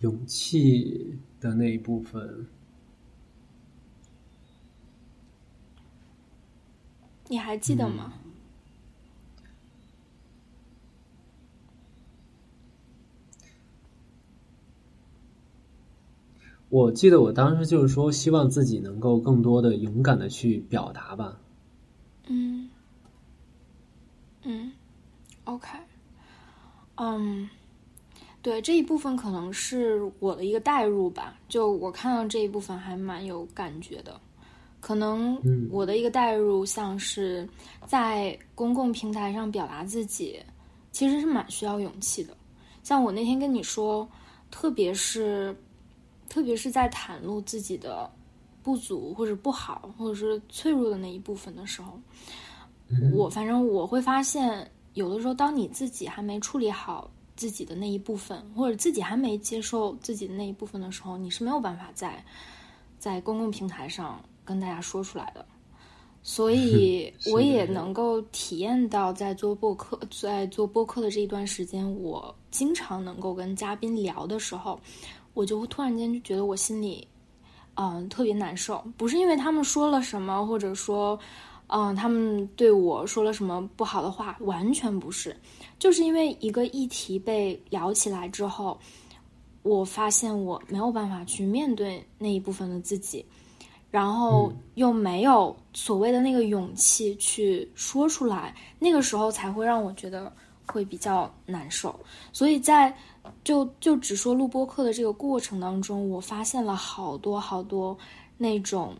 [0.00, 2.46] 勇气的那一部分，
[7.28, 8.12] 你还记得吗？
[16.74, 21.38] 我记得我当时就是说，希望自己能够更多的勇敢的去表达吧。
[22.26, 22.68] 嗯
[24.42, 24.72] 嗯
[25.44, 25.68] ，OK，
[26.96, 27.48] 嗯，
[28.42, 34.20] 对这一部分可能是我的一个代入吧，就我看到这一部分还蛮有感觉的。
[34.80, 35.40] 可能
[35.70, 37.48] 我的一个代入像是
[37.86, 40.40] 在公共平台上表达自己，
[40.90, 42.36] 其实是蛮需要勇气的。
[42.82, 44.06] 像我那天跟你说，
[44.50, 45.56] 特别是
[46.34, 48.10] 特别是在袒露自己的
[48.60, 51.96] 不足或者不好或者是脆弱的那一部分的时候，
[53.14, 62.24] 我反正我会发现，有的时候当你自己还没处理好自己的那一部分，或者自己还没接受自己的那一部分的时候，你是没有办法在
[62.98, 64.20] 在公共平台上。
[64.46, 65.42] 跟大家说出来的，
[66.22, 74.78] 所以 我也能够体验到，在做播客，在做播客的这一段时间，我经常能够跟嘉宾聊的时候，
[75.34, 77.06] 我就会突然间就觉得我心里，
[77.74, 78.82] 嗯，特别难受。
[78.96, 81.18] 不是因为他们说了什么，或者说，
[81.66, 85.36] 嗯，他们对我说了什么不好的话，完全不是，
[85.78, 88.78] 就是因为一个议题被聊起来之后，
[89.62, 93.24] 我发现我没有办法去面对那一部分的自己。
[93.90, 100.32] 然后又没有所谓的那个勇气去说出来，那个时候才会让我觉得
[100.66, 101.98] 会比较难受。
[102.32, 102.94] 所以在
[103.42, 107.96] 就就只说录播课的这个过程当中，我发现了好多好多
[108.36, 108.94] 那种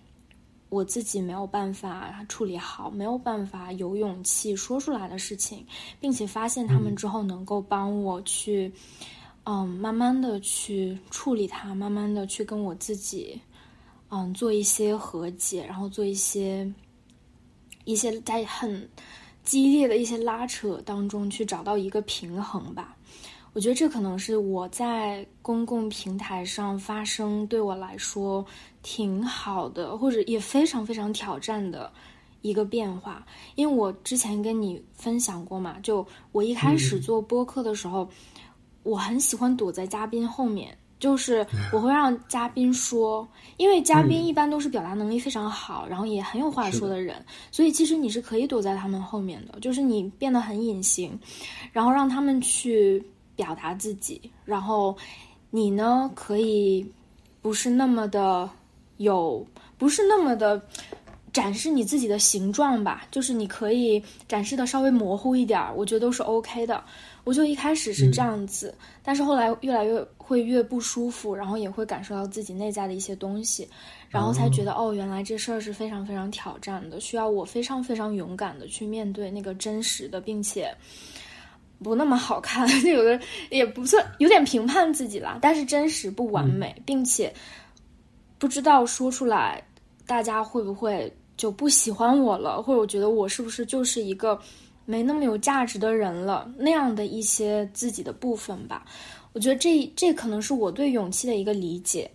[0.68, 5.64] 我自己没有办法处理好、没有办法有勇气说出来的事情，
[6.00, 8.72] 并且发现他们之后能够帮我去，
[9.44, 13.40] 嗯，慢慢的去处理它，慢慢的去跟我自己。
[14.10, 16.72] 嗯，做一些和解，然后做一些
[17.84, 18.88] 一些在很
[19.44, 22.96] 激烈的一些拉扯当中去找到一个平衡吧。
[23.52, 28.44] 我觉得这可能是我在公共平台上发声对我来说
[28.82, 31.92] 挺好的，或者也非常非常挑战的
[32.42, 33.24] 一个变化。
[33.54, 38.08] 因为我之前跟你分享过嘛，就我一开始做播客的时候，
[38.82, 40.76] 我很喜欢躲在嘉宾后面。
[40.98, 43.26] 就是我会让嘉宾说，
[43.56, 51.18] 因为嘉宾一般都是表达能力非常好，然后也很有话说的人，所以其实你是可以躲在他们后面的，就是你变得很隐形，
[51.72, 53.04] 然后让他们去
[53.36, 54.96] 表达自己，然后
[55.50, 56.86] 你呢可以
[57.42, 58.48] 不是那么的
[58.96, 59.46] 有，
[59.76, 60.62] 不是那么的
[61.34, 66.82] 展示你自己的形状吧，就是你可以展示的稍微模糊一点，我觉得都是 OK 的。
[67.24, 73.68] 我就一开始是这样子，但是后来越来越会越不舒服，然后也会感受到自己内在的一些东西，
[74.08, 80.72] 然后才觉得哦，原来这事儿是非常非常挑战的，需要我非常非常勇敢的去面对那个真实的，并且
[81.82, 83.18] 不那么好看， 有的
[83.50, 87.34] 也不算有点评判自己啦，但是真实不完美，并且
[88.38, 89.60] 不知道说出来
[90.06, 94.38] 大家会不会就不喜欢我了，或者我觉得我是不是就是一个。
[94.86, 98.84] 没那么有价值的人了，那样的一些自己的部分吧，
[99.32, 102.10] 我觉得这这可能是我对勇气的一个理解，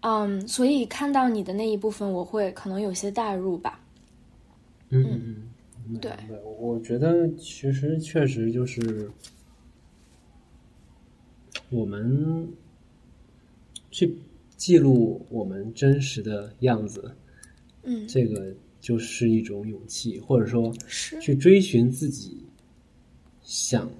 [0.00, 3.78] 嗯，所以看到你的那一部分，我会可能有些代入吧。
[4.88, 5.46] 嗯
[5.86, 6.10] 嗯，对，
[6.58, 9.10] 我觉得其实确实就是
[11.68, 12.50] 我们
[13.90, 14.16] 去
[14.56, 17.14] 记录我们真实的样子，
[17.88, 18.54] 嗯，这个。
[18.80, 20.72] 就是一种勇气，或者说，
[21.20, 22.40] 去追寻自己
[23.42, 23.90] 想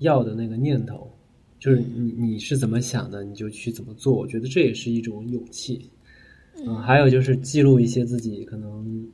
[0.00, 1.10] 要的那个念头，
[1.58, 4.14] 就是你你是怎么想的，你就去怎么做。
[4.14, 5.90] 我觉得这也是一种勇气。
[6.58, 9.10] 嗯，还有就是记录一些自己可能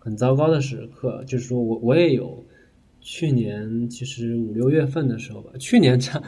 [0.00, 2.44] 很糟糕的时刻，就是说我我也有
[3.00, 6.20] 去年其实五六月份的时候吧，去年差。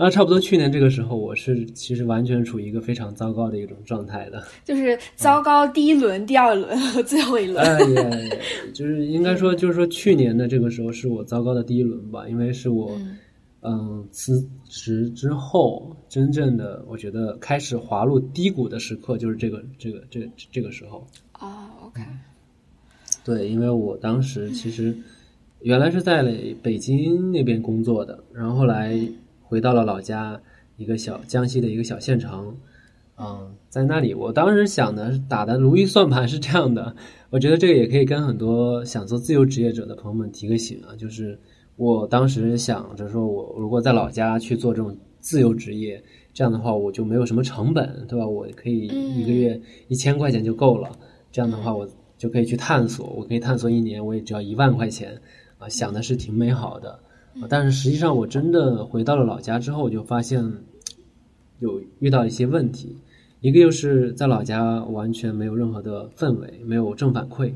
[0.00, 7.62] 啊，差不多去年这个时候，我是其实完全处于一个非常糟糕的一种状态的， 就是糟糕第一轮、第二轮和最后一轮。
[7.62, 8.10] 哎呀，
[8.72, 12.98] 就是应该说，就是说去年的这个时候是我糟糕的第一轮吧，因为是我
[13.60, 21.06] 嗯辞职之后真正的我觉得开始滑入低谷的时刻，就是这个这个这这个时候。
[21.38, 22.00] 哦，OK。
[23.22, 24.96] 对，因为我当时其实
[25.60, 26.22] 原来是在
[26.62, 28.98] 北京那边工作的，然后后来。
[29.50, 30.40] 回到了老家，
[30.76, 32.54] 一个小江西的一个小县城，
[33.18, 36.94] 嗯，在那里，我当时想的打的如意算盘是这样的，
[37.30, 41.36] 我觉得这个也可以跟很多想做自由职业者的朋友们提个醒啊，就是
[41.74, 46.00] 我当时想着说，我如果在老家去做这种自由职业，
[46.32, 48.24] 这样的话我就没有什么成本，对吧？
[48.24, 50.88] 我可以一个月一千块钱就够了，
[51.32, 55.20] 这样的话我就可以去探索，我可以探索一年，我也只要一万块钱，
[55.58, 57.00] 啊，想的是挺美好的。
[57.48, 60.44] 但是实际上，我真的回到了老家之后，我就发现
[61.58, 62.96] 有遇到一些问题。
[63.40, 67.52] 一个就是在老家完全没有任何的氛围，没有正反馈，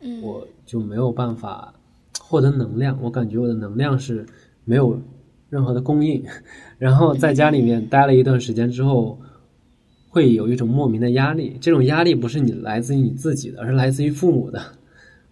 [0.00, 1.74] 嗯，我就没有办法
[2.20, 2.96] 获得能量。
[3.02, 4.24] 我感觉我的能量是
[4.64, 4.96] 没有
[5.48, 6.24] 任何的供应。
[6.78, 9.18] 然后在家里面待了一段时间之后，
[10.08, 11.56] 会有一种莫名的压力。
[11.60, 14.62] 这种压力不是你来自于你自己的，而是来自于父母的。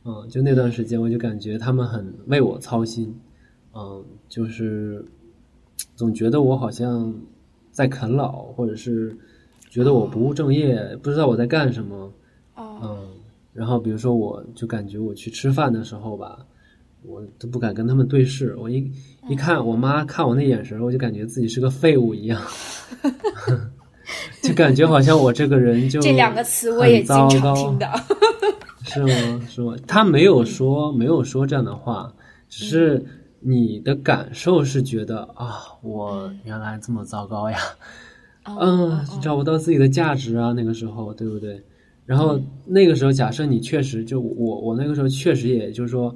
[0.04, 3.14] 嗯，就那段时间，我就感觉他们很为我操心。
[3.74, 5.04] 嗯，就是
[5.94, 7.14] 总觉得我好像
[7.70, 9.16] 在啃老，或者是
[9.70, 12.12] 觉得我不务正业，不知道我在干什么。
[12.54, 13.08] 哦，嗯，
[13.52, 16.38] 然后比如说，我就感觉我去吃饭的时候吧，
[17.02, 18.54] 我都不敢跟他们对视。
[18.56, 18.90] 我一
[19.28, 22.42] 一看我妈看我那眼神，我就感觉自己是个废物一样，
[24.42, 27.90] 就感觉好像我这个人就这两个词我也很经常糟糕听到。
[28.84, 29.46] 是吗？
[29.48, 29.74] 是吗？
[29.86, 32.12] 他没有说没有说这样的话，
[32.50, 33.02] 只是
[33.44, 37.58] 你的感受是觉得啊，我原来这么糟糕呀，
[38.44, 41.62] 哦嗯，找不到自己的价值啊，那个时候，对不对？
[42.06, 46.14] 然后那个时候，假设你确实就我我那个时候确实也就是说，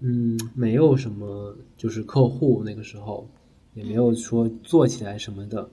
[0.00, 3.28] 嗯，没有什么就是客户，那个时候
[3.74, 5.68] 也没有说做起来什么的，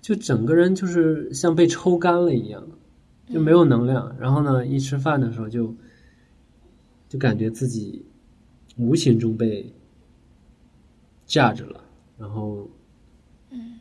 [0.00, 2.66] 就整个人就是像被抽干了一样，
[3.32, 4.16] 就没有能量。
[4.18, 5.74] 然后呢，一吃饭的时候就
[7.08, 8.04] 就感觉自己
[8.78, 9.70] 无形中被
[11.28, 11.80] 架着了，
[12.18, 12.68] 然后，
[13.52, 13.78] 嗯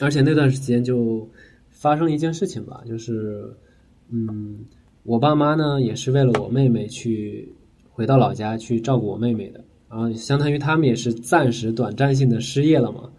[0.00, 1.28] 而且那段时间就
[1.68, 3.54] 发生一件事情吧，就是，
[4.08, 4.64] 嗯，
[5.02, 7.54] 我爸妈呢也是为了我妹妹去
[7.90, 13.10] 回到老家去照顾我妹妹的，然后相当于他们也是暂时短暂性的失业了嘛，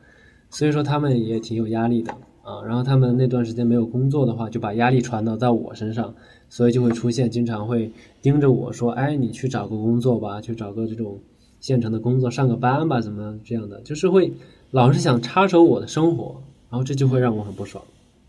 [0.49, 2.11] 所以说他们也挺有压力的
[2.41, 2.63] 啊。
[2.65, 6.13] 然后他们那段时间没有工作的话，就把压力传导在我身上，
[6.49, 7.91] 所以就会出现经常会
[8.21, 11.19] 盯着我说：“哎，你去找个工作吧，去找个这种
[11.63, 14.33] 现成的工作，上个班吧，怎么这样的？”就是会
[14.71, 17.81] 老是想插手我的生活，然后这就会让我很不爽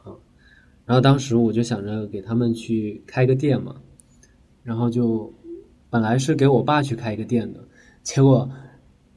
[0.04, 0.14] 啊。
[0.86, 3.74] 然后当时我就想着给他们去开个店嘛，
[4.62, 5.32] 然后就
[5.90, 7.58] 本来是给我爸去开一个店的，
[8.04, 8.48] 结果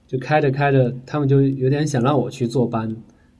[0.07, 2.89] 就开着开着，他们就有点想让我去坐班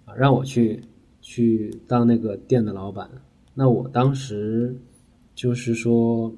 [0.05, 0.79] 啊，让我去
[1.21, 3.09] 去当那个店的老板。
[3.55, 4.77] 那我当时
[5.33, 6.31] 就是说，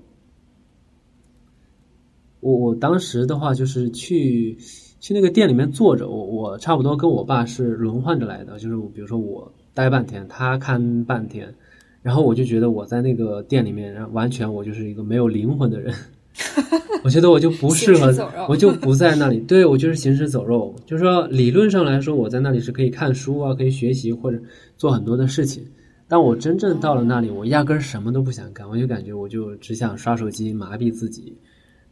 [2.40, 4.57] 我我当时的话就是去
[4.99, 11.53] 去那个店里面坐着，我我差不多跟我爸是轮换着来的，就是比如说我待半天，他看半天，
[12.02, 15.94] 然后我就觉得我在那个店里面，然后完全我就是一个没有灵魂的人。
[17.03, 19.40] 我觉得我就不适合我就不在那里。
[19.41, 24.40] 对我就是行尸走肉，就是说理论上来说，我在那里是可以看书啊，可以学习或者
[24.78, 25.66] 做很多的事情。
[26.07, 31.38] 但我真正到了那里，我压根儿什么都不想干，我就感觉我就只想刷手机麻痹自己，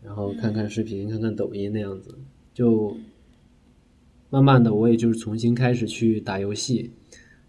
[0.03, 2.17] 然后看看视频、看看抖音那样子。
[2.53, 2.95] 就
[4.29, 6.91] 慢慢的，我也就是重新开始去打游戏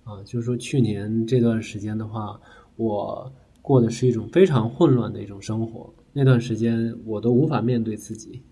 [0.04, 2.38] 啊，就是说去年这段时间的话，
[2.76, 5.92] 我过的是一种非常混乱的一种生活。
[6.12, 8.42] 那段时间我都无法面对自己，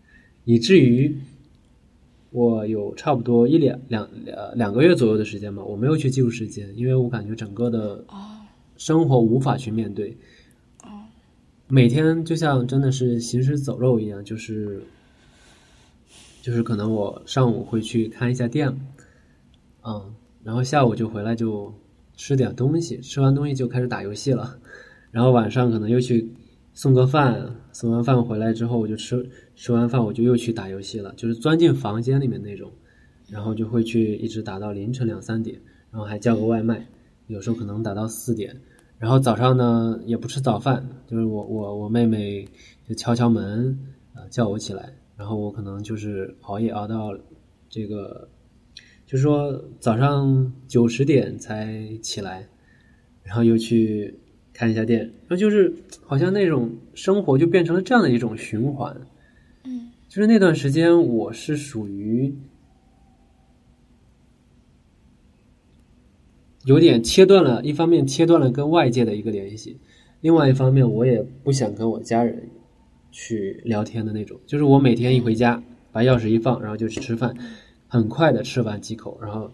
[0.45, 1.15] 以至于
[2.31, 8.05] 我有差不多一两两两两个月左右的时间吧，我没有去记录时间，因为我感觉整个的
[8.77, 10.17] 生活无法去面对。
[11.69, 14.81] 每天就像真的是行尸走肉一样，就是
[16.41, 18.69] 就是可能我上午会去看一下店，
[19.83, 20.15] 嗯，
[20.45, 21.75] 然后下午就回来就
[22.17, 24.57] 吃点东西，吃完东西就开始打游戏了，
[25.11, 26.31] 然后晚上可能又去
[26.73, 32.71] 送个饭，送完饭回来之后我就吃吃完饭我就又去打游戏了，就是钻进房间里面那种，
[33.29, 35.61] 然后就会去一直打到凌晨两三点，
[35.91, 36.87] 然后还叫个外卖，
[37.27, 38.57] 有时候可能打到四点，
[38.99, 42.47] 然后早上呢也不吃早饭，就是我我我妹妹
[42.89, 43.71] 就敲敲门
[44.15, 47.17] 啊、呃叫我起来，然后我可能就是熬夜熬到
[47.69, 48.29] 这个，
[49.07, 52.49] 就是说早上九十点才起来，
[53.23, 54.19] 然后又去
[54.53, 55.73] 看一下店，然后就是
[56.07, 58.97] 好像那种生活就变成了这样的一种循环。
[59.65, 62.35] 嗯就是那段时间，我是属于
[66.67, 69.79] 有点切断了，一方面切断了跟外界的一个联系，
[70.21, 72.51] 另外一方面我也不想跟我家人
[73.13, 74.37] 去聊天的那种。
[74.47, 75.63] 就是我每天一回家，
[75.93, 77.33] 把钥匙一放，然后就去吃饭，
[77.87, 79.49] 很快的吃完几口，然后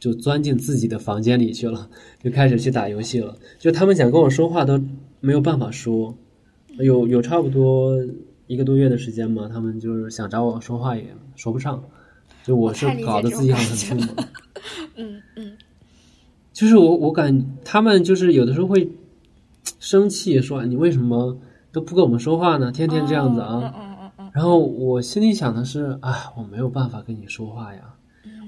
[0.00, 1.88] 就钻进自己的房间里去了，
[2.20, 3.36] 就开始去打游戏了。
[3.56, 4.82] 就他们想跟我说话都
[5.20, 6.12] 没有办法说，
[6.78, 7.96] 有有差不多
[8.48, 11.04] 一个多月的时间嘛，他们就是想找我说话也
[11.36, 11.80] 说不上，
[12.42, 14.24] 就我是搞得自己很很痛苦。
[14.96, 15.47] 嗯嗯
[16.58, 18.90] 就是我我感他们就是有的时候会
[19.78, 21.38] 生气，说你为什么
[21.70, 22.72] 都不跟我们说话呢？
[22.72, 24.10] 天天这样子啊。
[24.34, 27.94] 然后我心里想的是啊，我没有办法跟你说话呀，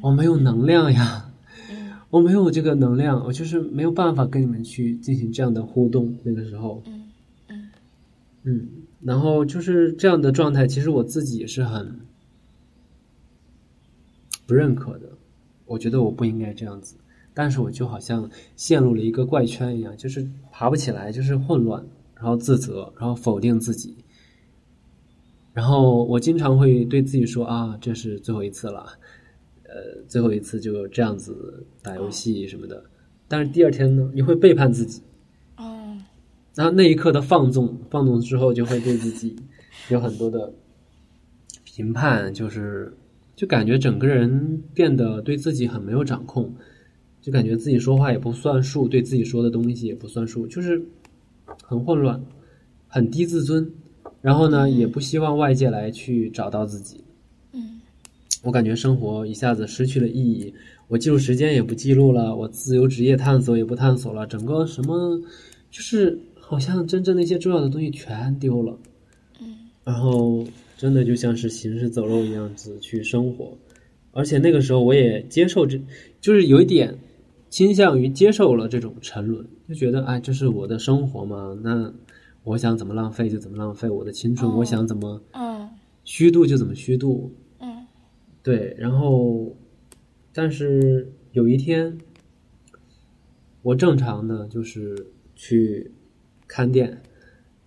[0.02, 1.30] 我没有能量呀，
[2.10, 6.18] 我没有这个能量，我就是没有办法跟你们去进行这样的互动。
[6.24, 7.04] 那个时候，嗯
[7.46, 7.70] 嗯
[8.42, 8.68] 嗯，
[9.02, 12.00] 然后就是这样的状态，其实我自己也是很
[14.48, 15.10] 不认可的。
[15.66, 16.96] 我觉得我不应该这样子，
[17.32, 21.84] 但是我就好像陷入了一个怪圈一样，就是爬不起来，就是混乱，
[22.14, 23.96] 然后自责，然后否定自己。
[25.52, 28.86] 然后我经常会对自己说啊，这是最后一次了，
[29.64, 32.82] 呃，最后一次就这样子打游戏什么的。
[33.26, 35.02] 但是第二天呢，你会背叛自己，
[35.56, 35.96] 哦，
[36.54, 39.36] 然后那一刻的放纵，放纵之后就会对自己
[39.90, 40.52] 有很多的
[41.64, 42.96] 评判，就是
[43.34, 46.54] 就感觉整个人变得对自己很没有掌控，
[47.20, 50.82] 就感觉自己说话也不算数，对自己说的东西也不算数，就是
[51.62, 52.22] 很混乱，
[52.88, 53.70] 很低自尊。
[54.22, 57.02] 然后呢，也不希望外界来去找到自己。
[57.52, 57.80] 嗯
[58.42, 60.52] 我感觉生活一下子失去了意义，
[60.88, 65.18] 我记录时间也不记录了，我自由职业探索也不探索了，整个什么
[65.70, 68.78] 就是好像真正那些重要的东西全丢了。
[69.40, 69.46] 嗯
[69.84, 73.56] 然后真的就像是行尸走肉一样子去生活，
[74.12, 75.78] 而且那个时候我也接受这，
[76.20, 76.94] 就是有一点
[77.50, 81.92] 倾向于接受了这种沉沦，就觉得哎，这是我的生活嘛，那
[82.44, 85.68] 我想怎么浪费就怎么浪费我的青春，哦我想怎么嗯。
[86.04, 87.86] 虚度就怎么虚度，嗯。
[88.42, 89.54] 对，然后，
[90.32, 91.98] 但是有一天，
[93.62, 95.06] 我正常的就是
[95.36, 95.90] 去
[96.48, 97.02] 看店，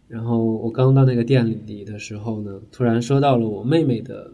[0.07, 4.31] 然后我刚到那个店里的时候呢，突然收到了我妹妹的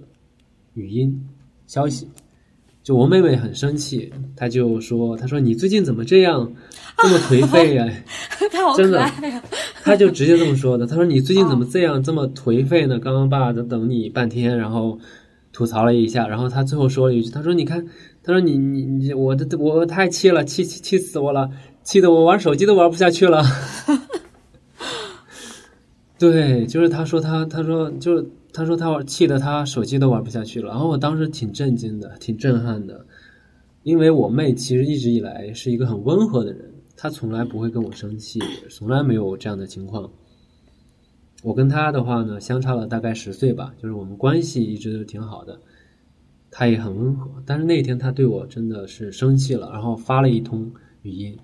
[0.75, 1.27] 语音
[1.67, 2.07] 消息，
[2.89, 6.51] 就我妹妹很生气，她就说：“她说你最近怎么这样，
[6.97, 7.85] 这么颓废呀、
[8.51, 9.39] 他好可 真的爱呀、
[9.83, 10.87] 他就直接这么说的。
[10.87, 12.97] 她说：“你最近怎么这样这么颓废呢？
[12.97, 14.97] 刚刚爸在等你半天，然后
[15.53, 17.85] 吐槽了一下，然后她最后说了一句：她说你看，
[18.23, 21.47] 她说你你你我的我太气了，气气气死我了，
[21.83, 23.43] 气得我玩手机都玩不下去了。
[26.17, 28.25] ”对，就是他说他他说就是
[28.59, 33.05] 他说他玩气得他手机都玩不下去了，然后我当时挺震惊的，挺震撼的，
[33.83, 38.37] 因为我妹其实一直以来是一个很温和的人，她从来不会跟我生气，
[38.69, 40.11] 从来没有这样的情况。
[41.41, 45.57] 我跟她的话呢，相差了大概十岁吧，就是我们关系一直都挺好的，
[46.51, 47.31] 她也很温和。
[47.45, 50.69] 但是那天她对我真的是生气了，然后发了一通
[51.03, 51.37] 语音，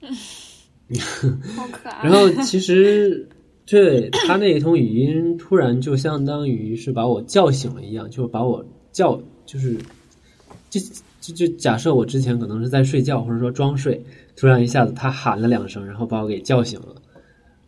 [1.54, 2.02] 好可爱。
[2.10, 3.28] 然后其实
[3.66, 9.76] 对他那一通语音，突然就相当于是把我叫醒了一样，就把我叫，就是
[10.70, 10.80] 就
[11.20, 14.00] 就就假设我之前可能是在睡觉，或者说装睡，
[14.36, 16.94] 突然一下子他喊了两声，然后把我给叫醒了。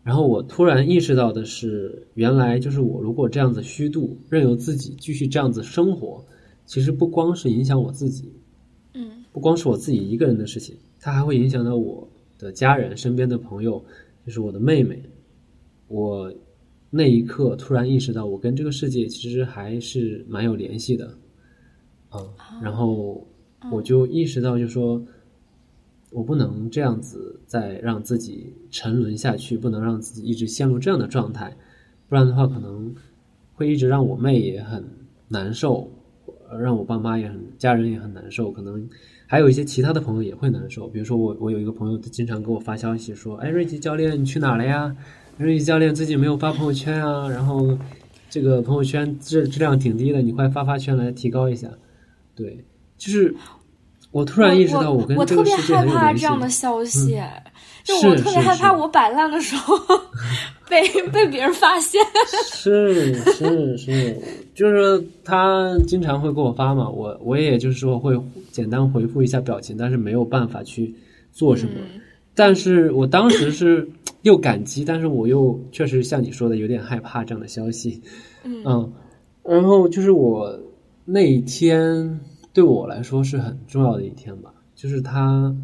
[0.05, 6.25] 然后我突然意识到的是，原来就是我如果这样子虚度，任由自己继续这样子生活，
[6.65, 8.33] 其实不光是影响我自己，
[8.95, 12.09] 嗯不光是我自己一个人的事情，它还会影响到我
[12.39, 13.85] 的家人、身边的朋友，
[14.25, 15.03] 就是我的妹妹。
[15.89, 16.33] 我
[16.91, 21.13] 那一刻突然意识到，我跟这个世界其实还是蛮有联系的，
[22.09, 22.21] 啊、
[22.63, 23.27] 然后
[23.71, 25.03] 我就意识到，就说
[26.11, 31.55] 我不能这样子再让自己沉沦下去，不能让自己一直陷入这样的状态，
[32.09, 32.95] 不然的话，可能
[33.55, 34.83] 会一直让我妹也很
[35.29, 35.91] 难受，
[36.49, 38.89] 呃让我爸妈也很，家人也很难受，可能
[39.27, 40.89] 还有一些其他的朋友也会难受。
[40.89, 44.97] 比如说我，我有一个朋友，他经常给我发消息说：“哎，瑞吉教练，你去哪了呀？
[45.39, 47.79] 瑞吉教练最近没有发朋友圈啊，然后
[48.29, 51.69] 这个朋友圈质质量挺低的，你快发发圈来提高一下。”
[52.35, 52.59] 对，
[52.97, 53.33] 就是
[54.11, 57.17] 我突然意识到我跟我特别害怕这样的消息，
[57.85, 59.79] 就我特别害怕我摆烂的时候
[60.69, 60.83] 被
[61.13, 62.01] 被别人发现。
[62.47, 64.17] 是是是，
[64.57, 68.21] 就是他经常会给我发嘛，我我也就是说会
[68.51, 70.93] 简单回复一下表情，但是没有办法去
[71.33, 71.73] 做什么。
[71.77, 72.01] 嗯
[72.35, 73.89] 但是我当时是
[74.29, 78.03] 又感激，但是我又确实像你说的有点害怕这样的消息，
[78.45, 78.93] 嗯
[79.43, 80.61] 然后就是我
[81.07, 82.21] 那一天
[82.53, 85.57] 对我来说是很重要的一天吧，就是他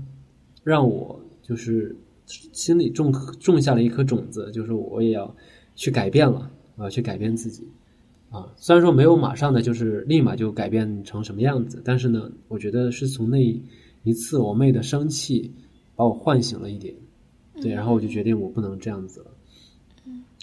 [0.62, 5.36] 让我就是心里种种下了一颗种子，就是我也要
[5.74, 7.69] 去改变了，我要去改变自己
[8.31, 8.51] 啊。
[8.57, 13.45] 虽然说没有马上的就是立马就改变成什么样子，但是呢，我觉得是从那
[14.05, 15.53] 一次我妹的生气
[15.95, 16.95] 把我唤醒了一点，
[17.62, 19.26] 对，然后我就决定我不能这样子了。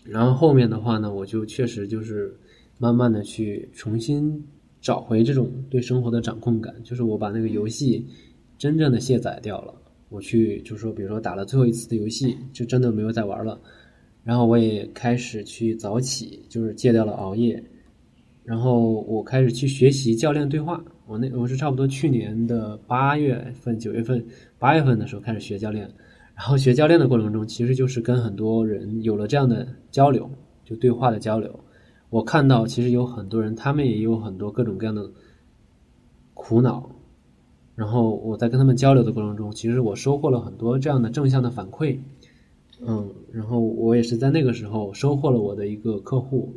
[0.03, 2.35] 然后后面的话呢，我就确实就是
[2.77, 4.43] 慢慢的去重新
[4.81, 8.05] 找回这种对生活的掌控感，就是我把那个游戏
[8.57, 9.73] 真正的卸载掉了，
[10.09, 13.61] 我去就是说，比如说打了最后一次的游戏，就真的没有再玩了。
[14.23, 17.63] 然后我也开始去早起，就是戒掉了熬夜，
[18.43, 20.83] 然后我开始去学习教练对话。
[21.07, 24.23] 我那我是差不多去年的八月份、九月份、
[24.57, 25.87] 八月份的时候开始学教练。
[26.41, 30.27] 然后学教练的过程中，其实就是跟很多人有了这样的交流，
[30.65, 31.59] 就对话的交流。
[32.09, 35.07] 我看到其实有很多人，他们也有很多各种各样的
[36.33, 36.89] 苦恼。
[37.75, 41.99] 然后我在跟他们交流的过程中，其实我收获了很多这样的正向的反馈。
[42.79, 46.51] 嗯，然后我也是在那个时候收获了我的一个客户，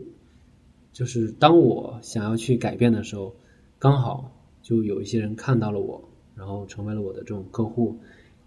[0.94, 3.34] 就是当我想要去改变的时候，
[3.78, 4.32] 刚好
[4.62, 6.02] 就有一些人看到了我，
[6.34, 7.98] 然后成为了我的这种客户。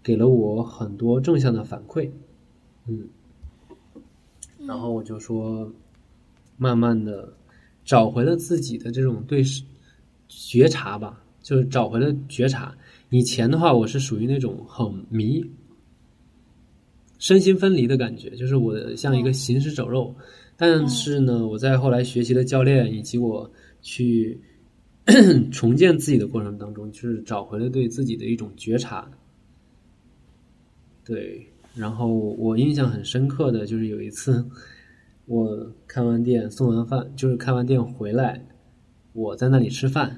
[0.08, 2.08] 给了我很多正向的反馈，
[2.86, 3.06] 嗯，
[4.66, 5.70] 然后我就说，
[6.56, 7.30] 慢慢的
[7.84, 9.42] 找回了自己的这种对
[10.26, 12.74] 觉察吧，就是找回了觉察。
[13.10, 15.44] 以前的话，我是属于那种很迷、
[17.18, 20.14] 身心分离的感觉，就是我像一个行尸走肉。
[20.56, 23.50] 但是呢，我在后来学习的教练以及我
[23.82, 24.40] 去
[25.52, 29.06] 重建自己的过程当中，就是找回了对自己的一种觉察。
[31.08, 34.44] 对，然后我印象很深刻的就是有一次，
[35.24, 38.44] 我开完店送完饭，就是开完店回来，
[39.14, 40.14] 我在那里吃饭，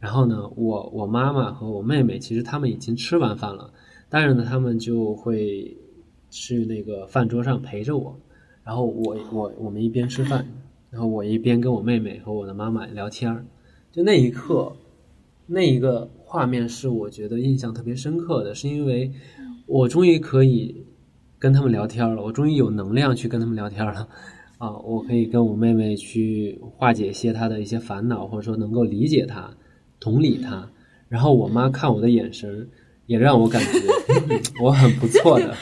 [0.00, 3.72] 然后呢，我我妈妈和我妹妹其实他们已经吃完饭了，
[4.08, 5.76] 但是呢，他们就会
[6.30, 8.18] 去那个饭桌上陪着我，
[8.64, 10.44] 然后我我我们一边吃饭，
[10.90, 13.46] 然后我一边跟我妹妹和我的妈妈聊天儿，
[13.92, 14.72] 就那一刻，
[15.46, 19.12] 那一个画面是我觉得印象特别深刻的，是因为。
[19.68, 20.74] 我终于可以
[21.38, 24.08] 跟他们聊天了，我终于有能量去跟他们聊天了，
[24.56, 29.50] 啊，我可以跟我妹妹去化解一些她的一些烦恼，或者说能够理解她、
[30.00, 30.66] 同理她。
[31.10, 32.66] 然后我妈看我的眼神，
[33.06, 33.68] 也让我感觉
[34.62, 35.54] 我很不错的，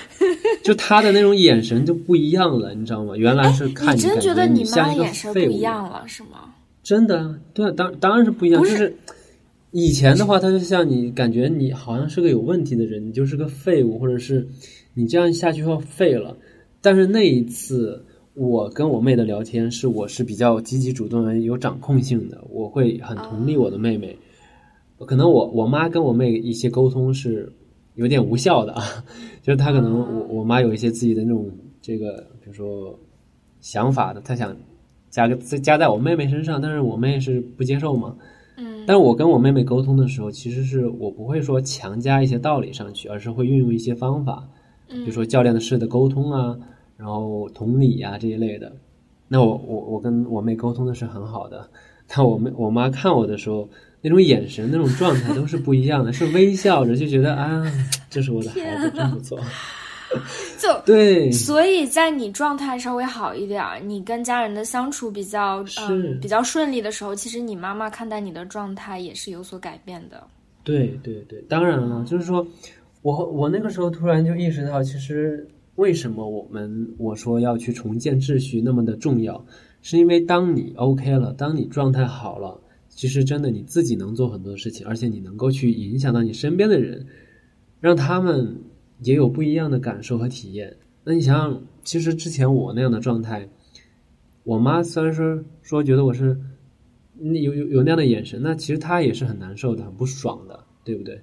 [0.63, 3.17] 就她的那种眼神就不一样了，你知道吗？
[3.17, 6.55] 原来是看你真觉得你妈眼神不一样了，是吗？
[6.85, 8.97] 真的，对，当当然是不一样，就是。
[9.79, 14.49] 以前的话，他就像你感觉你好像是个有问题的人，你就是个废物，或者是
[14.95, 16.35] 你这样下去要废了。
[16.81, 24.17] 但是那一次，我跟我妹的聊天是我是比较积极主动、有掌控性的，我会很同理我的妹妹。
[25.01, 27.53] 可能我我妈跟我妹一些沟通是
[27.97, 28.83] 有点无效的啊，
[29.43, 31.51] 就是她可能我我妈有一些自己的那种
[31.83, 32.99] 这个，比如说
[33.61, 34.57] 想法的，她想
[35.11, 38.17] 加个加在我妹妹身上，但是我妹是不接受嘛。
[38.87, 44.49] 但我跟我妹妹沟通的时候，其实是我不会说强加一些道理上去，而是会运用一些方法，
[44.89, 46.57] 比如说教练的式的沟通啊，
[46.97, 48.73] 然后同理啊这一类的。
[49.29, 51.69] 那我我我跟我妹沟通的是很好的，
[52.07, 53.69] 但我妹我妈看我的时候，
[54.01, 57.63] 那种眼神、那种状态都是不一样的，是微笑着就觉得啊，
[58.09, 59.39] 这是我的孩子，真不错。
[60.59, 70.23] 就对，所以在你状态稍微好一点，你跟家人的相处比较嗯比较顺利的时候，其实你妈妈看待你的状态也是有所改变的。
[70.63, 72.47] 对对对，当然了，就是说
[73.03, 79.45] 我我那个时候突然就意识到，其实为什么我们我说要去重建秩序那么的重要，
[79.83, 82.59] 是因为当你 OK 了，当你状态好了，
[82.89, 87.05] 其实真的你自己能做很多事情，而且你能够去影响到你身边的人，
[87.81, 88.57] 让他们。
[89.01, 90.77] 也有不一样的感受和体验。
[91.05, 93.49] 那你想想，其实之前我那样的状态，
[94.43, 96.39] 我妈虽然说说觉得我是
[97.21, 101.21] 有有有那样的眼神，那其实她也是很难受的、很不爽的，对不对？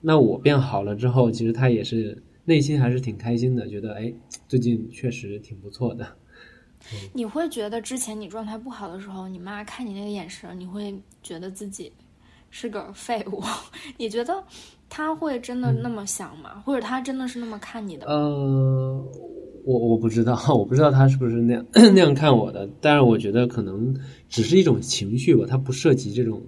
[0.00, 4.12] 那我变好了之后，其实她也是内心还是挺开心的，觉得哎，
[4.48, 6.06] 最近确实挺不错的。
[7.12, 11.92] 你会觉得之前你状态不好的时候，你妈看你那个眼神，你会觉得自己
[12.50, 13.42] 是个废物？
[13.98, 14.42] 你觉得？
[14.88, 16.62] 他会真的那么想吗？
[16.64, 18.06] 或者他真的是那么看你的？
[18.06, 19.04] 呃，
[19.64, 22.68] 我我不知道，我不知道他是不是那样 那样看我的。
[22.80, 23.92] 但是我觉得可能
[24.28, 26.40] 只是一种情绪吧，他不涉及这种，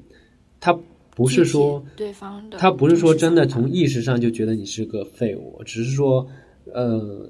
[0.60, 0.72] 他
[1.16, 6.24] 不是说对方的，他不是说真的从意识上就觉得你是个废物，只是说
[6.72, 7.28] 呃。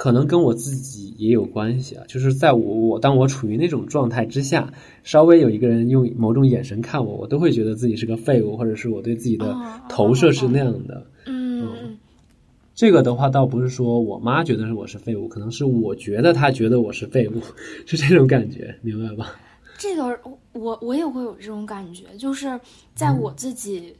[0.00, 4.72] 可能跟我自己也有关系啊，就是在我我当我处于那种状态之下，
[5.04, 9.54] 稍微有一个人用某种眼神看我，我都会觉得自己是个废物，或者是我对自己的
[9.90, 11.06] 投射是那样的。
[11.26, 11.98] 嗯，
[12.74, 17.34] 这个的话倒不是说我妈觉得是我是废物，可能是我觉得她觉得我是废物，
[17.84, 19.38] 是这种感觉，明白吧？
[19.76, 20.18] 这个
[20.54, 22.58] 我我也会有这种感觉，就是
[22.94, 23.94] 在我自己。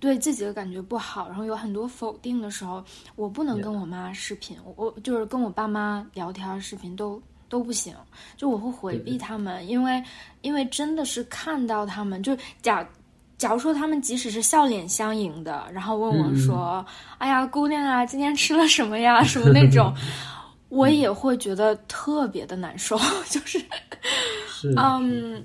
[0.00, 2.82] 对自己的感觉不好，然后有很多否定的时候，
[3.16, 7.94] 我不能跟我妈视频，我就是跟我爸妈聊天视频都都不行，
[8.36, 10.02] 就我会回避他们，因为
[10.40, 12.88] 因为真的是看到他们，就假
[13.36, 16.84] 假如说他们即使是笑脸相迎的，然后问我说
[17.18, 19.94] ：“哎呀，姑娘啊，今天吃了什么呀？”什么那种，
[20.70, 22.98] 我也会觉得特别的难受，
[23.28, 23.62] 就是，
[24.76, 25.44] 嗯。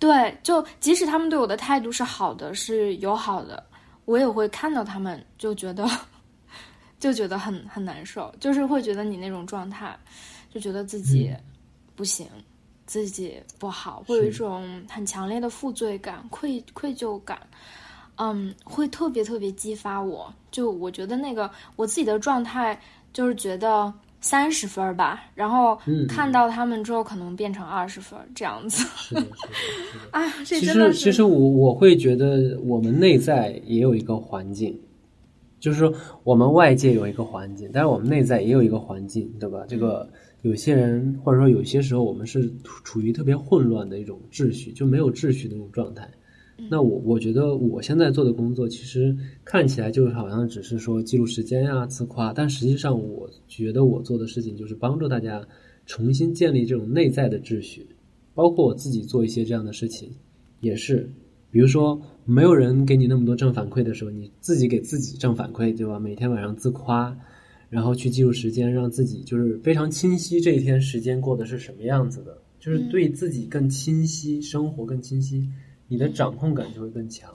[0.00, 3.60] 对，就即使他们对我的态度是好的，是友好的，
[4.08, 5.86] 我也会看到他们就觉得
[6.98, 9.94] 就觉得很很难受，就是会觉得你那种状态，
[10.50, 11.30] 就觉得自己
[11.94, 12.26] 不行，
[12.86, 17.38] 自己不好，会有一种很强烈的负罪感、愧愧疚感，
[18.16, 20.32] 嗯，会特别特别激发我。
[20.50, 22.80] 就我觉得那个我自己的状态，
[23.12, 25.78] 就是觉得三十分吧，然后
[26.08, 28.84] 看到他们之后，可能变成二十分这样子。
[28.96, 29.26] 是的，
[30.44, 34.78] 是的， 其实其实我我会觉得我们内在也有一个环境。
[35.60, 35.92] 就是说，
[36.22, 39.64] 我们外界有一个环境，但是我们内在也有一个环境，对吧？
[39.66, 40.08] 这个
[40.42, 42.48] 有些人或者说有些时候，我们是
[42.84, 46.08] 处于特别混乱的一种秩序，就没有秩序的那种状态。
[46.68, 55.46] 那我我觉得我现在做的工作，其实看起来就好像只是说记录时间呀、自夸，但实际上我觉得我做的事情就是帮助大家
[55.86, 57.86] 重新建立这种内在的秩序，
[58.34, 60.10] 包括我自己做一些这样的事情，
[60.60, 61.08] 也是。
[61.50, 65.98] 比如说，没有人给你那么多正反馈的时候，你自己给自己正反馈，对吧？
[65.98, 67.16] 每天晚上自夸，
[67.70, 75.48] 然后去记录时间，让自己就是非常清晰这一天时间过的是什么样子的，就是对自己更清晰，生活更清晰，
[75.88, 77.30] 你的掌控感就会更强。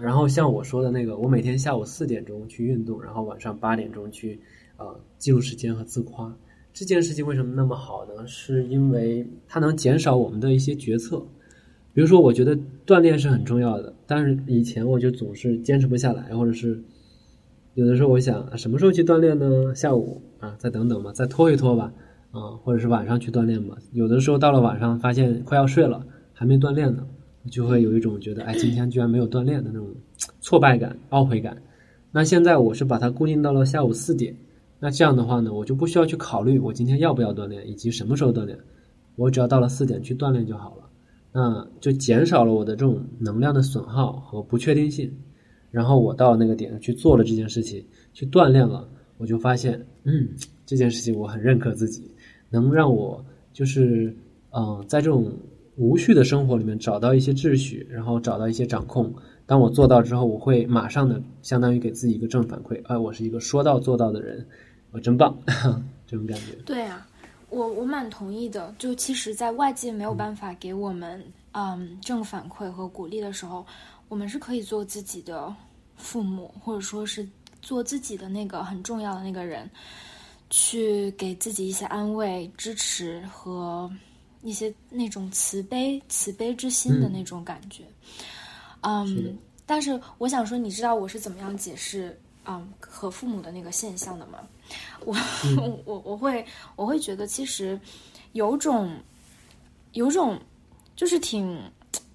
[0.00, 4.40] 然后像我说的那个，我每天下午四点钟去运动，然后晚上八点钟去
[4.78, 6.34] 呃记录时间和自夸，
[6.72, 8.26] 这件事情为什么那么好呢？
[8.26, 11.24] 是因为它能减少我们的一些决策。
[11.94, 16.82] 比如说，我觉得锻炼是很重要的，但是以前我就总是坚持不下来，或者是
[17.74, 19.74] 有的时候我想什么时候去锻炼呢？
[19.74, 21.92] 下午啊，再等等吧，再拖一拖吧，
[22.32, 23.78] 啊，或者是晚上去锻炼吧。
[23.92, 26.04] 有的时候到了晚上，发现快要睡了，
[26.34, 27.06] 还没锻炼呢，
[27.50, 29.88] 就会有一种觉得，哎，今天居然没有锻炼的那种
[30.40, 31.56] 挫败感、懊悔感。
[32.12, 34.34] 那现在我是把它固定到了下午四点，
[34.78, 38.58] 那这样的话呢，我就不需要去考虑我今天要不要锻炼，以及什么时候锻炼，
[39.16, 40.84] 我只要到了四点去锻炼就好了。
[41.32, 45.12] 那就减少了我的这种能量的损耗和不确定性，
[45.70, 50.28] 然后我到那个点去做了这件事情，去锻炼了，我就发现，嗯，
[50.64, 52.10] 这件事情我很认可自己，
[52.48, 54.16] 能让我就是，
[54.52, 55.30] 嗯，在这种
[55.76, 59.12] 无序的生活里面找到一些秩序，然后找到一些掌控。
[59.46, 64.46] 当我做到之后，我会马上的相当于给自己一个正反馈，哎，我是一个说到做到的人，
[64.90, 65.36] 我真棒，
[66.06, 66.52] 这种感觉。
[66.64, 67.06] 对啊。
[67.48, 71.22] 我我蛮同意的，就其实，在外界没有办法给我们
[71.52, 73.64] 嗯正反馈和鼓励的时候，
[74.08, 75.54] 我们是可以做自己的
[75.94, 77.26] 父母，或者说是
[77.62, 79.70] 做自己的那个很重要的那个人，
[80.50, 83.88] 去给自己一些安慰、支持和
[84.46, 87.82] 一些那种慈悲、慈悲之心的那种感觉。
[88.82, 89.36] 嗯，
[89.66, 94.38] 但是我想说，你知道我是怎么样解释嗯和父母的那个现象的吗？
[95.04, 95.14] 我
[95.84, 96.44] 我我会
[96.76, 97.78] 我会觉得其实
[98.32, 98.96] 有种
[99.92, 100.38] 有种
[100.94, 101.60] 就是挺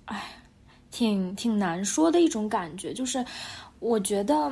[0.05, 0.41] 哎
[0.89, 3.23] 挺挺难说的一种感觉，就是
[3.79, 4.49] 我觉得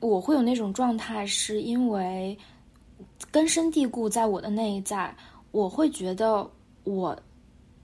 [0.00, 2.36] 我会有那种状态，是因为
[3.30, 5.14] 根深蒂固在我的内在，
[5.52, 6.46] 我会觉得
[6.84, 7.18] 我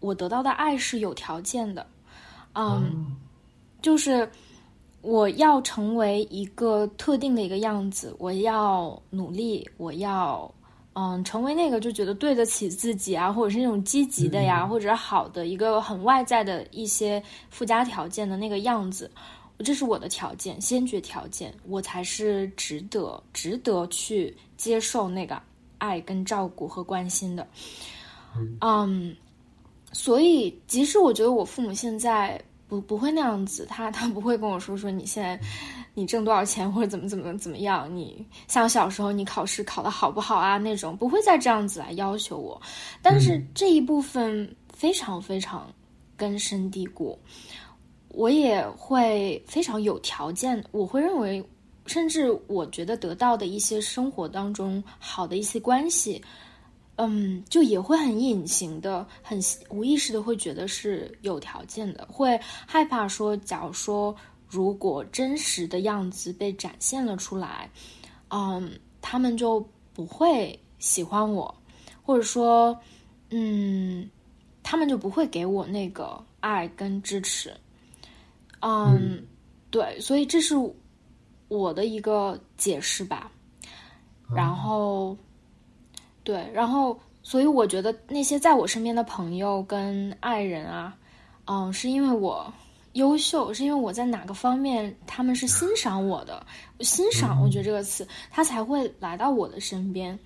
[0.01, 1.87] 我得到的爱是有条件的，
[2.55, 3.17] 嗯，
[3.83, 4.29] 就是。
[5.01, 10.53] 我要成为一个特定的一个样子，我要努力，我要
[10.95, 19.09] 嗯成为那个就觉得对得起自己啊，或者是那种积极的呀，或者好的一个很外在的一些附加条件的那个样子，
[19.59, 25.41] 这是我的条件，先决条件，我才是值得值得去接受那个
[25.79, 27.47] 爱跟照顾和关心的，
[28.61, 29.17] 嗯，
[29.93, 32.41] 所以即使我觉得我父母现在。
[32.69, 35.41] 不不会那样子，他他不会跟我说说你现在
[35.95, 42.61] 你挣多少钱或者怎么怎么怎么样，你像小时候你考试考的好不好啊那种，不会再这样子来要求我。
[43.01, 45.67] 但是这一部分非常非常
[46.15, 47.19] 根深蒂固，
[48.11, 51.43] 我也会非常有条件，我会认为，
[51.87, 56.23] 甚至我觉得得到的一些生活当中好的一些关系。
[57.01, 59.39] 嗯，就也会很隐形的，很
[59.71, 64.13] 无意识的会觉得是有条件的，会害怕说，假如说
[64.49, 67.71] 如果真实的样子被展现了出来，
[68.31, 69.65] 嗯，他们就
[69.95, 71.55] 不会喜欢我，
[72.03, 72.77] 或者说，
[73.31, 74.11] 嗯，
[74.65, 77.55] 他们就不会给我那个爱跟支持。
[78.61, 79.25] 嗯，
[79.71, 80.57] 对，所以这是
[81.47, 83.31] 我的一个解释吧，
[84.35, 85.17] 然后。
[86.29, 90.95] 对，然后，所以我觉得那些在我身边的朋友跟爱人啊，
[91.47, 92.53] 嗯，是因为我
[92.93, 96.47] 优秀，是因为我在哪个方面他们是欣赏我的，
[96.81, 100.19] 欣赏，我觉得这个词，他才会来到我的身边。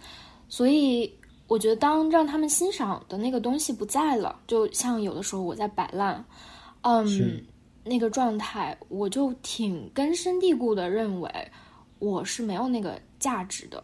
[0.48, 1.08] 所以，
[1.46, 6.24] 我觉得当让他们欣赏的那个东西不在了，就像有的时候我在摆烂，
[6.80, 7.40] 嗯，
[7.84, 11.30] 那个状态，我就挺根深蒂固的认为
[12.00, 13.80] 我是没有那个价值的。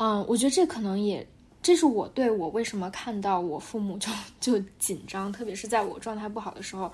[0.00, 1.26] 嗯，我觉得这可能也，
[1.62, 4.10] 这是我对我为什么看到我父母就
[4.40, 6.90] 就紧张，特别是在我状态不好的时候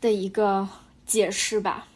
[0.00, 0.66] 的一个
[1.06, 1.86] 解释吧。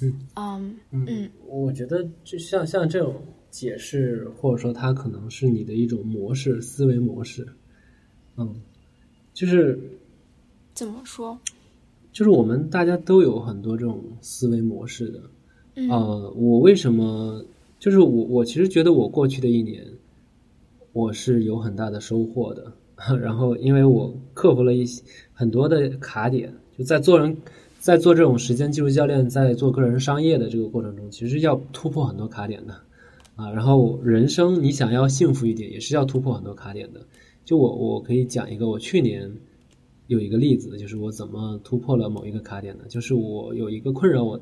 [0.00, 3.14] 嗯嗯嗯，我觉得就像像这种。
[3.50, 7.48] 解释，或者说它可能是你的一种模式、思维模式，
[8.36, 8.60] 嗯，
[9.32, 9.80] 就是
[10.74, 11.36] 怎么说？
[12.12, 15.22] 就是我们大家都有很多这种思维模式的。
[15.88, 17.42] 呃，我为什么？
[17.78, 19.84] 就是我，我其实觉得我过去的一年，
[20.92, 22.72] 我是有很大的收获的。
[23.20, 25.02] 然后，因为我克服了一些
[25.32, 27.36] 很多的卡点，就在做人，
[27.78, 32.74] 在做这种时间技术教练，在做个人商业的这个过程中，其实要突破很多卡点的。
[33.36, 37.06] 啊，然后人生你想要幸福一点，也是要突破很多卡点的。
[37.44, 39.30] 就我，我可以讲一个我去年
[40.08, 42.86] 有一个例子，就是我怎么突破了某一个卡点的。
[42.88, 44.40] 就是我有一个困扰我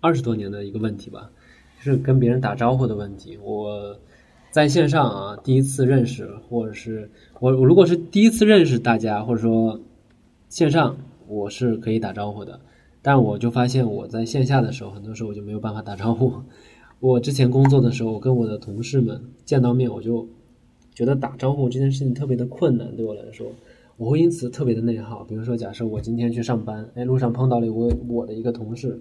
[0.00, 1.30] 二十多年的一个问题吧，
[1.78, 3.38] 是跟别人打招呼的问题。
[3.42, 3.96] 我
[4.50, 7.10] 在线上啊，第一次认识，或者是
[7.40, 9.80] 我我如果是第一次认识大家，或者说
[10.48, 10.96] 线上
[11.26, 12.58] 我是可以打招呼的，
[13.02, 16.32] 但我就发现我在线下的时候，很多时候我就没有办法打招呼。
[17.00, 20.28] 我之前工作的时候，我跟我的同事们见到面，我就
[20.92, 23.46] 觉得打招呼这件事情特别的困难，对我来说，
[23.96, 25.22] 我会因此特别的内耗。
[25.22, 29.00] 比如说，假设我今天去上班，哎，路上碰到了我我的一个同事，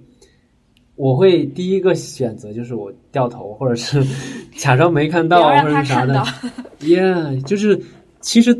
[0.98, 4.04] 我会第一个选择就是我掉头，或者是
[4.58, 6.22] 假装没看到，或者是啥的。
[6.82, 7.80] 耶， 就是
[8.20, 8.52] 其实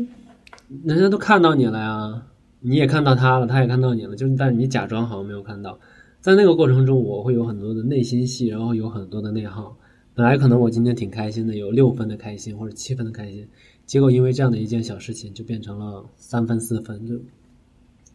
[0.84, 2.22] 人家都看到你了呀，
[2.60, 5.78] 你也看到他了，他也看到你了，就是但是你假装好像没有看到。
[6.20, 9.76] 在那个过程中，我会有很多的内心戏，然后有很多的内耗。
[10.14, 13.46] 本来可能我今天挺开心的，有六分的开心或者七分的开心，
[13.86, 17.14] 结果因为这样的一件小事情，就变成了三分四分，就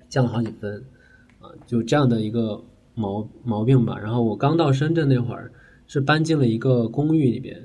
[0.10, 0.84] 降了好几分
[1.40, 1.50] 啊！
[1.66, 2.62] 就这样的一个
[2.96, 3.98] 毛毛病吧。
[3.98, 5.52] 然后我刚到深圳那会儿，
[5.88, 7.60] 是搬进了一个公寓里边，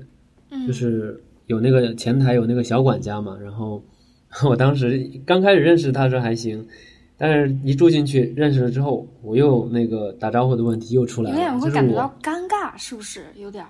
[0.67, 3.37] 就是有那个前台有那个小管家嘛。
[3.41, 3.83] 然后
[4.49, 6.65] 我当时刚开始认识他的时候还行。
[7.21, 11.35] 但是，一住进去认识了之后，我又那个打招呼的问题又出来了。
[11.35, 13.65] 有点会感觉到尴尬，是不是有点？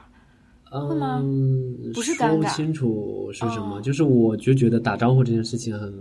[0.69, 1.19] 会吗？
[1.95, 5.91] 不是说不清楚是什么，就是我就觉得打招呼这件事情很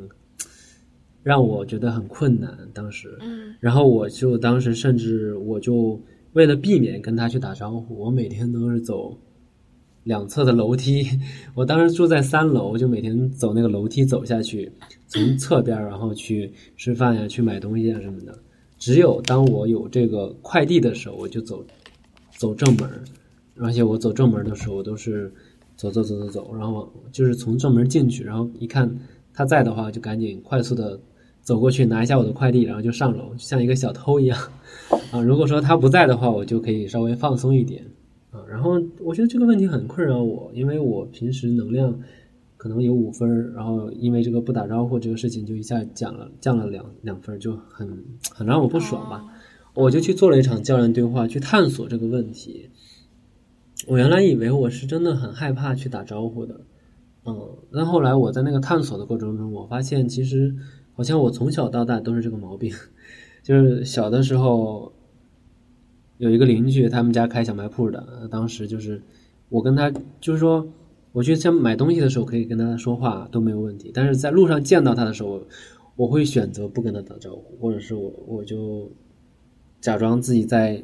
[1.23, 2.57] 让我觉得很困难。
[2.73, 6.01] 当时，嗯，然后我就当时甚至我就
[6.33, 9.17] 为了避免跟他去打招呼，我每天都是走。
[10.05, 11.07] 两侧的楼梯，
[11.55, 14.73] 我当时住在三楼，就每天走那个楼梯走下去，
[15.07, 18.35] 从侧边然后去吃饭呀，去买东西啊什么的。
[18.79, 21.63] 只有当我有这个快递的时候，我就走
[22.39, 22.89] 走正门，
[23.59, 25.31] 而且我走正门的时候，我都是
[25.77, 28.91] 走走走走走，然后就是从正门进去，然后一看
[29.35, 30.99] 他在的话，就赶紧快速的
[31.49, 34.39] 走过去拿一下我的快递，然后就上楼，像一个小偷一样
[35.11, 35.23] 啊。
[35.23, 37.83] 如果说他不在的话，我就可以稍微放松一点。
[38.31, 41.99] 啊，然后我觉得这个问题很困扰我，因为我平时能量
[42.59, 47.89] 可能有五分，然后因为这个不打招呼这个事情就一下降了降了两两分，就很
[48.31, 49.25] 很让我不爽吧。
[49.73, 52.69] 我就去做了一场教练对话，去探索这个问题。
[53.87, 56.61] 我原来以为我是真的很害怕去打招呼的，
[57.25, 57.35] 嗯，
[57.73, 60.55] 但后来我在那个探索的过程中，我发现其实
[60.99, 62.75] 好像我从小到大都是这个毛病，
[63.43, 64.93] 就是小的时候。
[66.19, 68.29] 有一个邻居，他们家开小卖铺的。
[68.29, 69.01] 当时就是
[69.51, 69.89] 我跟他，
[70.21, 70.67] 就是说
[71.13, 73.93] 我去像买东西的时候，可以跟他说话都没有问题。
[73.95, 75.41] 但是在路上见到他的时候，
[75.95, 78.91] 我会选择不跟他打招呼，或者是我我就
[79.81, 80.83] 假装自己在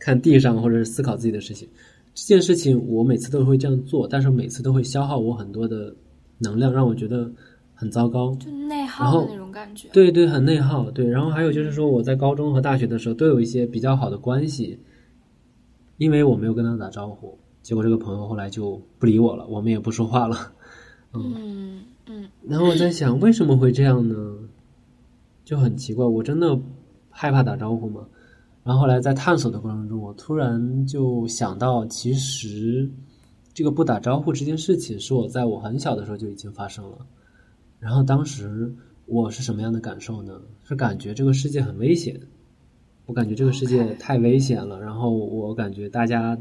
[0.00, 1.68] 看地上，或者是思考自己的事情。
[2.12, 5.94] 这件事情我每次都会这样做，但是每次都会消耗我很多的
[6.38, 7.30] 能量，让我觉得。
[7.80, 9.88] 很糟糕，就内耗的那种感觉。
[9.90, 10.90] 对对，很内耗。
[10.90, 14.78] 对，然后还有就是说，我在高中和大学的时候都有一些比较好的关系，
[15.96, 20.52] 因为我没有跟他打招呼，结果这个朋友后来就不理我了，我们也不说话了。
[21.14, 22.28] 嗯嗯。
[22.46, 24.14] 然后我在想，为什么会这样呢？
[25.42, 26.60] 就很奇怪，我真的
[27.08, 28.06] 害怕打招呼吗？
[28.62, 32.90] 然后后来在探索的过程中，我突然就想到，其实
[33.54, 36.98] 这个不打招呼这件事情，是我在我很小的时候就已经发生了。
[37.80, 38.72] 然后当时
[39.06, 40.40] 我是什么样的感受呢？
[40.62, 42.20] 是感觉这个世界很危险，
[43.06, 44.78] 我感觉这个世界太危险了。
[44.80, 46.38] 然后我感觉大家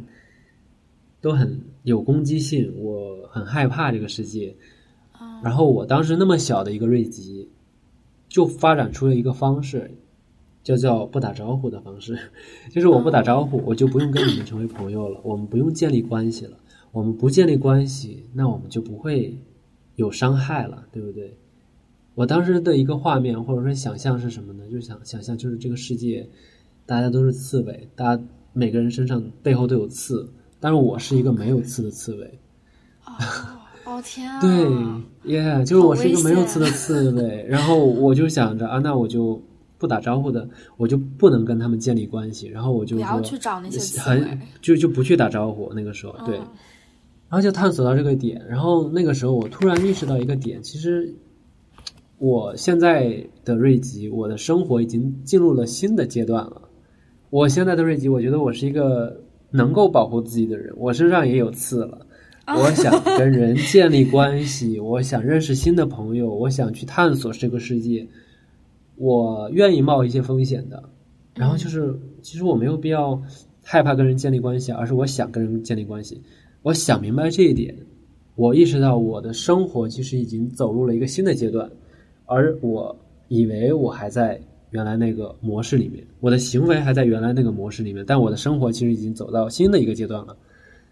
[1.22, 4.56] 都很有攻击性，我很害怕这个世界。
[5.42, 7.50] 然后我当时那么小的一个瑞吉，
[8.28, 9.90] 就发展出了一个方式，
[10.64, 12.20] 叫叫不打招呼的方式，
[12.70, 16.58] 就是我不打招呼，我就不用跟你们成为朋友了，我们不用建立关系了。
[16.92, 19.36] 我们不建立关系，那我们就不会。
[20.00, 21.38] 有伤害了，对不对？
[22.16, 24.64] 我当时的一个画面或者说想象是什么呢？
[24.72, 26.28] 就想想象就是这个世界，
[26.86, 28.24] 大家都是刺猬，大家
[28.54, 30.28] 每个人身上背后都有刺，
[30.60, 32.40] 但是我是一个没有刺的刺猬。
[33.06, 33.14] 哦，
[33.86, 34.40] 哦天啊！
[34.42, 39.42] 对，耶，就是我是一个没有刺的刺猬，然后我就想着啊，那我就
[39.78, 40.48] 不打招呼的，
[40.78, 44.40] 我就不能跟他们建立关系，然后我就不要去找那些。
[44.62, 45.72] 就就不去打招呼。
[45.74, 46.48] 那个时候，对，嗯
[47.30, 51.14] 然后就探索到这个点，然后那个时候我突然意识到一个点，其实
[52.18, 56.64] 我现在的瑞吉，我的生活已经进入了新的阶段了。
[57.30, 62.06] 我现在的瑞吉，我觉得我是一个能够保护自己的人，我身上也有刺了。
[62.48, 68.08] 我想跟 人建立关系，我想认识新的朋友，我想去探索这个世界，
[68.96, 70.84] 我愿意冒一些风险的。
[71.36, 73.22] 然后就是，其实我没有必要
[73.64, 76.20] 害怕跟人建立关系，而是我想跟人建立关系。
[76.62, 77.74] 我想明白这一点，
[78.36, 81.70] 我意识到我的生活其实已经走入了一个新的阶段，
[82.26, 82.96] 而我
[83.30, 84.40] 以为我还在
[84.72, 90.36] 原来那个模式里面，我的行为还在原来那个模式里面，但我的生活其实已经走到新的一个阶段了。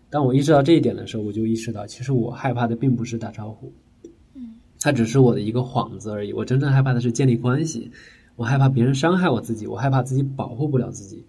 [0.09, 3.69] 当我意识到这一点的时候，我就意识到，其实我害怕的并不是打招呼，
[4.35, 6.31] 嗯，它只是我的一个幌子而已。
[6.31, 7.91] 我真正害怕的是建立关系，
[8.37, 11.21] 我害怕别人伤害我自己，我害怕自己保护不了自己。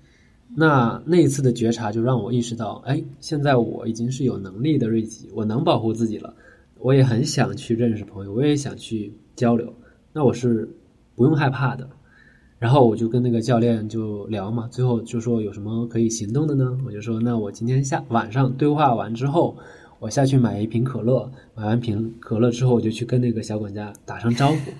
[0.60, 6.34] 那那一次的觉察就让我意识到，哎，现在我已经是有能力的瑞吉，我能保护自己了。
[6.80, 9.72] 我也很想去认识朋友，我也想去交流，
[10.12, 10.68] 那我是
[11.14, 11.88] 不用害怕的。
[12.58, 16.76] 然后我就跟那个教练就聊嘛，最后就说有什么可以行动的呢？
[16.84, 19.56] 我就说，那我今天下晚上对话完之后，
[20.00, 24.70] 我下去买一瓶可乐，买完瓶可乐之后，我就去跟那个小管家打声招呼。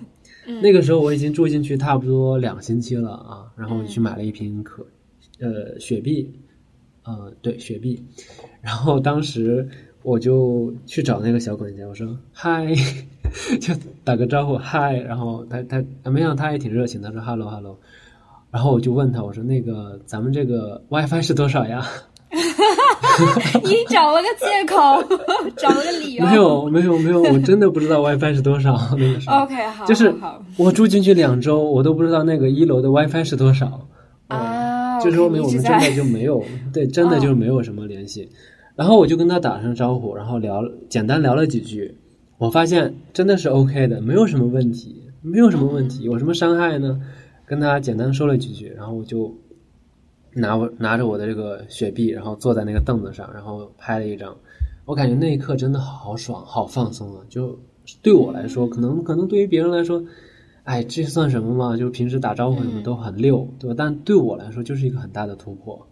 [0.47, 4.85] 嗯那个时候我已经住进去差不多两星期了啊，然后我就去买了一瓶可，
[5.40, 6.31] 呃，雪碧，
[7.05, 8.02] 呃，对，雪碧。
[8.60, 9.69] 然后当时
[10.02, 12.74] 我就去找那个小管家，我说嗨，
[13.60, 13.74] 就
[14.05, 17.78] 打个招呼嗨，然后他他啊没想到他也挺热情，他说 hello hello，
[18.51, 21.86] 然后我就问他，我说那个咱们这个 WiFi 是多少呀？
[23.65, 25.02] 你找了个借口，
[25.56, 26.24] 找了个理由。
[26.27, 28.77] 没有没有没有，我真的不知道 WiFi 是多少。
[28.97, 30.15] 那个时候 OK，好，就是
[30.56, 33.89] 我住进去两周，我都不知道那个一楼的 WiFi 是多少。
[34.28, 34.36] 啊，
[35.01, 36.43] 就说明我们真的就没有，
[36.73, 38.29] 对，真的就没有什么联系。
[38.77, 41.97] 然后我就跟他打声招呼，然后聊简单聊了几句，
[42.39, 47.01] 我发现真的是 OK 的，没有什么问题，没有什么问题，有什么伤害呢？
[47.45, 49.35] 跟他简单说了几句，然后我就
[50.35, 54.37] 拿我拿着我的这个雪碧，然后坐在那个凳子上，然后拍了一张。
[54.85, 57.20] 我感觉那一刻真的好爽，好放松啊！
[57.29, 57.59] 就
[58.01, 60.03] 对我来说，可能可能对于别人来说，
[60.69, 61.78] 哎，这算什么嘛？
[61.78, 63.74] 就平时打招呼什么都很溜，对吧？
[63.77, 65.89] 但对我来说，就是一个很大的突破。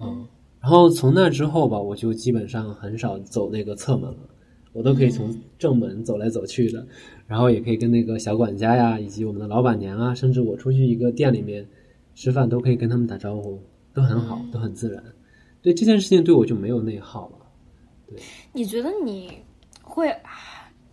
[0.00, 0.28] 嗯，
[0.60, 4.28] 然后从那之后吧，我就基本上很少走那个侧门了，
[4.74, 6.86] 我都可以从正门走来走去的，
[7.26, 11.66] 然后也可以跟那个小管家呀，以及我们的老板娘啊，甚至我出去一个店里面
[12.14, 13.58] 吃饭，都可以跟他们打招呼，
[13.94, 15.02] 都很好，都很自然。
[15.62, 17.46] 对这件事情，对我就没有内耗了。
[18.06, 18.18] 对
[18.52, 19.32] 你觉得你
[19.82, 20.14] 会，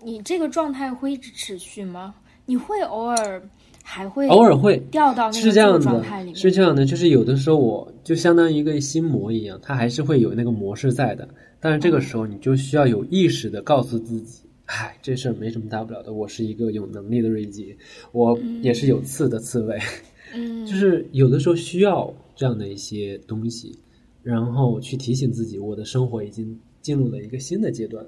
[0.02, 2.16] 你这个状态会一直持续吗？
[2.46, 3.42] 你会偶尔
[3.84, 4.78] 还会偶尔会。
[4.92, 6.36] 掉到那个是这样旧状态里的，面？
[6.36, 11.28] 是这样的，就是有的时候我就相当于一个心魔一样，它还是会有那个模式在的。
[11.60, 17.76] 但是这个时候你就需要有意识的告诉自己，唉，这事儿没什么大不了的，我是一个有能力的瑞吉，
[18.12, 19.80] 我也是有刺的刺猬，
[20.34, 23.80] 嗯， 就是有的时候需要这样的一些东西，
[24.22, 28.06] 然后去提醒自己，我的生活已经进入了一个新的阶段，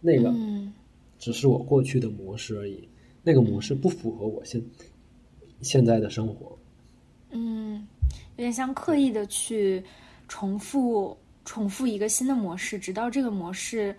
[0.00, 0.72] 那个嗯。
[1.18, 2.88] 只是我过去的模式而已，
[3.22, 4.62] 那个模式不符合我现
[5.60, 6.56] 现在的生活。
[7.30, 7.86] 嗯，
[8.36, 9.82] 有点像刻意的去
[10.28, 13.94] 重复重复一个新的模式，直到这个模式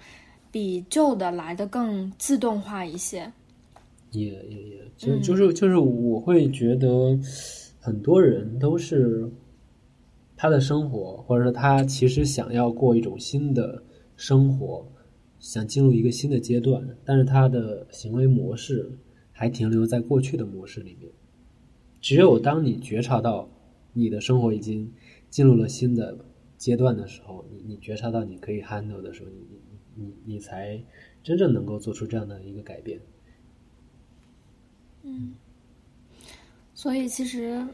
[0.52, 3.32] 比旧的来的更自动化一些。
[4.12, 7.18] 也也也，就就是就是，我会觉得
[7.80, 9.26] 很多人都是
[10.36, 13.82] 他的生活，或者说他其实想要过一种新的
[14.18, 14.86] 生活，
[15.40, 18.92] 想进入一个新的阶段，但是他的行为模式
[19.42, 21.12] 还停留在过去的模式里面。
[22.00, 23.50] 只有当你觉察到
[23.92, 24.94] 你的生活已经
[25.32, 26.16] 进入了新的
[26.60, 30.80] 阶段的时候，你你觉察到你可以 handle 的时候，你你你你才
[31.24, 33.00] 真正能够做出这样的一个改变。
[35.02, 35.34] 嗯
[36.76, 37.68] 所以其实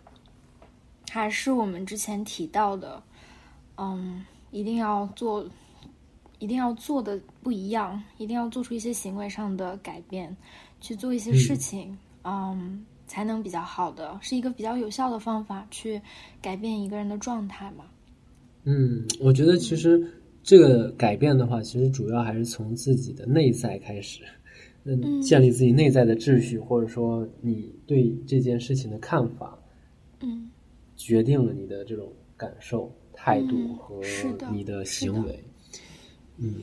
[1.12, 3.04] 还是我们之前提到的，
[3.76, 5.46] 嗯，一定要做，
[6.40, 10.38] 一定要做的不一样，一定要做出一些行为上的改变，
[10.80, 16.02] 去做一些事情，嗯才能比较好的，是一个比较有效的方法去
[16.42, 17.86] 改变一个人的状态嘛。
[18.66, 20.12] 嗯，我觉得其实
[20.44, 24.22] 这个改变的话，其实主要还是从自己的内在开始。
[24.90, 29.60] 嗯，建立自己内在的秩序，或者说你对这件事情的看法，
[30.22, 30.50] 嗯，
[30.96, 34.02] 决定了你的这种感受、态度和
[34.50, 35.44] 你的行为。
[36.38, 36.56] 嗯，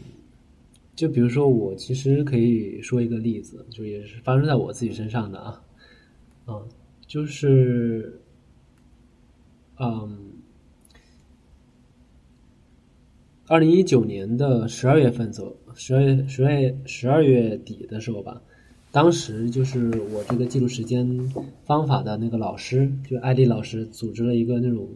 [0.94, 5.62] 就比如说，我其实可以说一个例子，就也是发生在我自己身上的啊，
[6.46, 6.62] 嗯，
[7.06, 8.20] 就是，
[9.78, 10.18] 嗯。
[13.46, 18.40] 二零一九年的十二月份左，十二月十二月十二月底的时候吧，
[18.90, 21.06] 当时就是我这个记录时间
[21.62, 24.88] 方法的那个老师，就艾丽老师组织了一个那种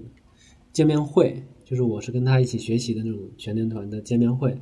[0.72, 4.56] 见面会，就是我是跟他一起学习的那种全年团的见面会。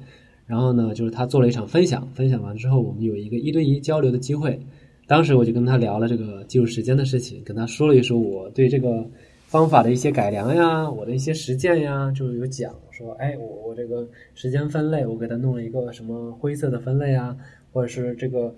[0.47, 4.59] 然后呢，就是他做了一场分享，分享完之后，我们有一个一对一交流的机会。
[5.07, 9.07] 当时我就跟他聊了这个记录时间的事情，跟他说了一说我对这个。
[9.49, 17.35] 方法的一些改良呀，我的一些实践呀，就是有讲说，哎，我我这个时间分类，我给他弄了一个什么灰色的分类啊，
[17.73, 18.53] 或者是这个，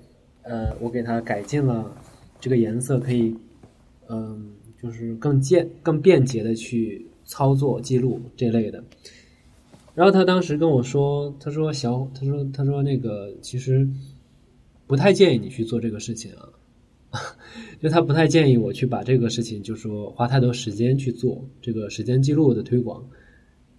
[0.44, 1.94] 呃，我给他改进了
[2.40, 3.36] 这个颜色，可以，
[4.08, 4.50] 嗯，
[4.82, 8.82] 就是更简、更便捷的去操作记录这类的。
[9.98, 13.84] 然后他当时跟我说，他说小，他说他说那个其实
[14.86, 16.48] 不太建议你去做这个事情啊。
[17.82, 23.04] 就他不太建议我去把这个事情，就说花太多时间去做这个时间记录的推广，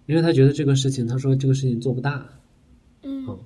[0.04, 2.28] 因为他觉得这个事情，他说这个事情做不大。
[3.02, 3.38] 嗯。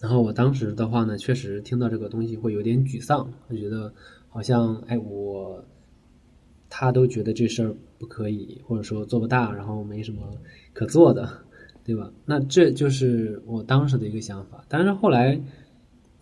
[0.00, 3.92] 然后我当时的话呢，确实听到这个东西会有点沮丧，我觉得
[4.30, 5.62] 好像哎，我
[6.70, 10.22] 他都觉得这事儿不可以，或者说做不大，然后没什么
[10.72, 11.28] 可做的，
[11.84, 12.10] 对吧？
[12.24, 15.38] 那这就是我当时的一个想法，但是后来。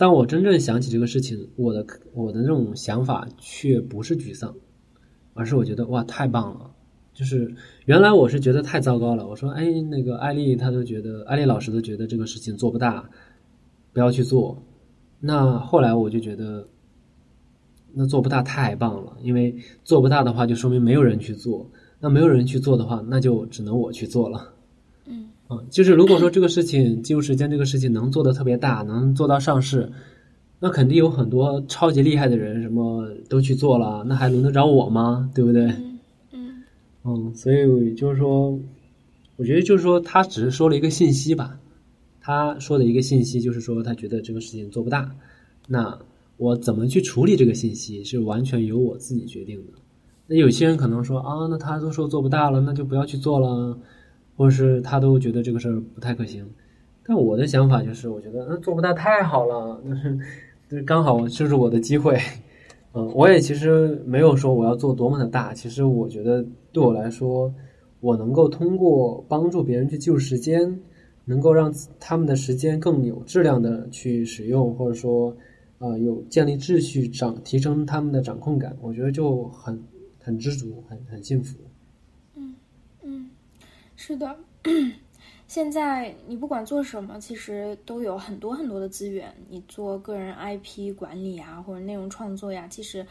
[0.00, 1.84] 当我真正想起这个事情，我的
[2.14, 4.54] 我的那种想法却不是沮丧，
[5.34, 6.70] 而是我觉得哇太棒了！
[7.12, 7.52] 就是
[7.84, 9.26] 原来我是觉得太糟糕了。
[9.26, 13.10] 我说哎，那个艾丽她都觉得，艾丽老师都觉得这个事情做不大，
[13.92, 14.62] 不要去做。
[15.18, 16.68] 那后来我就觉得，
[17.94, 19.54] 那做不大太棒了，因为
[19.84, 21.66] 做不大的话，就说明没有人去做。
[22.00, 24.52] 那没有人去做的话，那就只能我去做了。
[25.06, 29.90] 嗯，就是如果说这个事情记录时间这个事情能做的特别大，能做到上市，
[30.60, 35.28] 那肯定有很多超级厉害的人，什么都去做了，那还轮得着我吗？
[35.34, 35.64] 对不对？
[36.32, 36.62] 嗯
[37.04, 38.56] 嗯，所以就是说，
[39.36, 41.58] 我觉得就是说，他只是说了一个信息吧，
[42.20, 45.10] 他说的一个信息就是说，他觉得这个事情做不大，
[45.66, 45.98] 那
[46.38, 49.74] 我怎么去处理这个信息是完全由我自己决定的。
[50.26, 53.78] 那有些人可能说啊，那他都说做不大了，那就不要去做了。
[54.36, 56.48] 或者是他都觉得这个事儿不太可行，
[57.04, 60.16] 但我的想法就是，我觉得那做不大太好了，那是，
[60.70, 62.16] 就是刚好就是我的机会，
[62.92, 67.52] 嗯，我也其实没有说我要做多么的大，其实我觉得对我来说，
[67.98, 70.80] 我能够通过帮助别人去救时间，
[71.24, 75.36] 能够让他们的时间更有质量的去使用，或者说，
[75.78, 79.82] 呃，有建立秩序，掌提升他们的掌控感，我觉得就很
[80.20, 81.56] 很知足，很很幸福。
[82.34, 82.54] 嗯
[83.02, 83.30] 嗯
[83.96, 84.36] 是的，
[85.46, 89.32] 现在你不管做什么，其实都有很多很多的资源。
[89.48, 93.06] 你做个人 IP 管理啊，或者内容创作呀，其实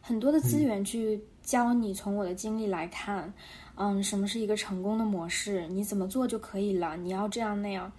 [0.00, 1.92] 很多的资源去教你。
[1.92, 3.32] 从我的经历来看，
[3.76, 5.66] 嗯，什么是一个成功的模式？
[5.68, 6.96] 你怎么做就可以了？
[6.96, 7.90] 你要这样那样。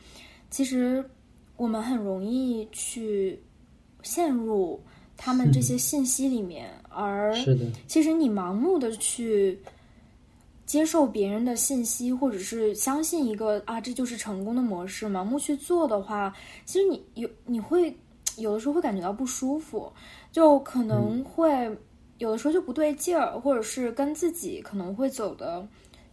[0.49, 1.03] 其实
[1.57, 3.39] 我们很容易去
[4.05, 4.81] 陷入
[5.17, 7.35] 他们这些信息里面，而
[7.85, 9.59] 其实你盲目的去。
[10.65, 16.33] 接受别人的信息，或者是相信一个啊，这就是成功的模式，盲目去做的话，
[16.65, 17.95] 其实你有你会
[18.37, 19.93] 有的时候会感觉到不舒服，
[20.31, 21.47] 就可能会
[22.17, 25.65] 有的时候就不对劲儿，或者是跟自己可能会走的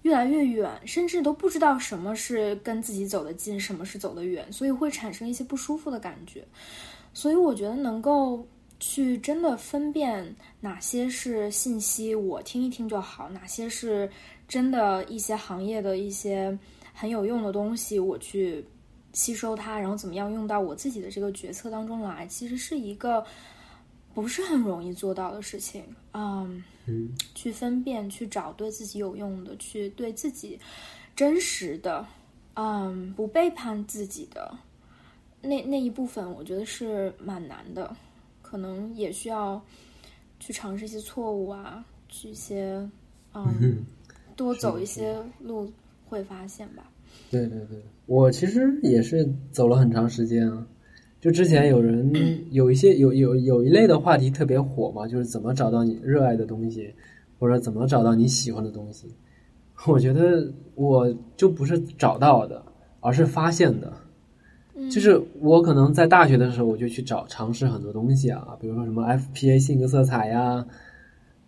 [0.02, 6.46] 越来越远，甚至都不知道什么是跟自己走得近，什么是走得远，所以会产生一些不舒服的感觉。
[7.14, 8.46] 所以我觉得能够
[8.78, 14.10] 去真的分辨哪些是信息，我听一听就好，哪些是。
[14.48, 16.58] 真的一些行业的一些
[16.92, 18.62] 很有用的东西，我去
[19.14, 23.24] 吸收它，然后怎么样用到我自己的这个决策当中来，其实是一个
[24.12, 25.82] 不是很容易做到的事情。
[26.12, 26.62] 嗯，
[27.34, 30.60] 去分辨，去找对自己有用的，去对自己
[31.16, 32.06] 真实的，
[32.52, 34.54] 嗯，不背叛自己的
[35.42, 37.94] 那那一部分，我觉得是蛮难的，
[38.40, 39.60] 可能也需要
[40.38, 42.88] 去尝试一些错误啊，去一些
[43.34, 43.84] 嗯。
[44.34, 45.70] 多走一些路
[46.06, 46.90] 会发现吧。
[47.30, 50.66] 对对对，我其实也是走了很长时间啊。
[51.20, 52.10] 就之前有人
[52.50, 56.92] 有一些有有有一类的话题特别火嘛，就是怎么找到你热爱的东西，
[57.38, 59.06] 或者怎么找到你喜欢的东西。
[59.86, 62.64] 我觉得我就不是找到的，
[63.00, 63.92] 而是发现的。
[64.90, 70.66] 就是我可能在大学的时候，我就去找尝试很多东西啊，比如说什么 FPA 性格色彩呀，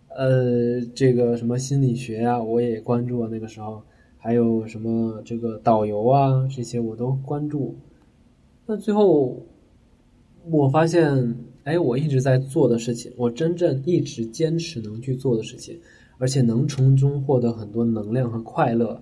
[0.09, 3.29] 呃，这个什么心理学呀，我也关注啊。
[3.31, 3.81] 那个时候
[4.17, 7.75] 还有什么这个导游啊，这些我都关注。
[8.65, 9.45] 那最后
[10.49, 15.79] 我发现，哎，我一直在做的事情，我真正一直坚持能去做的事情，
[16.17, 19.01] 而且能从中获得很多能量和快乐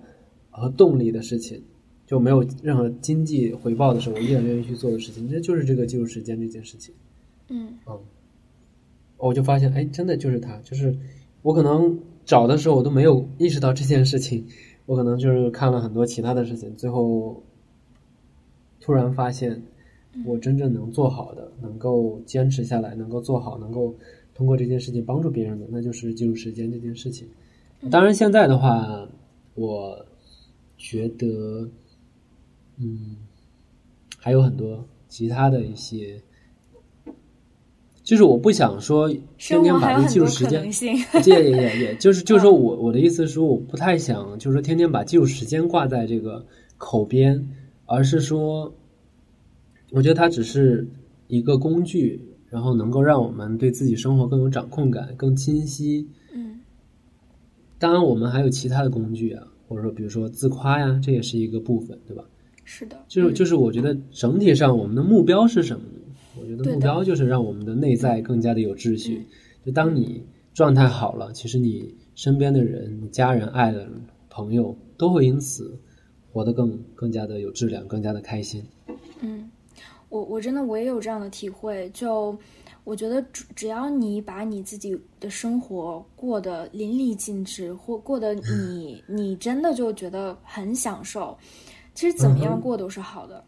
[0.50, 1.62] 和动力的事情。
[2.06, 6.94] 就没有任何经济回报的时候，我依然愿意去做的事情，这就是这个记录时间这件事情。
[7.48, 7.98] 嗯嗯，
[9.16, 10.94] 我就发现，哎，真的就是他，就是
[11.42, 14.46] 我可能找的时候我都没有意识到这件事情，
[14.84, 17.42] 我可能就是看了很多其他的事情，最后
[18.80, 19.62] 突然发现，
[20.26, 23.94] 我真正能做好的、能够坚持下来、能够做好、能够
[24.34, 27.26] 通过这件事情帮助别人的，那就是记录时间这件事情。
[27.90, 29.08] 当然，现在的话，
[29.54, 30.04] 我
[30.76, 31.66] 觉得。
[32.78, 33.16] 嗯，
[34.18, 36.20] 还有很多其他的一些，
[38.02, 40.64] 就是我不想说天天把这记录时间，
[41.26, 46.44] 也也也，就是 就是说我我的意思是说，我不太想就是说天天把记录时间挂在这个
[46.76, 47.48] 口边，
[47.86, 48.74] 而是说，
[49.90, 50.88] 我觉得它只是
[51.28, 56.06] 一个工具，然后能够让我们对自己生活更有掌控感、更清晰。
[56.34, 56.60] 嗯，
[57.78, 62.24] 当然，我们还有其他的工具啊，或者说比如说自夸呀，这也是一个部分，对吧？
[62.64, 66.00] 是的，就是就是，我觉得整体上我们的目标是什么呢？
[66.40, 69.24] 我觉得目标就是让我们的内在更加的有秩序。
[69.64, 70.22] 就当你
[70.52, 73.90] 状态好了，其实你身边的人、你家人、爱的人、
[74.28, 75.78] 朋友都会因此
[76.32, 78.64] 活得更更加的有质量，更加的开心。
[79.20, 79.48] 嗯，
[80.08, 81.88] 我我真的我也有这样的体会。
[81.94, 82.36] 就
[82.82, 91.36] 我觉得，只只要你把你自己的生活过得淋漓尽致，或过得你 你真的就觉得很享受。
[91.94, 93.44] 其实怎么样过都是好的，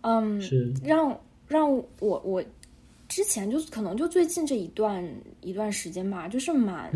[0.00, 0.72] 嗯，是。
[0.82, 1.16] 让
[1.46, 1.70] 让
[2.00, 2.42] 我我
[3.08, 5.06] 之前就可能就最近这一段
[5.42, 6.90] 一段时间吧，就是蛮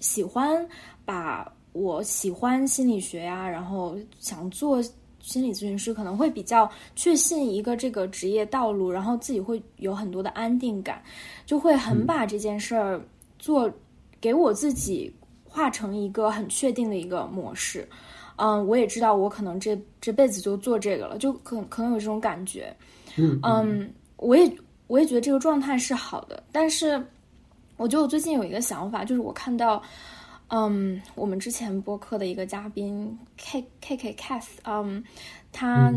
[0.00, 0.66] 喜欢
[1.04, 4.82] 把我喜欢心理学呀，然后想做
[5.20, 11.02] 心理咨询师，可能会比较确信一个这个职业道路，然后自己会有很多的安定感，
[11.46, 13.00] 就会很把这件事儿
[13.38, 13.72] 做
[14.20, 15.10] 给我自己
[15.44, 17.88] 化成一个很确定的一个模式。
[18.42, 22.74] 嗯，我也知道，我可能这这辈子就做这个了，就可可能有这种感觉。
[23.16, 24.52] 嗯嗯，我也
[24.88, 27.00] 我也觉得这个状态是好的，但是
[27.76, 29.80] 我觉得我最近有一个想法，就是我看到，
[30.48, 35.04] 嗯，我们之前播客的一个嘉宾 K K K Cass，嗯，
[35.52, 35.92] 他。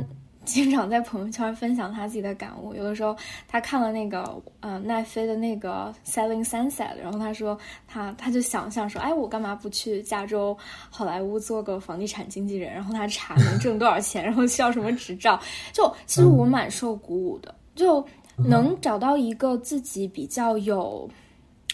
[0.45, 2.73] 经常在朋友圈分享他自己的感悟。
[2.73, 3.15] 有的时候
[3.47, 7.57] 他看了那个呃奈飞的那个《Selling Sunset》，然后他说
[7.87, 10.57] 他他就想象说，哎，我干嘛不去加州
[10.89, 12.73] 好莱坞做个房地产经纪人？
[12.73, 15.39] 然后他查能挣多少钱，然后需要什么执照？
[15.73, 18.05] 就其实我蛮受鼓舞的，就
[18.37, 21.09] 能找到一个自己比较有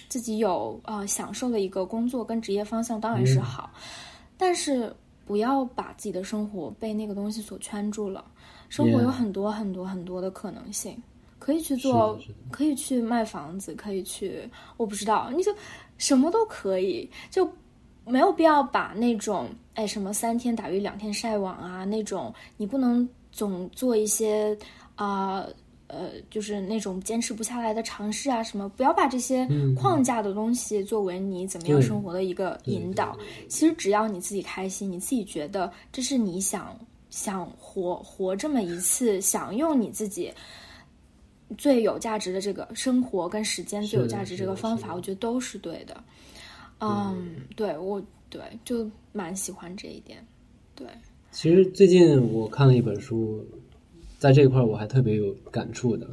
[0.09, 3.71] 自己有呃享受的一个工作跟职业方向当然是好，
[4.37, 4.93] 但是
[5.25, 8.23] 不要把自己的生活被那个东西所圈住了。
[8.71, 10.97] 生活有很多很多很多的可能性，
[11.39, 12.17] 可以去做，
[12.49, 15.53] 可以去卖房子，可以去，我不知道，你就
[15.97, 17.45] 什么都可以，就
[18.05, 24.57] 没有必要把那种哎什么三天打鱼两天晒网啊那种，你不能总做一些
[24.95, 25.45] 啊
[25.87, 29.45] 呃就是那种坚持不下来的尝试啊什么，不要把这些
[29.75, 33.17] 框架的东西作为你怎么样生活的一个引导。
[33.49, 36.73] 其实只要你自己开心，你自己觉得这是你想。
[37.11, 40.31] 想活活这么一次，想用你自己
[41.57, 46.01] 最有价值的这个生活跟时间最有价值这个方法，我觉得都是对的。
[46.79, 50.25] 嗯，对我对就蛮喜欢这一点。
[50.73, 50.87] 对，
[51.31, 53.45] 其实最近我看了一本书，
[54.17, 56.07] 在这一块我还特别有感触的。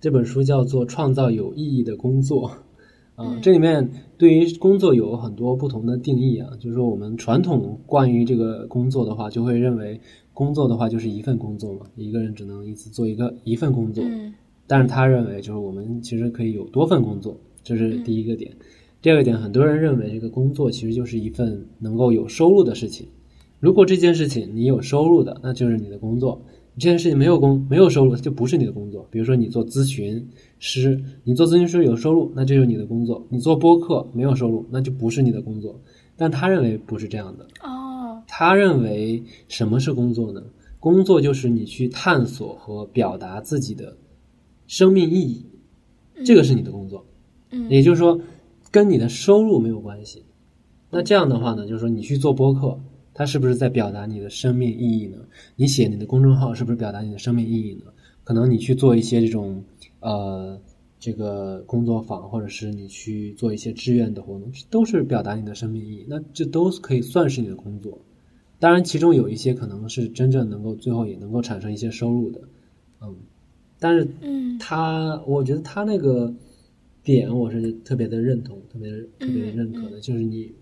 [0.00, 2.50] 这本书叫做《创造有意义的工作》。
[3.16, 3.88] 嗯，这里面
[4.18, 6.50] 对于工作有很多不同的定义啊。
[6.58, 10.00] 就是说，我们传统关于这个工作的话，就会认为。
[10.34, 14.02] 工作的话就是一份工作嘛，一个人只能一次做一个一份工作。
[14.04, 14.32] 嗯，
[14.66, 18.50] 但是他认为就是我们其实可以有多份工作，这是第一个点。
[19.00, 23.06] 第二个点，很多人认为这个工作其实就是一份能够有收入的事情。
[23.58, 26.40] 如果这件事情你有收入的，那就是你的工作；
[26.78, 29.06] 这件事情没有工没有收入，就不是你的工作。
[29.10, 30.24] 比如说你做咨询
[30.58, 35.78] 师，你做咨询师有收入，那这就是你的工作；你做播客没有收入，那就不是你的工作。
[36.16, 37.44] 但他认为不是这样的。
[37.62, 37.81] 哦。
[38.44, 40.42] 他认为什么是工作呢？
[40.80, 43.96] 工作就是你去探索和表达自己的
[44.66, 45.46] 生命意义，
[46.24, 47.06] 这个是你的工作。
[47.52, 48.20] 嗯，也就是说，
[48.72, 50.24] 跟你的收入没有关系。
[50.90, 52.80] 那这样的话呢，就是说你去做播客，
[53.14, 55.18] 它是不是在表达你的生命意义呢？
[55.54, 57.92] 你写你的公众号是不是表达你的生命意义呢？
[58.24, 59.62] 可能你去做一些这种
[60.00, 60.60] 呃
[60.98, 66.06] 这个工作坊，或者是你去做一些志愿的活动，都是表达你的生命意义。
[66.08, 68.00] 那这都可以算是你的工作。
[68.62, 72.40] 当然，其中有一些可能是真正能够最后也能够产生一些收入的，
[73.00, 73.16] 嗯。
[73.80, 76.32] 但是，嗯，他我觉得他那个
[77.02, 80.54] 点我是特别的认同，特别特别认可的，就是你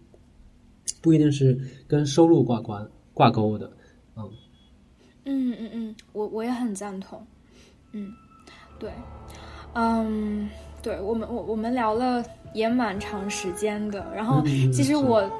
[1.02, 3.70] 不一定是跟收入挂关挂钩的，
[4.16, 4.30] 嗯。
[5.26, 7.22] 嗯嗯嗯，我我也很赞同。
[7.92, 8.10] 嗯，
[8.78, 8.90] 对，
[9.74, 10.48] 嗯，
[10.82, 12.24] 对我们我我们聊了
[12.54, 15.30] 也蛮长时间的，然后其实我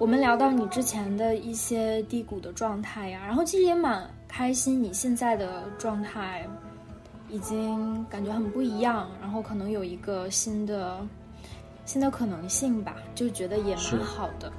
[0.00, 6.48] 我们聊到你之前的一些低谷的状态呀，然后其实也蛮开心，你现在的状态
[7.28, 11.06] 已经感觉很不一样，然后可能有一个新的
[11.84, 14.50] 新的可能性吧，就觉得也蛮好的。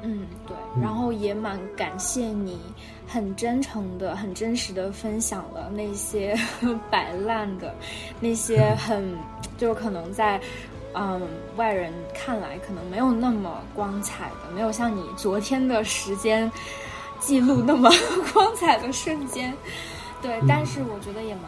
[0.00, 2.58] 嗯，对，然后也蛮感谢你，
[3.06, 6.34] 很真诚的、很真实的分享了那些
[6.90, 7.74] 摆烂的，
[8.20, 9.14] 那些很
[9.58, 10.40] 就是可能在
[10.98, 11.22] 嗯
[11.56, 16.50] 外人看来可能没有那么光彩的，没有像你昨天的时间
[17.20, 17.90] 记录那么
[18.32, 19.54] 光彩的瞬间。
[20.20, 21.44] 对，但是我觉得也蛮